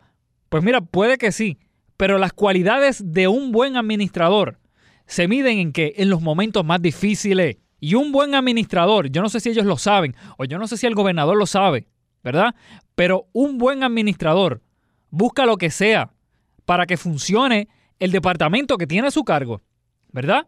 pues 0.49 0.63
mira, 0.63 0.81
puede 0.81 1.17
que 1.17 1.33
sí, 1.33 1.59
pero 1.97 2.19
las 2.19 2.33
cualidades 2.33 3.03
de 3.13 3.29
un 3.29 3.53
buen 3.53 3.77
administrador 3.77 4.59
se 5.07 5.29
miden 5.29 5.59
en 5.59 5.73
que 5.73 5.95
en 5.97 6.11
los 6.11 6.23
momentos 6.23 6.65
más 6.65 6.83
difíciles. 6.83 7.57
Y 7.85 7.97
un 7.97 8.13
buen 8.13 8.35
administrador, 8.35 9.11
yo 9.11 9.21
no 9.21 9.29
sé 9.29 9.41
si 9.41 9.51
ellos 9.51 9.67
lo 9.67 9.77
saben 9.77 10.17
o 10.39 10.47
yo 10.47 10.57
no 10.59 10.67
sé 10.67 10.79
si 10.79 10.87
el 10.87 10.95
gobernador 10.95 11.37
lo 11.37 11.45
sabe, 11.45 11.87
¿verdad? 12.23 12.55
Pero 12.95 13.27
un 13.35 13.59
buen 13.59 13.83
administrador 13.83 14.63
busca 15.11 15.45
lo 15.45 15.59
que 15.59 15.69
sea 15.69 16.11
para 16.65 16.87
que 16.87 16.97
funcione 16.97 17.69
el 17.99 18.11
departamento 18.11 18.79
que 18.79 18.87
tiene 18.87 19.09
a 19.09 19.11
su 19.11 19.23
cargo, 19.23 19.61
¿verdad? 20.13 20.47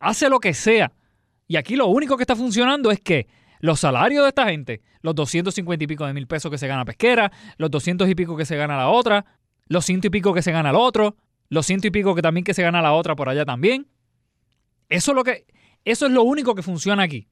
Hace 0.00 0.30
lo 0.30 0.40
que 0.40 0.54
sea. 0.54 0.92
Y 1.46 1.56
aquí 1.56 1.76
lo 1.76 1.88
único 1.88 2.16
que 2.16 2.22
está 2.22 2.34
funcionando 2.34 2.90
es 2.90 3.00
que 3.00 3.26
los 3.60 3.78
salarios 3.78 4.22
de 4.22 4.28
esta 4.28 4.46
gente, 4.46 4.80
los 5.02 5.14
250 5.14 5.84
y 5.84 5.86
pico 5.86 6.06
de 6.06 6.14
mil 6.14 6.26
pesos 6.26 6.50
que 6.50 6.56
se 6.56 6.68
gana 6.68 6.86
pesquera, 6.86 7.30
los 7.58 7.70
200 7.70 8.08
y 8.08 8.14
pico 8.14 8.34
que 8.34 8.46
se 8.46 8.56
gana 8.56 8.78
la 8.78 8.88
otra, 8.88 9.26
los 9.66 9.84
ciento 9.84 10.06
y 10.06 10.10
pico 10.10 10.32
que 10.32 10.40
se 10.40 10.52
gana 10.52 10.70
el 10.70 10.76
otro, 10.76 11.16
los 11.50 11.66
ciento 11.66 11.86
y 11.86 11.90
pico 11.90 12.14
que 12.14 12.22
también 12.22 12.44
que 12.44 12.54
se 12.54 12.62
gana 12.62 12.80
la 12.80 12.94
otra 12.94 13.14
por 13.14 13.28
allá 13.28 13.44
también. 13.44 13.88
Eso 14.88 15.10
es 15.10 15.14
lo 15.14 15.22
que 15.22 15.44
eso 15.90 16.06
es 16.06 16.12
lo 16.12 16.22
único 16.22 16.54
que 16.54 16.62
funciona 16.62 17.02
aquí. 17.02 17.28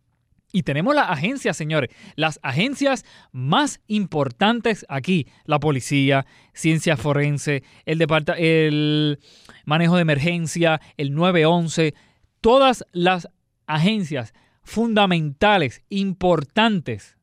Y 0.53 0.63
tenemos 0.63 0.95
las 0.95 1.11
agencias, 1.11 1.57
señores, 1.57 1.91
las 2.15 2.39
agencias 2.43 3.05
más 3.33 3.81
importantes 3.89 4.87
aquí, 4.89 5.27
la 5.45 5.59
policía, 5.61 6.25
ciencia 6.55 6.97
forense, 6.97 7.63
el, 7.85 8.07
el 8.39 9.19
manejo 9.65 9.97
de 9.97 10.03
emergencia, 10.03 10.81
el 10.97 11.15
911, 11.15 11.95
todas 12.41 12.85
las 12.93 13.29
agencias 13.67 14.33
fundamentales, 14.63 15.83
importantes 15.89 17.17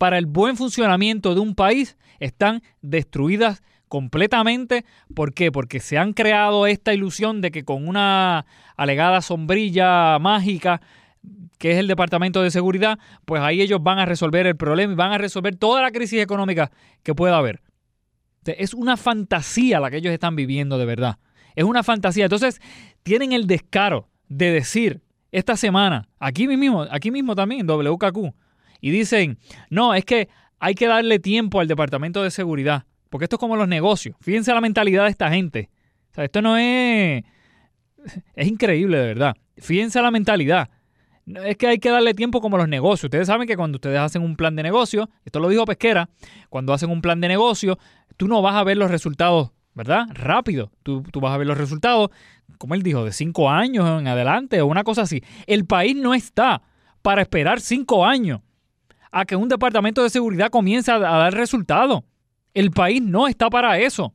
para 0.00 0.16
el 0.16 0.24
buen 0.24 0.56
funcionamiento 0.56 1.34
de 1.34 1.40
un 1.40 1.54
país 1.54 1.98
están 2.20 2.62
destruidas 2.80 3.62
completamente. 3.90 4.86
¿Por 5.14 5.34
qué? 5.34 5.50
Porque 5.50 5.80
se 5.80 5.98
han 5.98 6.12
creado 6.14 6.66
esta 6.68 6.94
ilusión 6.94 7.40
de 7.40 7.50
que 7.50 7.64
con 7.64 7.86
una 7.86 8.46
alegada 8.76 9.20
sombrilla 9.20 10.18
mágica 10.20 10.80
que 11.58 11.72
es 11.72 11.78
el 11.78 11.88
Departamento 11.88 12.40
de 12.40 12.50
Seguridad, 12.50 12.98
pues 13.26 13.42
ahí 13.42 13.60
ellos 13.60 13.82
van 13.82 13.98
a 13.98 14.06
resolver 14.06 14.46
el 14.46 14.56
problema 14.56 14.92
y 14.94 14.96
van 14.96 15.12
a 15.12 15.18
resolver 15.18 15.56
toda 15.56 15.82
la 15.82 15.90
crisis 15.90 16.22
económica 16.22 16.70
que 17.02 17.14
pueda 17.14 17.36
haber. 17.36 17.60
Es 18.46 18.72
una 18.72 18.96
fantasía 18.96 19.80
la 19.80 19.90
que 19.90 19.98
ellos 19.98 20.12
están 20.14 20.36
viviendo 20.36 20.78
de 20.78 20.86
verdad. 20.86 21.18
Es 21.56 21.64
una 21.64 21.82
fantasía. 21.82 22.24
Entonces, 22.24 22.60
tienen 23.02 23.32
el 23.32 23.46
descaro 23.46 24.08
de 24.28 24.52
decir 24.52 25.02
esta 25.32 25.56
semana, 25.56 26.08
aquí 26.20 26.46
mismo, 26.46 26.86
aquí 26.90 27.10
mismo 27.10 27.34
también, 27.34 27.66
WKQ, 27.68 28.34
y 28.80 28.90
dicen, 28.90 29.38
no, 29.68 29.94
es 29.94 30.04
que 30.04 30.28
hay 30.60 30.74
que 30.74 30.86
darle 30.86 31.18
tiempo 31.18 31.60
al 31.60 31.68
Departamento 31.68 32.22
de 32.22 32.30
Seguridad. 32.30 32.84
Porque 33.10 33.24
esto 33.24 33.36
es 33.36 33.40
como 33.40 33.56
los 33.56 33.68
negocios. 33.68 34.16
Fíjense 34.20 34.54
la 34.54 34.60
mentalidad 34.60 35.04
de 35.04 35.10
esta 35.10 35.30
gente. 35.30 35.68
O 36.12 36.14
sea, 36.14 36.24
esto 36.24 36.40
no 36.40 36.56
es... 36.56 37.22
Es 38.34 38.48
increíble, 38.48 38.96
de 38.96 39.06
verdad. 39.08 39.36
Fíjense 39.58 40.00
la 40.00 40.10
mentalidad. 40.10 40.70
Es 41.26 41.56
que 41.56 41.66
hay 41.66 41.78
que 41.78 41.90
darle 41.90 42.14
tiempo 42.14 42.40
como 42.40 42.56
los 42.56 42.68
negocios. 42.68 43.04
Ustedes 43.04 43.26
saben 43.26 43.46
que 43.46 43.56
cuando 43.56 43.76
ustedes 43.76 43.98
hacen 43.98 44.22
un 44.22 44.36
plan 44.36 44.56
de 44.56 44.62
negocio, 44.62 45.10
esto 45.24 45.38
lo 45.38 45.48
dijo 45.48 45.64
Pesquera, 45.64 46.08
cuando 46.48 46.72
hacen 46.72 46.90
un 46.90 47.02
plan 47.02 47.20
de 47.20 47.28
negocio, 47.28 47.78
tú 48.16 48.26
no 48.26 48.40
vas 48.42 48.54
a 48.54 48.64
ver 48.64 48.76
los 48.78 48.90
resultados, 48.90 49.50
¿verdad? 49.74 50.06
Rápido. 50.14 50.72
Tú, 50.82 51.02
tú 51.02 51.20
vas 51.20 51.34
a 51.34 51.36
ver 51.36 51.46
los 51.46 51.58
resultados, 51.58 52.10
como 52.58 52.74
él 52.74 52.82
dijo, 52.82 53.04
de 53.04 53.12
cinco 53.12 53.50
años 53.50 54.00
en 54.00 54.08
adelante 54.08 54.60
o 54.60 54.66
una 54.66 54.82
cosa 54.82 55.02
así. 55.02 55.22
El 55.46 55.66
país 55.66 55.94
no 55.94 56.14
está 56.14 56.62
para 57.02 57.22
esperar 57.22 57.60
cinco 57.60 58.06
años 58.06 58.40
a 59.12 59.24
que 59.24 59.36
un 59.36 59.48
departamento 59.48 60.02
de 60.02 60.10
seguridad 60.10 60.50
comience 60.50 60.90
a, 60.90 60.96
a 60.96 61.18
dar 61.18 61.34
resultados. 61.34 62.02
El 62.54 62.70
país 62.70 63.02
no 63.02 63.28
está 63.28 63.50
para 63.50 63.78
eso. 63.78 64.14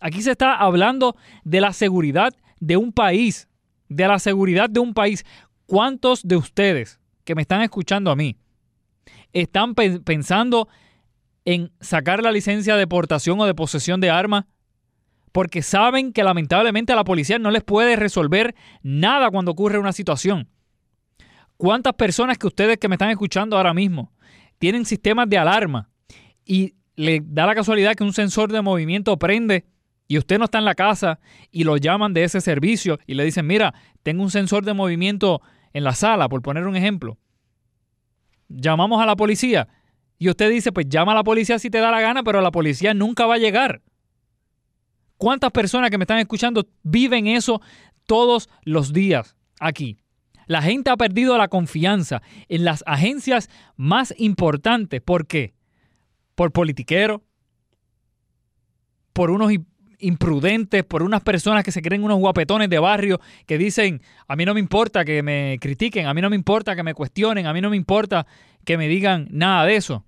Aquí 0.00 0.22
se 0.22 0.32
está 0.32 0.54
hablando 0.54 1.16
de 1.44 1.60
la 1.60 1.72
seguridad 1.72 2.34
de 2.60 2.76
un 2.76 2.92
país, 2.92 3.48
de 3.88 4.06
la 4.06 4.18
seguridad 4.18 4.70
de 4.70 4.80
un 4.80 4.94
país. 4.94 5.24
¿Cuántos 5.66 6.26
de 6.26 6.36
ustedes 6.36 7.00
que 7.24 7.34
me 7.34 7.42
están 7.42 7.62
escuchando 7.62 8.10
a 8.10 8.16
mí 8.16 8.36
están 9.32 9.74
pensando 9.74 10.68
en 11.44 11.72
sacar 11.80 12.22
la 12.22 12.32
licencia 12.32 12.76
de 12.76 12.86
portación 12.86 13.40
o 13.40 13.46
de 13.46 13.54
posesión 13.54 14.00
de 14.00 14.10
armas? 14.10 14.44
Porque 15.32 15.62
saben 15.62 16.12
que 16.12 16.24
lamentablemente 16.24 16.92
a 16.92 16.96
la 16.96 17.04
policía 17.04 17.38
no 17.38 17.50
les 17.50 17.62
puede 17.62 17.96
resolver 17.96 18.54
nada 18.82 19.30
cuando 19.30 19.52
ocurre 19.52 19.78
una 19.78 19.92
situación. 19.92 20.48
¿Cuántas 21.56 21.94
personas 21.94 22.38
que 22.38 22.46
ustedes 22.46 22.78
que 22.78 22.88
me 22.88 22.94
están 22.94 23.10
escuchando 23.10 23.56
ahora 23.56 23.74
mismo 23.74 24.12
tienen 24.58 24.84
sistemas 24.84 25.28
de 25.28 25.38
alarma 25.38 25.90
y 26.44 26.74
le 26.98 27.22
da 27.24 27.46
la 27.46 27.54
casualidad 27.54 27.94
que 27.94 28.02
un 28.02 28.12
sensor 28.12 28.50
de 28.50 28.60
movimiento 28.60 29.16
prende 29.20 29.64
y 30.08 30.18
usted 30.18 30.36
no 30.36 30.46
está 30.46 30.58
en 30.58 30.64
la 30.64 30.74
casa 30.74 31.20
y 31.52 31.62
lo 31.62 31.76
llaman 31.76 32.12
de 32.12 32.24
ese 32.24 32.40
servicio 32.40 32.98
y 33.06 33.14
le 33.14 33.24
dicen, 33.24 33.46
mira, 33.46 33.72
tengo 34.02 34.24
un 34.24 34.32
sensor 34.32 34.64
de 34.64 34.74
movimiento 34.74 35.40
en 35.72 35.84
la 35.84 35.94
sala, 35.94 36.28
por 36.28 36.42
poner 36.42 36.66
un 36.66 36.74
ejemplo. 36.74 37.16
Llamamos 38.48 39.00
a 39.00 39.06
la 39.06 39.14
policía 39.14 39.68
y 40.18 40.28
usted 40.28 40.50
dice, 40.50 40.72
pues 40.72 40.88
llama 40.88 41.12
a 41.12 41.14
la 41.14 41.22
policía 41.22 41.60
si 41.60 41.70
te 41.70 41.78
da 41.78 41.92
la 41.92 42.00
gana, 42.00 42.24
pero 42.24 42.40
la 42.40 42.50
policía 42.50 42.94
nunca 42.94 43.26
va 43.26 43.34
a 43.34 43.38
llegar. 43.38 43.80
¿Cuántas 45.18 45.52
personas 45.52 45.90
que 45.90 45.98
me 45.98 46.04
están 46.04 46.18
escuchando 46.18 46.66
viven 46.82 47.28
eso 47.28 47.60
todos 48.08 48.48
los 48.64 48.92
días 48.92 49.36
aquí? 49.60 49.98
La 50.48 50.62
gente 50.62 50.90
ha 50.90 50.96
perdido 50.96 51.38
la 51.38 51.46
confianza 51.46 52.22
en 52.48 52.64
las 52.64 52.82
agencias 52.88 53.48
más 53.76 54.12
importantes. 54.18 55.00
¿Por 55.00 55.28
qué? 55.28 55.57
Por 56.38 56.52
politiqueros, 56.52 57.20
por 59.12 59.32
unos 59.32 59.50
imprudentes, 59.98 60.84
por 60.84 61.02
unas 61.02 61.20
personas 61.22 61.64
que 61.64 61.72
se 61.72 61.82
creen 61.82 62.04
unos 62.04 62.20
guapetones 62.20 62.70
de 62.70 62.78
barrio 62.78 63.18
que 63.44 63.58
dicen, 63.58 64.02
a 64.28 64.36
mí 64.36 64.44
no 64.44 64.54
me 64.54 64.60
importa 64.60 65.04
que 65.04 65.24
me 65.24 65.58
critiquen, 65.60 66.06
a 66.06 66.14
mí 66.14 66.22
no 66.22 66.30
me 66.30 66.36
importa 66.36 66.76
que 66.76 66.84
me 66.84 66.94
cuestionen, 66.94 67.48
a 67.48 67.52
mí 67.52 67.60
no 67.60 67.70
me 67.70 67.76
importa 67.76 68.24
que 68.64 68.78
me 68.78 68.86
digan 68.86 69.26
nada 69.32 69.64
de 69.64 69.74
eso. 69.74 70.04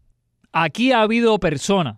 Aquí 0.52 0.92
ha 0.92 1.02
habido 1.02 1.36
personas 1.40 1.96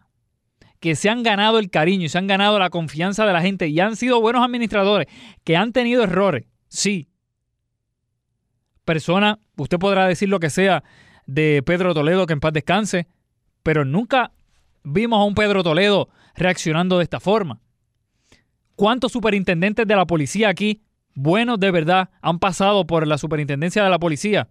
que 0.81 0.97
se 0.97 1.11
han 1.11 1.23
ganado 1.23 1.59
el 1.59 1.69
cariño 1.69 2.07
y 2.07 2.09
se 2.09 2.17
han 2.17 2.27
ganado 2.27 2.59
la 2.59 2.71
confianza 2.71 3.27
de 3.27 3.35
la 3.35 3.43
gente 3.43 3.69
y 3.69 3.79
han 3.81 3.97
sido 3.97 4.19
buenos 4.23 4.43
administradores, 4.43 5.09
que 5.45 5.59
han 5.59 5.75
tenido 5.75 6.05
errores, 6.05 6.47
sí. 6.69 7.11
Persona, 8.87 9.41
usted 9.59 9.79
podrá 9.79 10.07
decir 10.07 10.31
lo 10.31 10.41
que 10.41 10.49
sea 10.49 10.85
de 11.27 11.63
Pedro 11.67 11.93
Toledo, 11.93 12.25
que 12.25 12.33
en 12.33 12.41
paz 12.41 12.55
descanse, 12.55 13.09
pero 13.63 13.85
nunca 13.85 14.33
vimos 14.83 15.19
a 15.19 15.25
un 15.25 15.35
Pedro 15.35 15.63
Toledo 15.63 16.09
reaccionando 16.35 16.99
de 16.99 17.05
esta 17.05 17.21
forma. 17.21 17.61
¿Cuántos 18.75 19.13
superintendentes 19.13 19.87
de 19.87 19.97
la 19.97 20.07
policía 20.07 20.49
aquí, 20.49 20.83
buenos 21.15 21.61
de 21.61 21.71
verdad, 21.71 22.11
han 22.21 22.39
pasado 22.39 22.87
por 22.87 23.07
la 23.07 23.19
superintendencia 23.19 23.85
de 23.85 23.91
la 23.91 23.99
policía? 23.99 24.49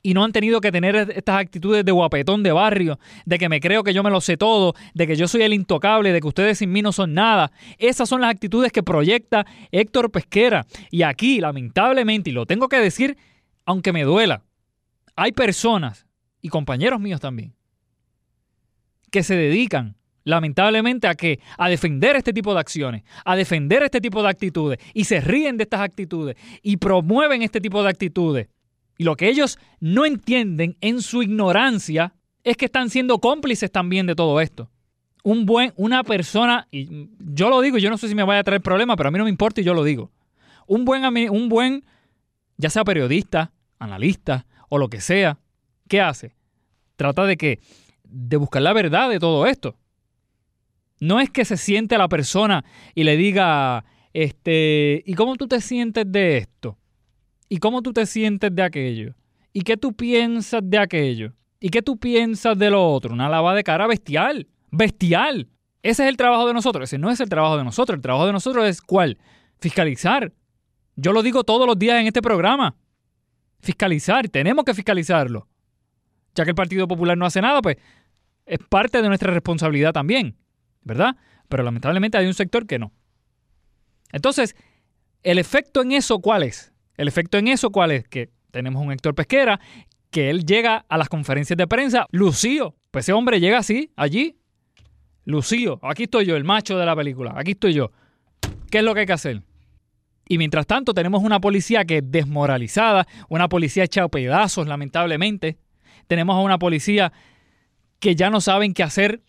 Y 0.00 0.14
no 0.14 0.24
han 0.24 0.32
tenido 0.32 0.60
que 0.60 0.70
tener 0.70 0.94
estas 0.94 1.40
actitudes 1.40 1.84
de 1.84 1.92
guapetón 1.92 2.44
de 2.44 2.52
barrio, 2.52 3.00
de 3.26 3.36
que 3.36 3.48
me 3.48 3.60
creo 3.60 3.82
que 3.82 3.92
yo 3.92 4.04
me 4.04 4.10
lo 4.10 4.20
sé 4.20 4.36
todo, 4.36 4.74
de 4.94 5.06
que 5.08 5.16
yo 5.16 5.26
soy 5.26 5.42
el 5.42 5.52
intocable, 5.52 6.12
de 6.12 6.20
que 6.20 6.28
ustedes 6.28 6.58
sin 6.58 6.70
mí 6.70 6.82
no 6.82 6.92
son 6.92 7.14
nada. 7.14 7.50
Esas 7.78 8.08
son 8.08 8.20
las 8.20 8.30
actitudes 8.30 8.70
que 8.70 8.84
proyecta 8.84 9.44
Héctor 9.72 10.12
Pesquera. 10.12 10.66
Y 10.90 11.02
aquí, 11.02 11.40
lamentablemente, 11.40 12.30
y 12.30 12.32
lo 12.32 12.46
tengo 12.46 12.68
que 12.68 12.78
decir, 12.78 13.18
aunque 13.66 13.92
me 13.92 14.04
duela, 14.04 14.44
hay 15.16 15.32
personas, 15.32 16.06
y 16.40 16.48
compañeros 16.48 17.00
míos 17.00 17.20
también, 17.20 17.54
que 19.10 19.22
se 19.22 19.36
dedican 19.36 19.96
lamentablemente 20.24 21.08
a 21.08 21.14
que 21.14 21.40
a 21.56 21.68
defender 21.70 22.14
este 22.16 22.32
tipo 22.34 22.52
de 22.52 22.60
acciones, 22.60 23.02
a 23.24 23.34
defender 23.34 23.82
este 23.82 24.00
tipo 24.00 24.22
de 24.22 24.28
actitudes 24.28 24.78
y 24.92 25.04
se 25.04 25.20
ríen 25.20 25.56
de 25.56 25.62
estas 25.62 25.80
actitudes 25.80 26.36
y 26.62 26.76
promueven 26.76 27.42
este 27.42 27.60
tipo 27.60 27.82
de 27.82 27.88
actitudes. 27.88 28.48
Y 28.98 29.04
lo 29.04 29.16
que 29.16 29.28
ellos 29.28 29.58
no 29.80 30.04
entienden 30.04 30.76
en 30.80 31.00
su 31.00 31.22
ignorancia 31.22 32.12
es 32.44 32.56
que 32.56 32.66
están 32.66 32.90
siendo 32.90 33.20
cómplices 33.20 33.70
también 33.70 34.06
de 34.06 34.14
todo 34.14 34.40
esto. 34.40 34.70
Un 35.22 35.46
buen, 35.46 35.72
una 35.76 36.04
persona, 36.04 36.68
y 36.70 37.08
yo 37.18 37.48
lo 37.48 37.60
digo, 37.60 37.78
yo 37.78 37.90
no 37.90 37.96
sé 37.96 38.08
si 38.08 38.14
me 38.14 38.22
vaya 38.22 38.40
a 38.40 38.44
traer 38.44 38.60
problema, 38.60 38.96
pero 38.96 39.08
a 39.08 39.12
mí 39.12 39.18
no 39.18 39.24
me 39.24 39.30
importa 39.30 39.60
y 39.60 39.64
yo 39.64 39.72
lo 39.72 39.84
digo. 39.84 40.10
Un 40.66 40.84
buen, 40.84 41.04
un 41.30 41.48
buen, 41.48 41.84
ya 42.56 42.70
sea 42.70 42.84
periodista, 42.84 43.52
analista 43.78 44.46
o 44.68 44.78
lo 44.78 44.88
que 44.88 45.00
sea, 45.00 45.38
¿qué 45.88 46.00
hace? 46.00 46.34
Trata 46.96 47.24
de 47.24 47.36
que, 47.36 47.60
de 48.08 48.36
buscar 48.36 48.62
la 48.62 48.72
verdad 48.72 49.08
de 49.10 49.18
todo 49.18 49.46
esto. 49.46 49.76
No 51.00 51.20
es 51.20 51.30
que 51.30 51.44
se 51.44 51.56
siente 51.56 51.96
la 51.96 52.08
persona 52.08 52.64
y 52.94 53.04
le 53.04 53.16
diga, 53.16 53.84
este, 54.12 55.02
¿y 55.06 55.14
cómo 55.14 55.36
tú 55.36 55.46
te 55.46 55.60
sientes 55.60 56.04
de 56.10 56.38
esto? 56.38 56.76
¿Y 57.48 57.58
cómo 57.58 57.82
tú 57.82 57.92
te 57.92 58.04
sientes 58.06 58.54
de 58.54 58.62
aquello? 58.62 59.14
¿Y 59.52 59.62
qué 59.62 59.76
tú 59.76 59.94
piensas 59.94 60.60
de 60.64 60.78
aquello? 60.78 61.32
¿Y 61.60 61.70
qué 61.70 61.82
tú 61.82 61.98
piensas 61.98 62.58
de 62.58 62.70
lo 62.70 62.92
otro? 62.92 63.12
Una 63.12 63.28
lava 63.28 63.54
de 63.54 63.64
cara 63.64 63.86
bestial. 63.86 64.48
Bestial. 64.70 65.48
Ese 65.82 66.04
es 66.04 66.08
el 66.08 66.16
trabajo 66.16 66.46
de 66.46 66.54
nosotros. 66.54 66.88
Ese 66.88 66.98
no 66.98 67.10
es 67.10 67.20
el 67.20 67.28
trabajo 67.28 67.56
de 67.56 67.64
nosotros. 67.64 67.96
El 67.96 68.02
trabajo 68.02 68.26
de 68.26 68.32
nosotros 68.32 68.66
es 68.66 68.82
cuál? 68.82 69.18
Fiscalizar. 69.58 70.32
Yo 70.96 71.12
lo 71.12 71.22
digo 71.22 71.44
todos 71.44 71.66
los 71.66 71.78
días 71.78 72.00
en 72.00 72.06
este 72.06 72.22
programa. 72.22 72.76
Fiscalizar. 73.60 74.28
Tenemos 74.28 74.64
que 74.64 74.74
fiscalizarlo. 74.74 75.48
Ya 76.34 76.44
que 76.44 76.50
el 76.50 76.56
Partido 76.56 76.86
Popular 76.86 77.16
no 77.16 77.26
hace 77.26 77.40
nada, 77.40 77.62
pues 77.62 77.76
es 78.48 78.58
parte 78.68 79.02
de 79.02 79.08
nuestra 79.08 79.32
responsabilidad 79.32 79.92
también. 79.92 80.36
¿verdad? 80.88 81.16
Pero 81.48 81.62
lamentablemente 81.62 82.18
hay 82.18 82.26
un 82.26 82.34
sector 82.34 82.66
que 82.66 82.78
no. 82.78 82.92
Entonces, 84.10 84.56
¿el 85.22 85.38
efecto 85.38 85.82
en 85.82 85.92
eso 85.92 86.18
cuál 86.20 86.42
es? 86.42 86.72
El 86.96 87.08
efecto 87.08 87.38
en 87.38 87.48
eso 87.48 87.70
cuál 87.70 87.90
es? 87.90 88.08
Que 88.08 88.30
tenemos 88.50 88.82
un 88.82 88.90
Héctor 88.90 89.14
Pesquera 89.14 89.60
que 90.10 90.30
él 90.30 90.46
llega 90.46 90.86
a 90.88 90.96
las 90.96 91.10
conferencias 91.10 91.58
de 91.58 91.66
prensa, 91.66 92.06
Lucío, 92.10 92.74
pues 92.90 93.04
ese 93.04 93.12
hombre 93.12 93.40
llega 93.40 93.58
así, 93.58 93.92
allí, 93.94 94.38
Lucío, 95.26 95.78
aquí 95.82 96.04
estoy 96.04 96.24
yo, 96.24 96.34
el 96.34 96.44
macho 96.44 96.78
de 96.78 96.86
la 96.86 96.96
película, 96.96 97.34
aquí 97.36 97.50
estoy 97.50 97.74
yo. 97.74 97.92
¿Qué 98.70 98.78
es 98.78 98.84
lo 98.84 98.94
que 98.94 99.00
hay 99.00 99.06
que 99.06 99.12
hacer? 99.12 99.42
Y 100.26 100.38
mientras 100.38 100.66
tanto 100.66 100.94
tenemos 100.94 101.22
una 101.22 101.40
policía 101.40 101.84
que 101.84 101.98
es 101.98 102.02
desmoralizada, 102.10 103.06
una 103.28 103.50
policía 103.50 103.84
hecha 103.84 104.04
a 104.04 104.08
pedazos, 104.08 104.66
lamentablemente. 104.66 105.58
Tenemos 106.06 106.36
a 106.36 106.40
una 106.40 106.58
policía 106.58 107.12
que 108.00 108.14
ya 108.14 108.30
no 108.30 108.40
saben 108.40 108.74
qué 108.74 108.82
hacer 108.82 109.22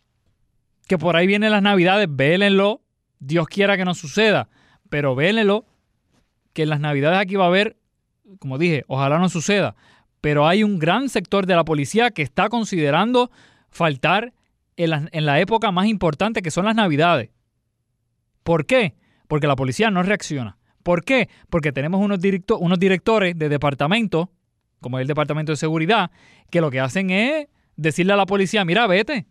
que 0.88 0.98
por 0.98 1.16
ahí 1.16 1.28
vienen 1.28 1.52
las 1.52 1.62
navidades, 1.62 2.08
vélenlo, 2.10 2.82
Dios 3.20 3.48
quiera 3.48 3.78
que 3.78 3.86
no 3.86 3.94
suceda, 3.94 4.50
pero 4.90 5.14
vélenlo, 5.14 5.66
que 6.54 6.64
en 6.64 6.70
las 6.70 6.80
navidades 6.80 7.20
aquí 7.20 7.36
va 7.36 7.44
a 7.44 7.48
haber, 7.48 7.78
como 8.40 8.58
dije, 8.58 8.86
ojalá 8.88 9.20
no 9.20 9.30
suceda, 9.30 9.76
pero 10.20 10.48
hay 10.48 10.64
un 10.64 10.80
gran 10.80 11.08
sector 11.08 11.46
de 11.46 11.56
la 11.56 11.64
policía 11.64 12.10
que 12.10 12.24
está 12.24 12.50
considerando 12.50 13.30
faltar 13.70 14.34
en 14.78 14.90
la, 14.90 15.10
en 15.12 15.26
la 15.28 15.40
época 15.40 15.72
más 15.72 15.86
importante 15.86 16.42
que 16.42 16.50
son 16.50 16.66
las 16.66 16.76
navidades. 16.76 17.30
¿Por 18.44 18.66
qué? 18.66 18.96
Porque 19.28 19.46
la 19.46 19.56
policía 19.56 19.92
no 19.92 20.02
reacciona. 20.02 20.58
¿Por 20.82 21.04
qué? 21.04 21.30
Porque 21.52 21.72
tenemos 21.72 22.02
unos, 22.02 22.20
directo, 22.20 22.58
unos 22.58 22.80
directores 22.80 23.38
de 23.38 23.48
departamento, 23.48 24.32
como 24.82 24.98
el 24.98 25.06
Departamento 25.06 25.52
de 25.52 25.58
Seguridad, 25.58 26.10
que 26.50 26.62
lo 26.62 26.72
que 26.72 26.80
hacen 26.80 27.12
es 27.12 27.48
decirle 27.80 28.14
a 28.14 28.18
la 28.18 28.26
policía, 28.26 28.66
mira, 28.66 28.88
vete, 28.88 29.26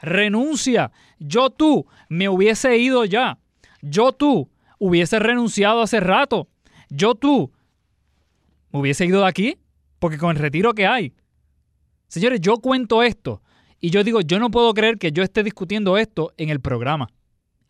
renuncia. 0.00 0.92
Yo 1.18 1.50
tú 1.50 1.86
me 2.08 2.28
hubiese 2.28 2.78
ido 2.78 3.04
ya. 3.04 3.38
Yo 3.80 4.12
tú 4.12 4.50
hubiese 4.78 5.18
renunciado 5.18 5.82
hace 5.82 6.00
rato. 6.00 6.48
Yo 6.88 7.14
tú 7.14 7.52
me 8.70 8.80
hubiese 8.80 9.04
ido 9.04 9.22
de 9.22 9.26
aquí 9.26 9.58
porque 9.98 10.18
con 10.18 10.30
el 10.30 10.42
retiro 10.42 10.74
que 10.74 10.86
hay. 10.86 11.12
Señores, 12.08 12.40
yo 12.40 12.58
cuento 12.58 13.02
esto 13.02 13.42
y 13.80 13.90
yo 13.90 14.04
digo, 14.04 14.20
yo 14.20 14.38
no 14.38 14.50
puedo 14.50 14.72
creer 14.74 14.98
que 14.98 15.12
yo 15.12 15.22
esté 15.22 15.42
discutiendo 15.42 15.98
esto 15.98 16.32
en 16.36 16.50
el 16.50 16.60
programa. 16.60 17.08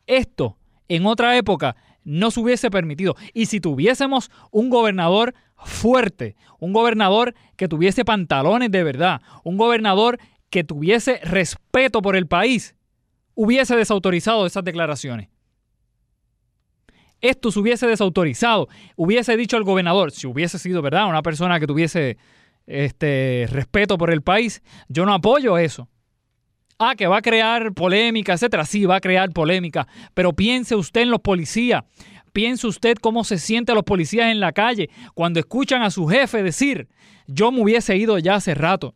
Esto 0.07 0.59
en 0.89 1.07
otra 1.07 1.37
época 1.37 1.77
no 2.05 2.31
se 2.31 2.41
hubiese 2.41 2.71
permitido. 2.71 3.15
Y 3.33 3.47
si 3.47 3.61
tuviésemos 3.61 4.31
un 4.51 4.69
gobernador 4.69 5.35
fuerte, 5.65 6.37
un 6.59 6.73
gobernador 6.73 7.35
que 7.57 7.69
tuviese 7.69 8.05
pantalones 8.05 8.71
de 8.71 8.85
verdad, 8.85 9.21
un 9.45 9.57
gobernador 9.57 10.19
que 10.51 10.65
tuviese 10.65 11.19
respeto 11.23 12.03
por 12.03 12.17
el 12.17 12.27
país 12.27 12.75
hubiese 13.35 13.77
desautorizado 13.77 14.47
esas 14.47 14.65
declaraciones. 14.65 15.29
Esto 17.21 17.53
se 17.53 17.61
hubiese 17.61 17.87
desautorizado, 17.87 18.69
hubiese 18.97 19.37
dicho 19.37 19.57
el 19.57 19.63
gobernador, 19.63 20.11
si 20.11 20.27
hubiese 20.27 20.59
sido 20.59 20.83
verdad, 20.83 21.09
una 21.09 21.23
persona 21.23 21.61
que 21.61 21.69
tuviese 21.69 22.19
este 22.67 23.47
respeto 23.51 23.97
por 23.97 24.11
el 24.11 24.23
país, 24.23 24.63
yo 24.89 25.07
no 25.07 25.15
apoyo 25.15 25.57
eso. 25.57 25.89
Ah, 26.79 26.97
que 26.97 27.07
va 27.07 27.19
a 27.19 27.23
crear 27.23 27.73
polémica, 27.75 28.33
etcétera. 28.33 28.65
Sí, 28.65 28.87
va 28.87 28.97
a 28.97 29.01
crear 29.01 29.31
polémica, 29.31 29.87
pero 30.15 30.33
piense 30.33 30.75
usted 30.75 31.03
en 31.03 31.11
los 31.11 31.21
policías. 31.21 31.85
Piense 32.33 32.67
usted 32.67 32.97
cómo 32.97 33.25
se 33.25 33.39
sienten 33.39 33.75
los 33.75 33.85
policías 33.85 34.31
en 34.31 34.41
la 34.41 34.53
calle 34.53 34.91
cuando 35.15 35.41
escuchan 35.41 35.83
a 35.83 35.91
su 35.91 36.07
jefe 36.07 36.43
decir, 36.43 36.89
yo 37.27 37.53
me 37.53 37.63
hubiese 37.63 37.97
ido 37.97 38.19
ya 38.19 38.37
hace 38.37 38.55
rato. 38.55 38.95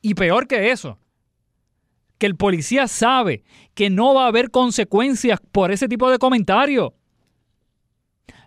Y 0.00 0.14
peor 0.14 0.48
que 0.48 0.70
eso, 0.70 0.98
que 2.18 2.26
el 2.26 2.36
policía 2.36 2.88
sabe 2.88 3.44
que 3.74 3.90
no 3.90 4.14
va 4.14 4.24
a 4.24 4.28
haber 4.28 4.50
consecuencias 4.50 5.40
por 5.52 5.70
ese 5.70 5.88
tipo 5.88 6.10
de 6.10 6.18
comentario. 6.18 6.94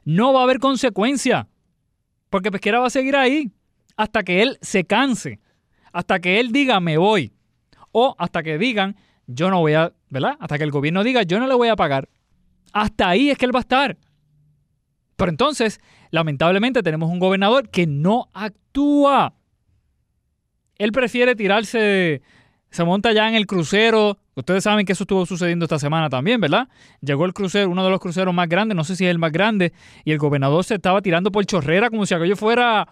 No 0.04 0.34
va 0.34 0.42
a 0.42 0.44
haber 0.44 0.60
consecuencias. 0.60 1.46
Porque 2.30 2.52
Pesquera 2.52 2.80
va 2.80 2.88
a 2.88 2.90
seguir 2.92 3.16
ahí 3.16 3.52
hasta 3.96 4.24
que 4.24 4.42
él 4.42 4.58
se 4.62 4.86
canse. 4.86 5.40
Hasta 5.94 6.20
que 6.20 6.40
él 6.40 6.52
diga 6.52 6.80
me 6.80 6.98
voy. 6.98 7.34
O 7.92 8.16
hasta 8.18 8.44
que 8.44 8.58
digan 8.58 8.96
yo 9.28 9.50
no 9.50 9.60
voy 9.60 9.74
a, 9.74 9.94
¿verdad? 10.10 10.38
Hasta 10.40 10.58
que 10.58 10.64
el 10.64 10.72
gobierno 10.72 11.04
diga 11.04 11.24
yo 11.24 11.40
no 11.40 11.48
le 11.48 11.54
voy 11.54 11.70
a 11.70 11.76
pagar. 11.76 12.10
Hasta 12.76 13.08
ahí 13.08 13.30
es 13.30 13.38
que 13.38 13.46
él 13.46 13.56
va 13.56 13.60
a 13.60 13.62
estar. 13.62 13.98
Pero 15.16 15.32
entonces, 15.32 15.80
lamentablemente 16.12 16.84
tenemos 16.84 17.10
un 17.10 17.20
gobernador 17.20 17.70
que 17.70 17.88
no 17.88 18.28
actúa. 18.34 19.34
Él 20.78 20.92
prefiere 20.92 21.36
tirarse, 21.36 22.22
se 22.70 22.84
monta 22.84 23.14
ya 23.14 23.30
en 23.30 23.36
el 23.36 23.48
crucero. 23.48 24.18
Ustedes 24.36 24.66
saben 24.66 24.86
que 24.86 24.92
eso 24.92 25.06
estuvo 25.06 25.26
sucediendo 25.26 25.64
esta 25.64 25.80
semana 25.80 26.10
también, 26.10 26.42
¿verdad? 26.42 26.68
Llegó 27.00 27.24
el 27.24 27.34
crucero, 27.34 27.70
uno 27.70 27.86
de 27.86 27.92
los 27.92 28.02
cruceros 28.02 28.34
más 28.34 28.50
grandes, 28.50 28.76
no 28.76 28.84
sé 28.84 28.98
si 28.98 29.06
es 29.06 29.12
el 29.12 29.20
más 29.20 29.32
grande, 29.32 29.72
y 30.04 30.12
el 30.12 30.18
gobernador 30.18 30.66
se 30.66 30.76
estaba 30.76 31.02
tirando 31.02 31.32
por 31.32 31.46
chorrera 31.46 31.90
como 31.90 32.06
si 32.06 32.14
aquello 32.14 32.36
fuera, 32.36 32.90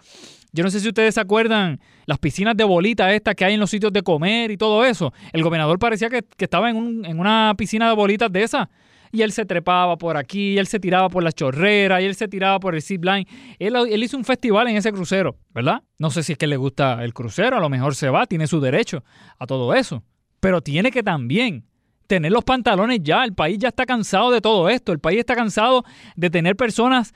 yo 0.52 0.64
no 0.64 0.70
sé 0.70 0.80
si 0.80 0.88
ustedes 0.88 1.14
se 1.14 1.20
acuerdan, 1.20 1.78
las 2.06 2.18
piscinas 2.18 2.56
de 2.56 2.64
bolita 2.64 3.12
estas 3.12 3.34
que 3.34 3.44
hay 3.44 3.52
en 3.52 3.60
los 3.60 3.68
sitios 3.68 3.92
de 3.92 4.00
comer 4.00 4.50
y 4.50 4.56
todo 4.56 4.82
eso. 4.82 5.12
El 5.34 5.42
gobernador 5.42 5.78
parecía 5.78 6.08
que, 6.08 6.24
estaba 6.38 6.70
en, 6.70 7.04
en 7.04 7.20
una 7.20 7.52
piscina 7.58 7.86
de 7.86 7.94
bolitas 7.94 8.32
de 8.32 8.44
esas 8.44 8.68
y 9.14 9.22
él 9.22 9.30
se 9.30 9.46
trepaba 9.46 9.96
por 9.96 10.16
aquí, 10.16 10.58
él 10.58 10.66
se 10.66 10.80
tiraba 10.80 11.08
por 11.08 11.22
la 11.22 11.30
chorrera, 11.30 12.02
y 12.02 12.04
él 12.04 12.16
se 12.16 12.26
tiraba 12.26 12.58
por 12.58 12.74
el 12.74 12.82
zipline. 12.82 13.28
Él, 13.60 13.76
él 13.76 14.02
hizo 14.02 14.16
un 14.16 14.24
festival 14.24 14.66
en 14.66 14.76
ese 14.76 14.90
crucero, 14.90 15.36
¿verdad? 15.54 15.84
No 15.98 16.10
sé 16.10 16.24
si 16.24 16.32
es 16.32 16.38
que 16.38 16.48
le 16.48 16.56
gusta 16.56 17.04
el 17.04 17.14
crucero, 17.14 17.56
a 17.56 17.60
lo 17.60 17.68
mejor 17.68 17.94
se 17.94 18.08
va, 18.08 18.26
tiene 18.26 18.48
su 18.48 18.60
derecho 18.60 19.04
a 19.38 19.46
todo 19.46 19.72
eso. 19.72 20.02
Pero 20.40 20.62
tiene 20.62 20.90
que 20.90 21.04
también 21.04 21.64
tener 22.08 22.32
los 22.32 22.42
pantalones 22.42 23.00
ya. 23.04 23.22
El 23.22 23.34
país 23.34 23.56
ya 23.58 23.68
está 23.68 23.86
cansado 23.86 24.32
de 24.32 24.40
todo 24.40 24.68
esto. 24.68 24.90
El 24.90 24.98
país 24.98 25.20
está 25.20 25.36
cansado 25.36 25.84
de 26.16 26.28
tener 26.28 26.56
personas 26.56 27.14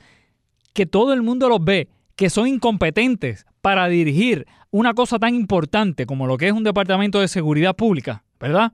que 0.73 0.85
todo 0.85 1.11
el 1.11 1.21
mundo 1.21 1.49
los 1.49 1.61
ve, 1.61 1.89
que 2.15 2.29
son 2.29 2.47
incompetentes 2.47 3.45
para 3.59 3.89
dirigir 3.89 4.47
una 4.71 4.93
cosa 4.93 5.19
tan 5.19 5.35
importante 5.35 6.05
como 6.05 6.27
lo 6.27 6.37
que 6.37 6.47
es 6.47 6.53
un 6.53 6.63
departamento 6.63 7.19
de 7.19 7.27
seguridad 7.27 7.75
pública, 7.75 8.23
¿verdad? 8.39 8.71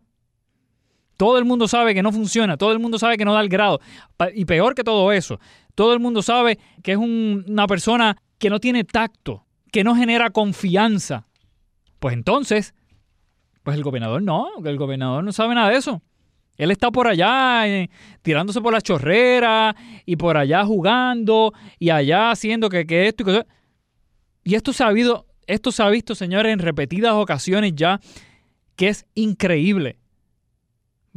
Todo 1.18 1.38
el 1.38 1.46
mundo 1.46 1.68
sabe 1.68 1.94
que 1.94 2.04
no 2.04 2.12
funciona, 2.12 2.58
todo 2.58 2.72
el 2.72 2.80
mundo 2.80 3.00
sabe 3.00 3.18
que 3.18 3.26
no 3.26 3.34
da 3.34 3.42
el 3.42 3.50
grado. 3.50 3.80
Y 4.34 4.46
peor 4.46 4.76
que 4.76 4.84
todo 4.84 5.12
eso, 5.12 5.40
todo 5.74 5.94
el 5.94 6.00
mundo 6.00 6.22
sabe 6.22 6.60
que 6.84 6.94
es 6.94 6.98
una 6.98 7.68
persona 7.68 8.18
que 8.38 8.50
no 8.50 8.60
tiene 8.60 8.84
tacto, 8.84 9.46
que 9.72 9.84
no 9.84 9.96
genera 9.96 10.30
confianza. 10.30 11.26
Pues 12.00 12.14
entonces, 12.14 12.74
pues 13.64 13.78
el 13.78 13.84
gobernador 13.84 14.22
no, 14.22 14.48
el 14.64 14.78
gobernador 14.78 15.24
no 15.24 15.32
sabe 15.32 15.56
nada 15.56 15.70
de 15.70 15.78
eso. 15.78 16.02
Él 16.58 16.72
está 16.72 16.92
por 16.92 17.08
allá 17.08 17.68
eh, 17.68 17.90
tirándose 18.22 18.62
por 18.62 18.74
la 18.74 18.82
chorrera 18.82 19.76
y 20.06 20.16
por 20.16 20.38
allá 20.38 20.66
jugando 20.66 21.54
y 21.80 21.90
allá 21.90 22.32
haciendo 22.32 22.70
que, 22.70 22.86
que 22.86 23.08
esto 23.08 23.24
y 23.24 23.26
que 23.26 23.46
Y 24.44 24.56
esto 24.56 24.72
se 24.72 24.84
ha 24.84 24.88
habido, 24.88 25.26
esto 25.48 25.72
se 25.72 25.84
ha 25.84 25.90
visto, 25.90 26.16
señores, 26.16 26.54
en 26.54 26.60
repetidas 26.60 27.14
ocasiones 27.14 27.74
ya, 27.76 28.00
que 28.76 28.88
es 28.88 29.06
increíble. 29.16 29.98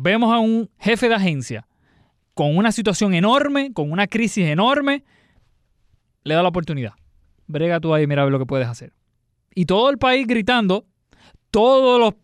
Vemos 0.00 0.32
a 0.32 0.38
un 0.38 0.70
jefe 0.78 1.08
de 1.10 1.16
agencia 1.16 1.66
con 2.32 2.56
una 2.56 2.72
situación 2.72 3.12
enorme, 3.12 3.72
con 3.74 3.92
una 3.92 4.06
crisis 4.06 4.46
enorme, 4.46 5.04
le 6.24 6.34
da 6.34 6.42
la 6.42 6.48
oportunidad. 6.48 6.92
Brega 7.46 7.80
tú 7.80 7.92
ahí, 7.92 8.06
mira 8.06 8.24
lo 8.26 8.38
que 8.38 8.46
puedes 8.46 8.68
hacer. 8.68 8.94
Y 9.54 9.66
todo 9.66 9.90
el 9.90 9.98
país 9.98 10.26
gritando, 10.26 10.86
todos 11.50 12.00
los... 12.00 12.14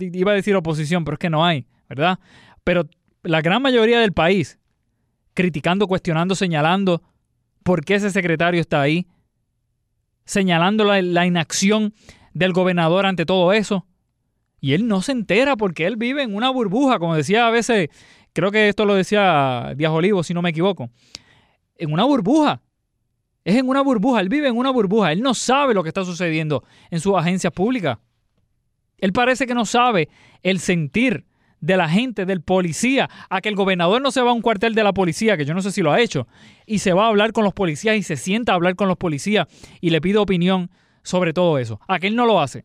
Iba 0.00 0.32
a 0.32 0.34
decir 0.34 0.56
oposición, 0.56 1.04
pero 1.04 1.14
es 1.14 1.18
que 1.18 1.30
no 1.30 1.44
hay 1.44 1.66
¿verdad? 1.88 2.18
Pero 2.64 2.88
la 3.22 3.40
gran 3.40 3.62
mayoría 3.62 4.00
del 4.00 4.12
país 4.12 4.58
criticando, 5.34 5.86
cuestionando, 5.86 6.34
señalando 6.34 7.02
por 7.62 7.84
qué 7.84 7.96
ese 7.96 8.10
secretario 8.10 8.60
está 8.60 8.80
ahí, 8.80 9.06
señalando 10.24 10.84
la, 10.84 11.26
inacción 11.26 11.94
del 12.32 12.52
gobernador 12.52 13.06
ante 13.06 13.26
todo 13.26 13.52
eso. 13.52 13.86
Y 14.60 14.72
él 14.72 14.88
no 14.88 15.02
se 15.02 15.12
entera 15.12 15.56
porque 15.56 15.86
él 15.86 15.96
vive 15.96 16.22
en 16.22 16.34
una 16.34 16.50
burbuja, 16.50 16.98
como 16.98 17.14
decía 17.14 17.46
a 17.46 17.50
veces, 17.50 17.88
creo 18.32 18.50
que 18.50 18.68
esto 18.68 18.84
lo 18.84 18.94
decía 18.94 19.74
Díaz 19.76 19.92
Olivo, 19.92 20.22
si 20.22 20.34
no 20.34 20.42
me 20.42 20.50
equivoco, 20.50 20.90
en 21.76 21.92
una 21.92 22.04
burbuja. 22.04 22.62
Es 23.44 23.54
en 23.54 23.68
una 23.68 23.80
burbuja, 23.80 24.20
él 24.20 24.28
vive 24.28 24.48
en 24.48 24.56
una 24.56 24.70
burbuja, 24.70 25.12
él 25.12 25.22
no 25.22 25.32
sabe 25.32 25.72
lo 25.72 25.84
que 25.84 25.90
está 25.90 26.04
sucediendo 26.04 26.64
en 26.90 26.98
sus 26.98 27.14
agencias 27.14 27.52
públicas. 27.52 27.98
Él 28.98 29.12
parece 29.12 29.46
que 29.46 29.54
no 29.54 29.64
sabe 29.64 30.08
el 30.42 30.58
sentir 30.58 31.24
de 31.60 31.76
la 31.76 31.88
gente, 31.88 32.26
del 32.26 32.42
policía, 32.42 33.08
a 33.28 33.40
que 33.40 33.48
el 33.48 33.54
gobernador 33.54 34.02
no 34.02 34.10
se 34.10 34.20
va 34.20 34.30
a 34.30 34.34
un 34.34 34.42
cuartel 34.42 34.74
de 34.74 34.84
la 34.84 34.92
policía, 34.92 35.36
que 35.36 35.44
yo 35.44 35.54
no 35.54 35.62
sé 35.62 35.72
si 35.72 35.82
lo 35.82 35.92
ha 35.92 36.00
hecho, 36.00 36.26
y 36.66 36.80
se 36.80 36.92
va 36.92 37.04
a 37.04 37.08
hablar 37.08 37.32
con 37.32 37.44
los 37.44 37.54
policías 37.54 37.96
y 37.96 38.02
se 38.02 38.16
sienta 38.16 38.52
a 38.52 38.54
hablar 38.56 38.76
con 38.76 38.88
los 38.88 38.96
policías 38.96 39.46
y 39.80 39.90
le 39.90 40.00
pide 40.00 40.18
opinión 40.18 40.70
sobre 41.02 41.32
todo 41.32 41.58
eso. 41.58 41.80
A 41.88 41.98
que 41.98 42.08
él 42.08 42.16
no 42.16 42.26
lo 42.26 42.40
hace. 42.40 42.64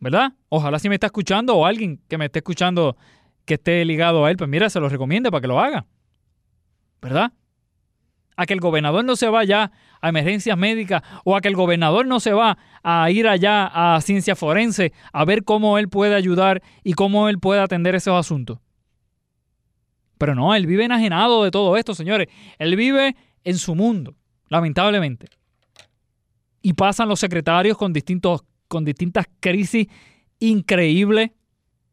¿Verdad? 0.00 0.32
Ojalá 0.48 0.78
si 0.78 0.88
me 0.88 0.96
está 0.96 1.06
escuchando 1.06 1.54
o 1.54 1.66
alguien 1.66 2.00
que 2.08 2.18
me 2.18 2.26
esté 2.26 2.40
escuchando 2.40 2.96
que 3.44 3.54
esté 3.54 3.84
ligado 3.84 4.24
a 4.24 4.30
él, 4.30 4.36
pues 4.36 4.48
mira, 4.48 4.70
se 4.70 4.80
lo 4.80 4.88
recomiende 4.88 5.30
para 5.30 5.42
que 5.42 5.48
lo 5.48 5.60
haga. 5.60 5.86
¿Verdad? 7.02 7.32
a 8.40 8.46
que 8.46 8.54
el 8.54 8.60
gobernador 8.60 9.04
no 9.04 9.16
se 9.16 9.28
vaya 9.28 9.70
a 10.00 10.08
emergencias 10.08 10.56
médicas 10.56 11.02
o 11.24 11.36
a 11.36 11.42
que 11.42 11.48
el 11.48 11.54
gobernador 11.54 12.06
no 12.06 12.20
se 12.20 12.32
va 12.32 12.56
a 12.82 13.10
ir 13.10 13.28
allá 13.28 13.66
a 13.66 14.00
ciencia 14.00 14.34
forense 14.34 14.94
a 15.12 15.26
ver 15.26 15.44
cómo 15.44 15.76
él 15.76 15.90
puede 15.90 16.14
ayudar 16.14 16.62
y 16.82 16.94
cómo 16.94 17.28
él 17.28 17.38
puede 17.38 17.60
atender 17.60 17.94
esos 17.94 18.18
asuntos. 18.18 18.58
Pero 20.16 20.34
no, 20.34 20.54
él 20.54 20.66
vive 20.66 20.86
enajenado 20.86 21.44
de 21.44 21.50
todo 21.50 21.76
esto, 21.76 21.94
señores. 21.94 22.28
Él 22.58 22.76
vive 22.76 23.14
en 23.44 23.58
su 23.58 23.74
mundo, 23.74 24.14
lamentablemente. 24.48 25.26
Y 26.62 26.72
pasan 26.72 27.10
los 27.10 27.20
secretarios 27.20 27.76
con, 27.76 27.92
distintos, 27.92 28.40
con 28.70 28.84
distintas 28.84 29.26
crisis 29.40 29.88
increíbles 30.38 31.32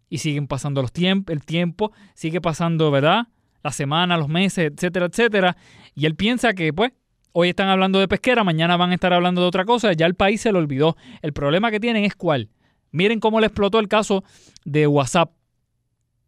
y 0.08 0.20
siguen 0.20 0.48
pasando 0.48 0.82
los 0.82 0.94
tiempos, 0.94 1.34
el 1.34 1.44
tiempo, 1.44 1.92
sigue 2.14 2.40
pasando, 2.40 2.92
¿verdad? 2.92 3.28
la 3.64 3.72
semana, 3.72 4.18
los 4.18 4.30
meses, 4.30 4.72
etcétera, 4.74 5.08
etcétera. 5.08 5.58
Y 5.94 6.06
él 6.06 6.16
piensa 6.16 6.54
que, 6.54 6.72
pues, 6.72 6.94
hoy 7.34 7.50
están 7.50 7.68
hablando 7.68 8.00
de 8.00 8.08
pesquera, 8.08 8.46
mañana 8.46 8.78
van 8.78 8.92
a 8.92 8.94
estar 8.94 9.12
hablando 9.12 9.42
de 9.42 9.48
otra 9.48 9.66
cosa, 9.66 9.92
ya 9.92 10.06
el 10.06 10.16
país 10.16 10.40
se 10.40 10.54
lo 10.54 10.60
olvidó. 10.60 10.96
El 11.22 11.34
problema 11.34 11.70
que 11.70 11.82
tienen 11.82 12.06
es 12.06 12.16
cuál. 12.16 12.50
Miren 12.92 13.20
cómo 13.20 13.42
le 13.42 13.48
explotó 13.48 13.80
el 13.80 13.90
caso 13.90 14.24
de 14.64 14.88
WhatsApp, 14.88 15.34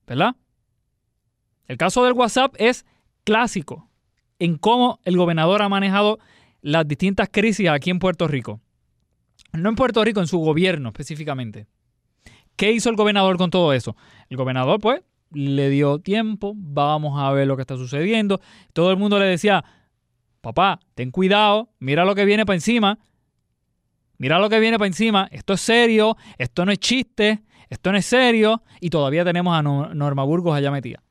¿verdad? 0.06 0.36
El 1.68 1.78
caso 1.78 2.04
del 2.04 2.14
WhatsApp 2.14 2.56
es 2.58 2.86
clásico 3.24 3.89
en 4.39 4.58
cómo 4.58 5.00
el 5.06 5.16
gobernador 5.16 5.62
ha 5.62 5.70
manejado 5.70 6.20
las 6.62 6.86
distintas 6.88 7.30
crisis 7.32 7.70
aquí 7.70 7.89
en 7.89 8.00
Puerto 8.00 8.28
Rico. 8.28 8.60
No 9.54 9.70
en 9.70 9.76
Puerto 9.76 10.04
Rico, 10.04 10.20
en 10.20 10.28
su 10.28 10.40
gobierno 10.40 10.90
específicamente. 10.90 11.68
¿Qué 12.56 12.72
hizo 12.72 12.90
el 12.90 12.96
gobernador 12.96 13.38
con 13.38 13.50
todo 13.50 13.74
eso? 13.74 13.96
El 14.30 14.38
gobernador, 14.38 14.80
pues, 14.80 15.02
le 15.32 15.70
dio 15.70 16.00
tiempo, 16.00 16.54
vamos 16.56 17.20
a 17.20 17.32
ver 17.32 17.48
lo 17.48 17.56
que 17.56 17.62
está 17.62 17.78
sucediendo. 17.78 18.42
Todo 18.74 18.92
el 18.92 18.98
mundo 18.98 19.18
le 19.20 19.26
decía, 19.26 19.64
papá, 20.42 20.80
ten 20.96 21.12
cuidado, 21.12 21.70
mira 21.80 22.06
lo 22.06 22.16
que 22.16 22.26
viene 22.26 22.46
para 22.46 22.56
encima, 22.56 23.00
mira 24.18 24.40
lo 24.40 24.50
que 24.50 24.60
viene 24.60 24.78
para 24.78 24.88
encima, 24.88 25.28
esto 25.32 25.54
es 25.54 25.62
serio, 25.62 26.18
esto 26.38 26.66
no 26.66 26.72
es 26.72 26.80
chiste, 26.80 27.44
esto 27.70 27.92
no 27.92 27.98
es 27.98 28.06
serio, 28.06 28.64
y 28.82 28.90
todavía 28.90 29.24
tenemos 29.24 29.58
a 29.58 29.62
Norma 29.62 30.24
Burgos 30.24 30.56
allá 30.56 30.72
metida, 30.72 31.04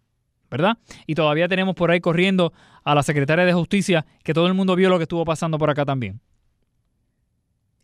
¿verdad? 0.51 0.79
Y 1.07 1.14
todavía 1.14 1.49
tenemos 1.49 1.74
por 1.74 1.91
ahí 1.91 2.01
corriendo 2.01 2.53
a 2.85 2.95
la 2.95 3.03
secretaria 3.03 3.45
de 3.45 3.53
Justicia, 3.53 4.05
que 4.22 4.35
todo 4.35 4.47
el 4.47 4.55
mundo 4.55 4.76
vio 4.76 4.91
lo 4.91 4.99
que 4.99 5.05
estuvo 5.05 5.24
pasando 5.24 5.59
por 5.59 5.70
acá 5.70 5.85
también. 5.85 6.20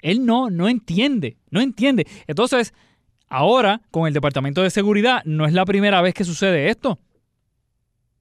Él 0.05 0.25
no, 0.25 0.51
no 0.51 0.69
entiende, 0.69 1.37
no 1.51 1.61
entiende. 1.61 2.07
Entonces, 2.27 2.73
Ahora, 3.37 3.81
con 3.91 4.07
el 4.07 4.15
Departamento 4.15 4.63
de 4.63 4.71
Seguridad, 4.71 5.23
no 5.25 5.45
es 5.45 5.53
la 5.53 5.65
primera 5.65 6.01
vez 6.03 6.15
que 6.15 6.23
sucede 6.23 6.69
esto. 6.71 7.01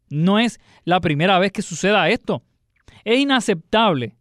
No 0.09 0.39
es 0.39 0.59
la 0.85 0.99
primera 1.01 1.37
vez 1.37 1.51
que 1.51 1.61
suceda 1.61 2.09
esto. 2.09 2.41
Es 3.03 3.19
inaceptable, 3.19 4.15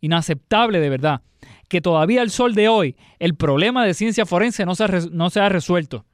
inaceptable 0.00 0.80
de 0.80 0.88
verdad, 0.88 1.20
que 1.68 1.82
todavía 1.82 2.22
al 2.22 2.30
sol 2.30 2.54
de 2.54 2.68
hoy 2.68 2.96
el 3.18 3.34
problema 3.34 3.84
de 3.84 3.92
ciencia 3.92 4.24
forense 4.24 4.64
no 4.64 4.74
se, 4.74 5.40
ha 5.40 5.48
resuelto. 5.50 6.06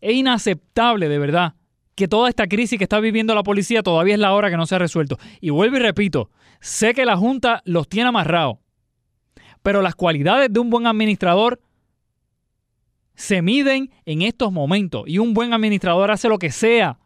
Es 0.00 0.14
inaceptable 0.14 1.10
de 1.10 1.18
verdad 1.18 1.54
que 1.94 2.08
toda 2.08 2.30
esta 2.30 2.46
crisis 2.46 2.78
que 2.78 2.84
está 2.84 3.00
viviendo 3.00 3.34
la 3.34 3.42
policía 3.42 3.82
todavía 3.82 4.14
es 4.14 4.20
la 4.20 4.32
hora 4.32 4.48
que 4.48 4.56
no 4.56 4.64
se 4.64 4.76
ha 4.76 4.78
resuelto. 4.78 5.18
Y 5.42 5.50
vuelvo 5.50 5.76
y 5.76 5.80
repito, 5.80 6.30
sé 6.60 6.94
que 6.94 7.04
la 7.04 7.18
Junta 7.18 7.60
los 7.66 7.86
tiene 7.86 8.08
amarrados, 8.08 8.58
pero 9.68 9.82
las 9.82 9.94
cualidades 9.94 10.50
de 10.50 10.60
un 10.60 10.70
buen 10.70 10.86
administrador 10.86 11.60
se 13.14 13.42
miden 13.42 13.90
en 14.06 14.22
estos 14.22 14.50
momentos 14.50 15.04
y 15.06 15.18
un 15.18 15.34
buen 15.34 15.52
administrador 15.52 16.10
hace 16.10 16.30
lo 16.30 16.38
que 16.38 16.50
sea. 16.50 16.98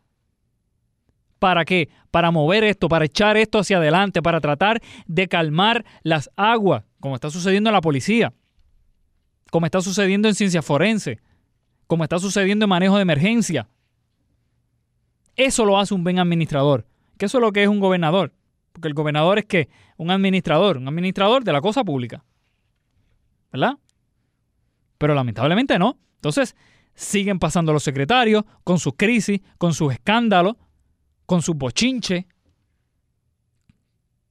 ¿Para 1.40 1.64
qué? 1.64 1.88
Para 2.12 2.30
mover 2.30 2.62
esto, 2.62 2.88
para 2.88 3.06
echar 3.06 3.36
esto 3.36 3.58
hacia 3.58 3.78
adelante, 3.78 4.22
para 4.22 4.40
tratar 4.40 4.80
de 5.08 5.26
calmar 5.26 5.84
las 6.04 6.30
aguas, 6.36 6.84
como 7.00 7.16
está 7.16 7.30
sucediendo 7.30 7.68
en 7.68 7.74
la 7.74 7.80
policía, 7.80 8.32
como 9.50 9.66
está 9.66 9.80
sucediendo 9.80 10.28
en 10.28 10.36
ciencia 10.36 10.62
forense, 10.62 11.18
como 11.88 12.04
está 12.04 12.20
sucediendo 12.20 12.66
en 12.66 12.68
manejo 12.68 12.94
de 12.94 13.02
emergencia. 13.02 13.66
Eso 15.34 15.64
lo 15.64 15.80
hace 15.80 15.94
un 15.94 16.04
buen 16.04 16.20
administrador, 16.20 16.86
que 17.18 17.26
eso 17.26 17.38
es 17.38 17.42
lo 17.42 17.50
que 17.50 17.64
es 17.64 17.68
un 17.68 17.80
gobernador, 17.80 18.32
porque 18.70 18.86
el 18.86 18.94
gobernador 18.94 19.40
es 19.40 19.46
que 19.46 19.68
un 19.96 20.12
administrador, 20.12 20.76
un 20.76 20.86
administrador 20.86 21.42
de 21.42 21.52
la 21.52 21.60
cosa 21.60 21.82
pública. 21.82 22.22
¿Verdad? 23.52 23.78
Pero 24.98 25.14
lamentablemente 25.14 25.78
no. 25.78 25.98
Entonces, 26.16 26.56
siguen 26.94 27.38
pasando 27.38 27.72
los 27.72 27.82
secretarios 27.82 28.44
con 28.64 28.78
sus 28.78 28.94
crisis, 28.96 29.40
con 29.58 29.74
sus 29.74 29.92
escándalos, 29.92 30.56
con 31.26 31.42
sus 31.42 31.56
bochinches, 31.56 32.24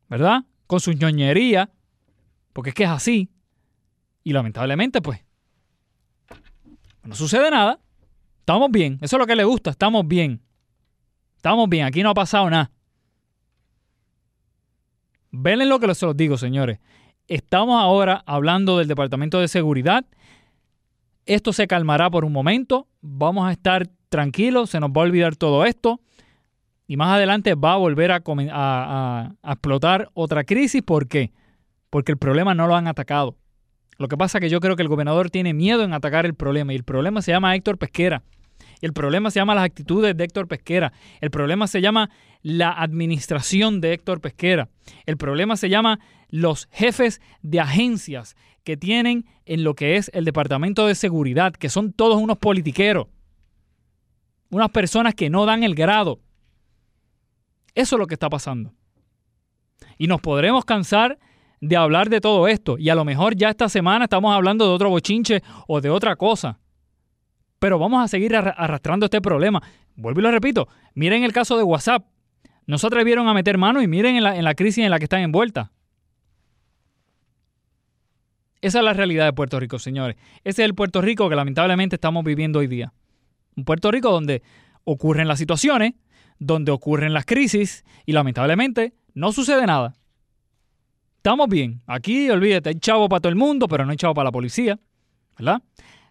¿verdad? 0.08 0.44
Con 0.68 0.80
sus 0.80 0.96
ñoñerías, 0.96 1.70
porque 2.54 2.70
es 2.70 2.76
que 2.76 2.84
es 2.84 2.90
así. 2.90 3.32
Y 4.24 4.34
lamentablemente, 4.34 5.02
pues, 5.02 5.24
no 7.04 7.16
sucede 7.16 7.50
nada. 7.50 7.80
Estamos 8.40 8.70
bien. 8.72 8.98
Eso 9.02 9.16
es 9.16 9.20
lo 9.20 9.28
que 9.28 9.36
le 9.36 9.44
gusta. 9.44 9.72
Estamos 9.72 10.08
bien. 10.08 10.42
Estamos 11.38 11.68
bien. 11.70 11.86
Aquí 11.86 12.04
no 12.04 12.10
ha 12.12 12.14
pasado 12.14 12.50
nada. 12.50 12.72
Ven 15.32 15.68
lo 15.68 15.80
que 15.80 15.96
se 15.96 16.06
los 16.06 16.16
digo, 16.16 16.38
señores. 16.38 16.80
Estamos 17.32 17.82
ahora 17.82 18.24
hablando 18.26 18.78
del 18.78 18.88
Departamento 18.88 19.40
de 19.40 19.48
Seguridad 19.48 20.06
esto 21.26 21.54
se 21.54 21.68
calmará 21.68 22.10
por 22.10 22.26
un 22.26 22.34
momento, 22.34 22.88
vamos 23.02 23.48
a 23.48 23.52
estar 23.52 23.88
tranquilos, 24.10 24.70
se 24.70 24.80
nos 24.80 24.90
va 24.90 25.02
a 25.02 25.06
olvidar 25.06 25.36
todo 25.36 25.66
esto 25.66 26.02
y 26.88 26.98
más 26.98 27.16
adelante 27.16 27.56
va 27.56 27.74
a 27.74 27.78
volver 27.78 28.12
a, 28.12 29.32
explotar 29.44 30.10
otra 30.14 30.44
crisis. 30.44 30.82
¿Por 30.82 31.08
qué? 31.08 31.32
Porque 31.90 32.12
el 32.12 32.18
problema 32.18 32.54
no 32.54 32.68
lo 32.68 32.76
han 32.76 32.88
atacado. 32.88 33.38
Lo 33.98 34.08
que 34.08 34.18
pasa 34.18 34.40
es 34.40 34.42
que 34.42 34.50
yo 34.50 34.60
creo 34.60 34.76
que 34.76 34.82
el 34.82 34.90
gobernador 34.90 35.30
tiene 35.30 35.54
miedo 35.54 35.84
en 35.84 35.94
atacar 35.94 36.26
el 36.26 36.34
problema 36.34 36.74
y 36.74 36.76
el 36.76 36.84
problema 36.84 37.22
se 37.22 37.32
llama 37.32 37.56
Héctor 37.56 37.78
Pesquera. 37.78 38.24
El 38.82 38.94
problema 38.94 39.30
se 39.30 39.40
llama 39.40 39.56
las 39.56 39.64
actitudes 39.64 40.18
de 40.18 40.24
Héctor 40.24 40.48
Pesquera. 40.48 40.92
El 41.22 41.30
problema 41.30 41.68
se 41.68 41.82
llama 41.82 42.10
la 42.42 42.72
administración 42.72 43.80
de 43.80 43.94
Héctor 43.94 44.20
Pesquera. 44.20 44.70
El 45.06 45.18
problema 45.18 45.56
se 45.56 45.70
llama 45.70 46.00
los 46.32 46.68
jefes 46.72 47.22
de 47.44 47.60
agencias 47.60 48.36
que 48.64 48.78
tienen 48.78 49.26
en 49.46 49.64
lo 49.64 49.76
que 49.76 49.98
es 49.98 50.10
el 50.14 50.26
Departamento 50.26 50.88
de 50.88 50.96
Seguridad, 50.96 51.54
que 51.54 51.70
son 51.70 51.94
todos 51.94 52.20
unos 52.20 52.38
politiqueros. 52.38 53.08
Unas 54.50 54.70
personas 54.70 55.14
que 55.14 55.30
no 55.30 55.46
dan 55.46 55.64
el 55.64 55.76
grado. 55.76 56.20
Eso 57.76 57.96
es 57.96 58.00
lo 58.00 58.08
que 58.08 58.16
está 58.16 58.30
pasando. 58.30 58.74
Y 59.98 60.08
nos 60.08 60.22
podremos 60.22 60.66
cansar 60.66 61.20
de 61.60 61.78
hablar 61.78 62.10
de 62.10 62.22
todo 62.22 62.48
esto. 62.48 62.78
Y 62.78 62.90
a 62.90 62.96
lo 62.96 63.06
mejor 63.06 63.36
ya 63.36 63.50
esta 63.50 63.70
semana 63.70 64.06
estamos 64.06 64.34
hablando 64.34 64.66
de 64.66 64.74
otro 64.74 64.90
bochinche 64.90 65.42
o 65.68 65.80
de 65.80 65.90
otra 65.90 66.16
cosa. 66.16 66.60
Pero 67.60 67.78
vamos 67.78 68.04
a 68.04 68.08
seguir 68.08 68.36
arrastrando 68.36 69.06
este 69.06 69.22
problema. 69.22 69.62
Vuelvo 69.96 70.20
y 70.20 70.24
lo 70.24 70.32
repito. 70.32 70.68
Miren 70.96 71.24
el 71.24 71.34
caso 71.34 71.58
de 71.58 71.64
WhatsApp. 71.64 72.06
No 72.66 72.78
se 72.78 72.88
atrevieron 72.88 73.28
a 73.28 73.34
meter 73.34 73.58
mano 73.58 73.82
y 73.82 73.88
miren 73.88 74.16
en 74.16 74.24
la, 74.24 74.36
en 74.36 74.44
la 74.44 74.56
crisis 74.56 74.84
en 74.84 74.92
la 74.92 74.98
que 74.98 75.06
están 75.06 75.22
envueltas. 75.22 75.70
Esa 78.62 78.80
es 78.80 78.86
la 78.86 78.94
realidad 78.94 79.26
de 79.26 79.34
Puerto 79.34 79.60
Rico, 79.60 79.80
señores. 79.80 80.18
Ese 80.44 80.62
es 80.62 80.66
el 80.66 80.76
Puerto 80.76 81.02
Rico 81.02 81.28
que 81.30 81.36
lamentablemente 81.36 81.96
estamos 81.96 82.24
viviendo 82.24 82.60
hoy 82.60 82.68
día. 82.68 82.94
Un 83.56 83.66
Puerto 83.66 83.92
Rico 83.92 84.12
donde 84.12 84.44
ocurren 84.84 85.28
las 85.28 85.40
situaciones, 85.40 85.94
donde 86.38 86.72
ocurren 86.72 87.14
las 87.14 87.26
crisis 87.26 87.84
y 88.06 88.12
lamentablemente 88.12 88.94
no 89.14 89.32
sucede 89.32 89.66
nada. 89.66 89.96
Estamos 91.18 91.50
bien. 91.50 91.82
Aquí, 91.88 92.30
olvídate, 92.30 92.70
hay 92.70 92.76
chavo 92.76 93.10
para 93.10 93.22
todo 93.22 93.30
el 93.30 93.36
mundo, 93.36 93.68
pero 93.68 93.86
no 93.86 93.92
hay 93.92 93.98
chavo 93.98 94.14
para 94.14 94.26
la 94.26 94.32
policía. 94.32 94.80
¿Verdad? 95.38 95.62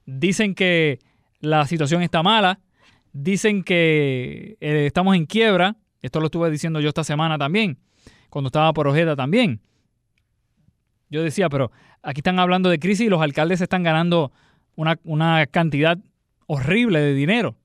Dicen 0.06 0.54
que 0.54 0.98
la 1.40 1.66
situación 1.66 2.02
está 2.02 2.22
mala. 2.22 2.60
Dicen 3.12 3.62
que 3.62 4.56
eh, 4.60 4.86
estamos 4.86 5.16
en 5.16 5.26
quiebra. 5.26 5.76
Esto 6.02 6.20
lo 6.20 6.26
estuve 6.26 6.50
diciendo 6.50 6.80
yo 6.80 6.88
esta 6.88 7.04
semana 7.04 7.38
también, 7.38 7.78
cuando 8.30 8.48
estaba 8.48 8.72
por 8.72 8.88
Ojeda 8.88 9.16
también. 9.16 9.60
Yo 11.10 11.22
decía, 11.22 11.48
pero 11.48 11.72
aquí 12.02 12.20
están 12.20 12.38
hablando 12.38 12.68
de 12.68 12.78
crisis 12.78 13.06
y 13.06 13.10
los 13.10 13.22
alcaldes 13.22 13.60
están 13.60 13.82
ganando 13.82 14.32
una, 14.76 14.98
una 15.04 15.46
cantidad 15.46 15.98
horrible 16.46 17.00
de 17.00 17.14
dinero. 17.14 17.56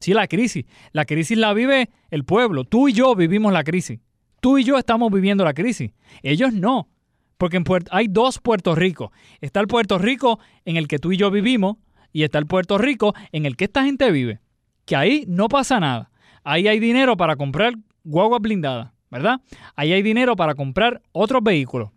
Sí, 0.00 0.14
la 0.14 0.26
crisis. 0.28 0.64
La 0.92 1.04
crisis 1.04 1.36
la 1.36 1.52
vive 1.52 1.90
el 2.10 2.24
pueblo. 2.24 2.64
Tú 2.64 2.88
y 2.88 2.92
yo 2.92 3.14
vivimos 3.14 3.52
la 3.52 3.64
crisis. 3.64 4.00
Tú 4.40 4.58
y 4.58 4.64
yo 4.64 4.78
estamos 4.78 5.12
viviendo 5.12 5.44
la 5.44 5.52
crisis. 5.52 5.92
Ellos 6.22 6.52
no. 6.52 6.88
Porque 7.36 7.62
hay 7.90 8.06
dos 8.08 8.38
Puerto 8.38 8.74
Rico. 8.74 9.12
Está 9.40 9.60
el 9.60 9.66
Puerto 9.66 9.98
Rico 9.98 10.40
en 10.64 10.76
el 10.76 10.88
que 10.88 10.98
tú 10.98 11.12
y 11.12 11.16
yo 11.16 11.30
vivimos 11.30 11.76
y 12.12 12.22
está 12.22 12.38
el 12.38 12.46
Puerto 12.46 12.78
Rico 12.78 13.14
en 13.32 13.46
el 13.46 13.56
que 13.56 13.64
esta 13.64 13.84
gente 13.84 14.10
vive. 14.10 14.40
Que 14.86 14.96
ahí 14.96 15.24
no 15.28 15.48
pasa 15.48 15.80
nada. 15.80 16.10
Ahí 16.44 16.68
hay 16.68 16.80
dinero 16.80 17.16
para 17.16 17.36
comprar 17.36 17.74
guaguas 18.04 18.40
blindadas, 18.40 18.92
¿verdad? 19.10 19.40
Ahí 19.76 19.92
hay 19.92 20.02
dinero 20.02 20.36
para 20.36 20.54
comprar 20.54 21.02
otros 21.12 21.42
vehículos. 21.42 21.90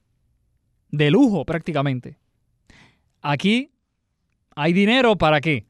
De 0.93 1.09
lujo 1.09 1.43
prácticamente. 1.43 2.19
Aquí 3.19 3.71
hay 4.55 4.73
dinero 4.73 5.17
para 5.17 5.41
qué? 5.41 5.65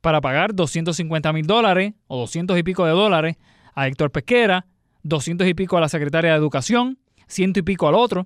Para 0.00 0.22
pagar 0.22 0.54
250 0.54 1.34
mil 1.34 1.46
dólares 1.46 1.92
o 2.06 2.20
200 2.20 2.58
y 2.58 2.62
pico 2.62 2.86
de 2.86 2.92
dólares 2.92 3.36
a 3.74 3.86
Héctor 3.86 4.10
Pesquera, 4.10 4.66
200 5.02 5.46
y 5.48 5.52
pico 5.52 5.76
a 5.76 5.82
la 5.82 5.90
secretaria 5.90 6.30
de 6.30 6.38
Educación, 6.38 6.98
ciento 7.26 7.60
y 7.60 7.62
pico 7.62 7.86
al 7.88 7.94
otro. 7.94 8.24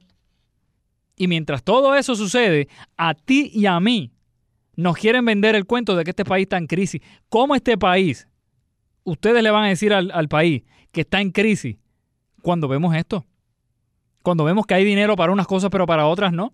Y 1.16 1.26
mientras 1.26 1.64
todo 1.64 1.96
eso 1.96 2.14
sucede, 2.14 2.68
a 2.96 3.14
ti 3.14 3.50
y 3.52 3.66
a 3.66 3.80
mí 3.80 4.12
nos 4.76 4.96
quieren 4.96 5.24
vender 5.24 5.56
el 5.56 5.66
cuento 5.66 5.96
de 5.96 6.04
que 6.04 6.10
este 6.10 6.24
país 6.24 6.44
está 6.44 6.56
en 6.56 6.68
crisis. 6.68 7.00
¿Cómo 7.28 7.56
este 7.56 7.76
país, 7.76 8.28
ustedes 9.02 9.42
le 9.42 9.50
van 9.50 9.64
a 9.64 9.68
decir 9.70 9.92
al, 9.92 10.12
al 10.12 10.28
país 10.28 10.62
que 10.92 11.00
está 11.00 11.20
en 11.20 11.32
crisis 11.32 11.78
cuando 12.42 12.68
vemos 12.68 12.94
esto? 12.94 13.26
Cuando 14.28 14.44
vemos 14.44 14.66
que 14.66 14.74
hay 14.74 14.84
dinero 14.84 15.16
para 15.16 15.32
unas 15.32 15.46
cosas 15.46 15.70
pero 15.70 15.86
para 15.86 16.04
otras 16.04 16.34
no. 16.34 16.52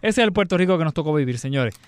Ese 0.00 0.22
es 0.22 0.26
el 0.26 0.32
Puerto 0.32 0.56
Rico 0.56 0.78
que 0.78 0.84
nos 0.84 0.94
tocó 0.94 1.12
vivir, 1.12 1.38
señores. 1.38 1.78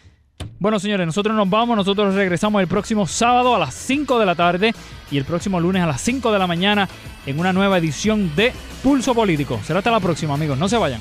Bueno, 0.58 0.78
señores, 0.78 1.06
nosotros 1.06 1.34
nos 1.34 1.48
vamos. 1.48 1.74
Nosotros 1.74 2.14
regresamos 2.14 2.60
el 2.60 2.68
próximo 2.68 3.06
sábado 3.06 3.54
a 3.54 3.58
las 3.58 3.72
5 3.72 4.18
de 4.18 4.26
la 4.26 4.34
tarde 4.34 4.74
y 5.10 5.16
el 5.16 5.24
próximo 5.24 5.58
lunes 5.58 5.82
a 5.82 5.86
las 5.86 6.02
5 6.02 6.30
de 6.30 6.38
la 6.38 6.46
mañana 6.46 6.86
en 7.24 7.40
una 7.40 7.54
nueva 7.54 7.78
edición 7.78 8.30
de 8.36 8.52
Pulso 8.82 9.14
Político. 9.14 9.58
Será 9.64 9.78
hasta 9.78 9.90
la 9.90 10.00
próxima, 10.00 10.34
amigos. 10.34 10.58
No 10.58 10.68
se 10.68 10.76
vayan. 10.76 11.00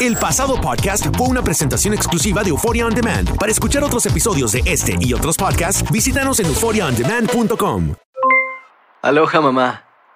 El 0.00 0.16
pasado 0.16 0.60
podcast 0.60 1.16
fue 1.16 1.28
una 1.28 1.44
presentación 1.44 1.94
exclusiva 1.94 2.42
de 2.42 2.50
Euphoria 2.50 2.86
On 2.86 2.92
Demand. 2.92 3.36
Para 3.36 3.52
escuchar 3.52 3.84
otros 3.84 4.04
episodios 4.04 4.50
de 4.50 4.62
este 4.64 4.96
y 4.98 5.12
otros 5.12 5.36
podcasts, 5.36 5.88
visítanos 5.92 6.40
en 6.40 6.46
euphoriaondemand.com. 6.46 7.94
Aloha, 9.00 9.40
mamá. 9.40 9.87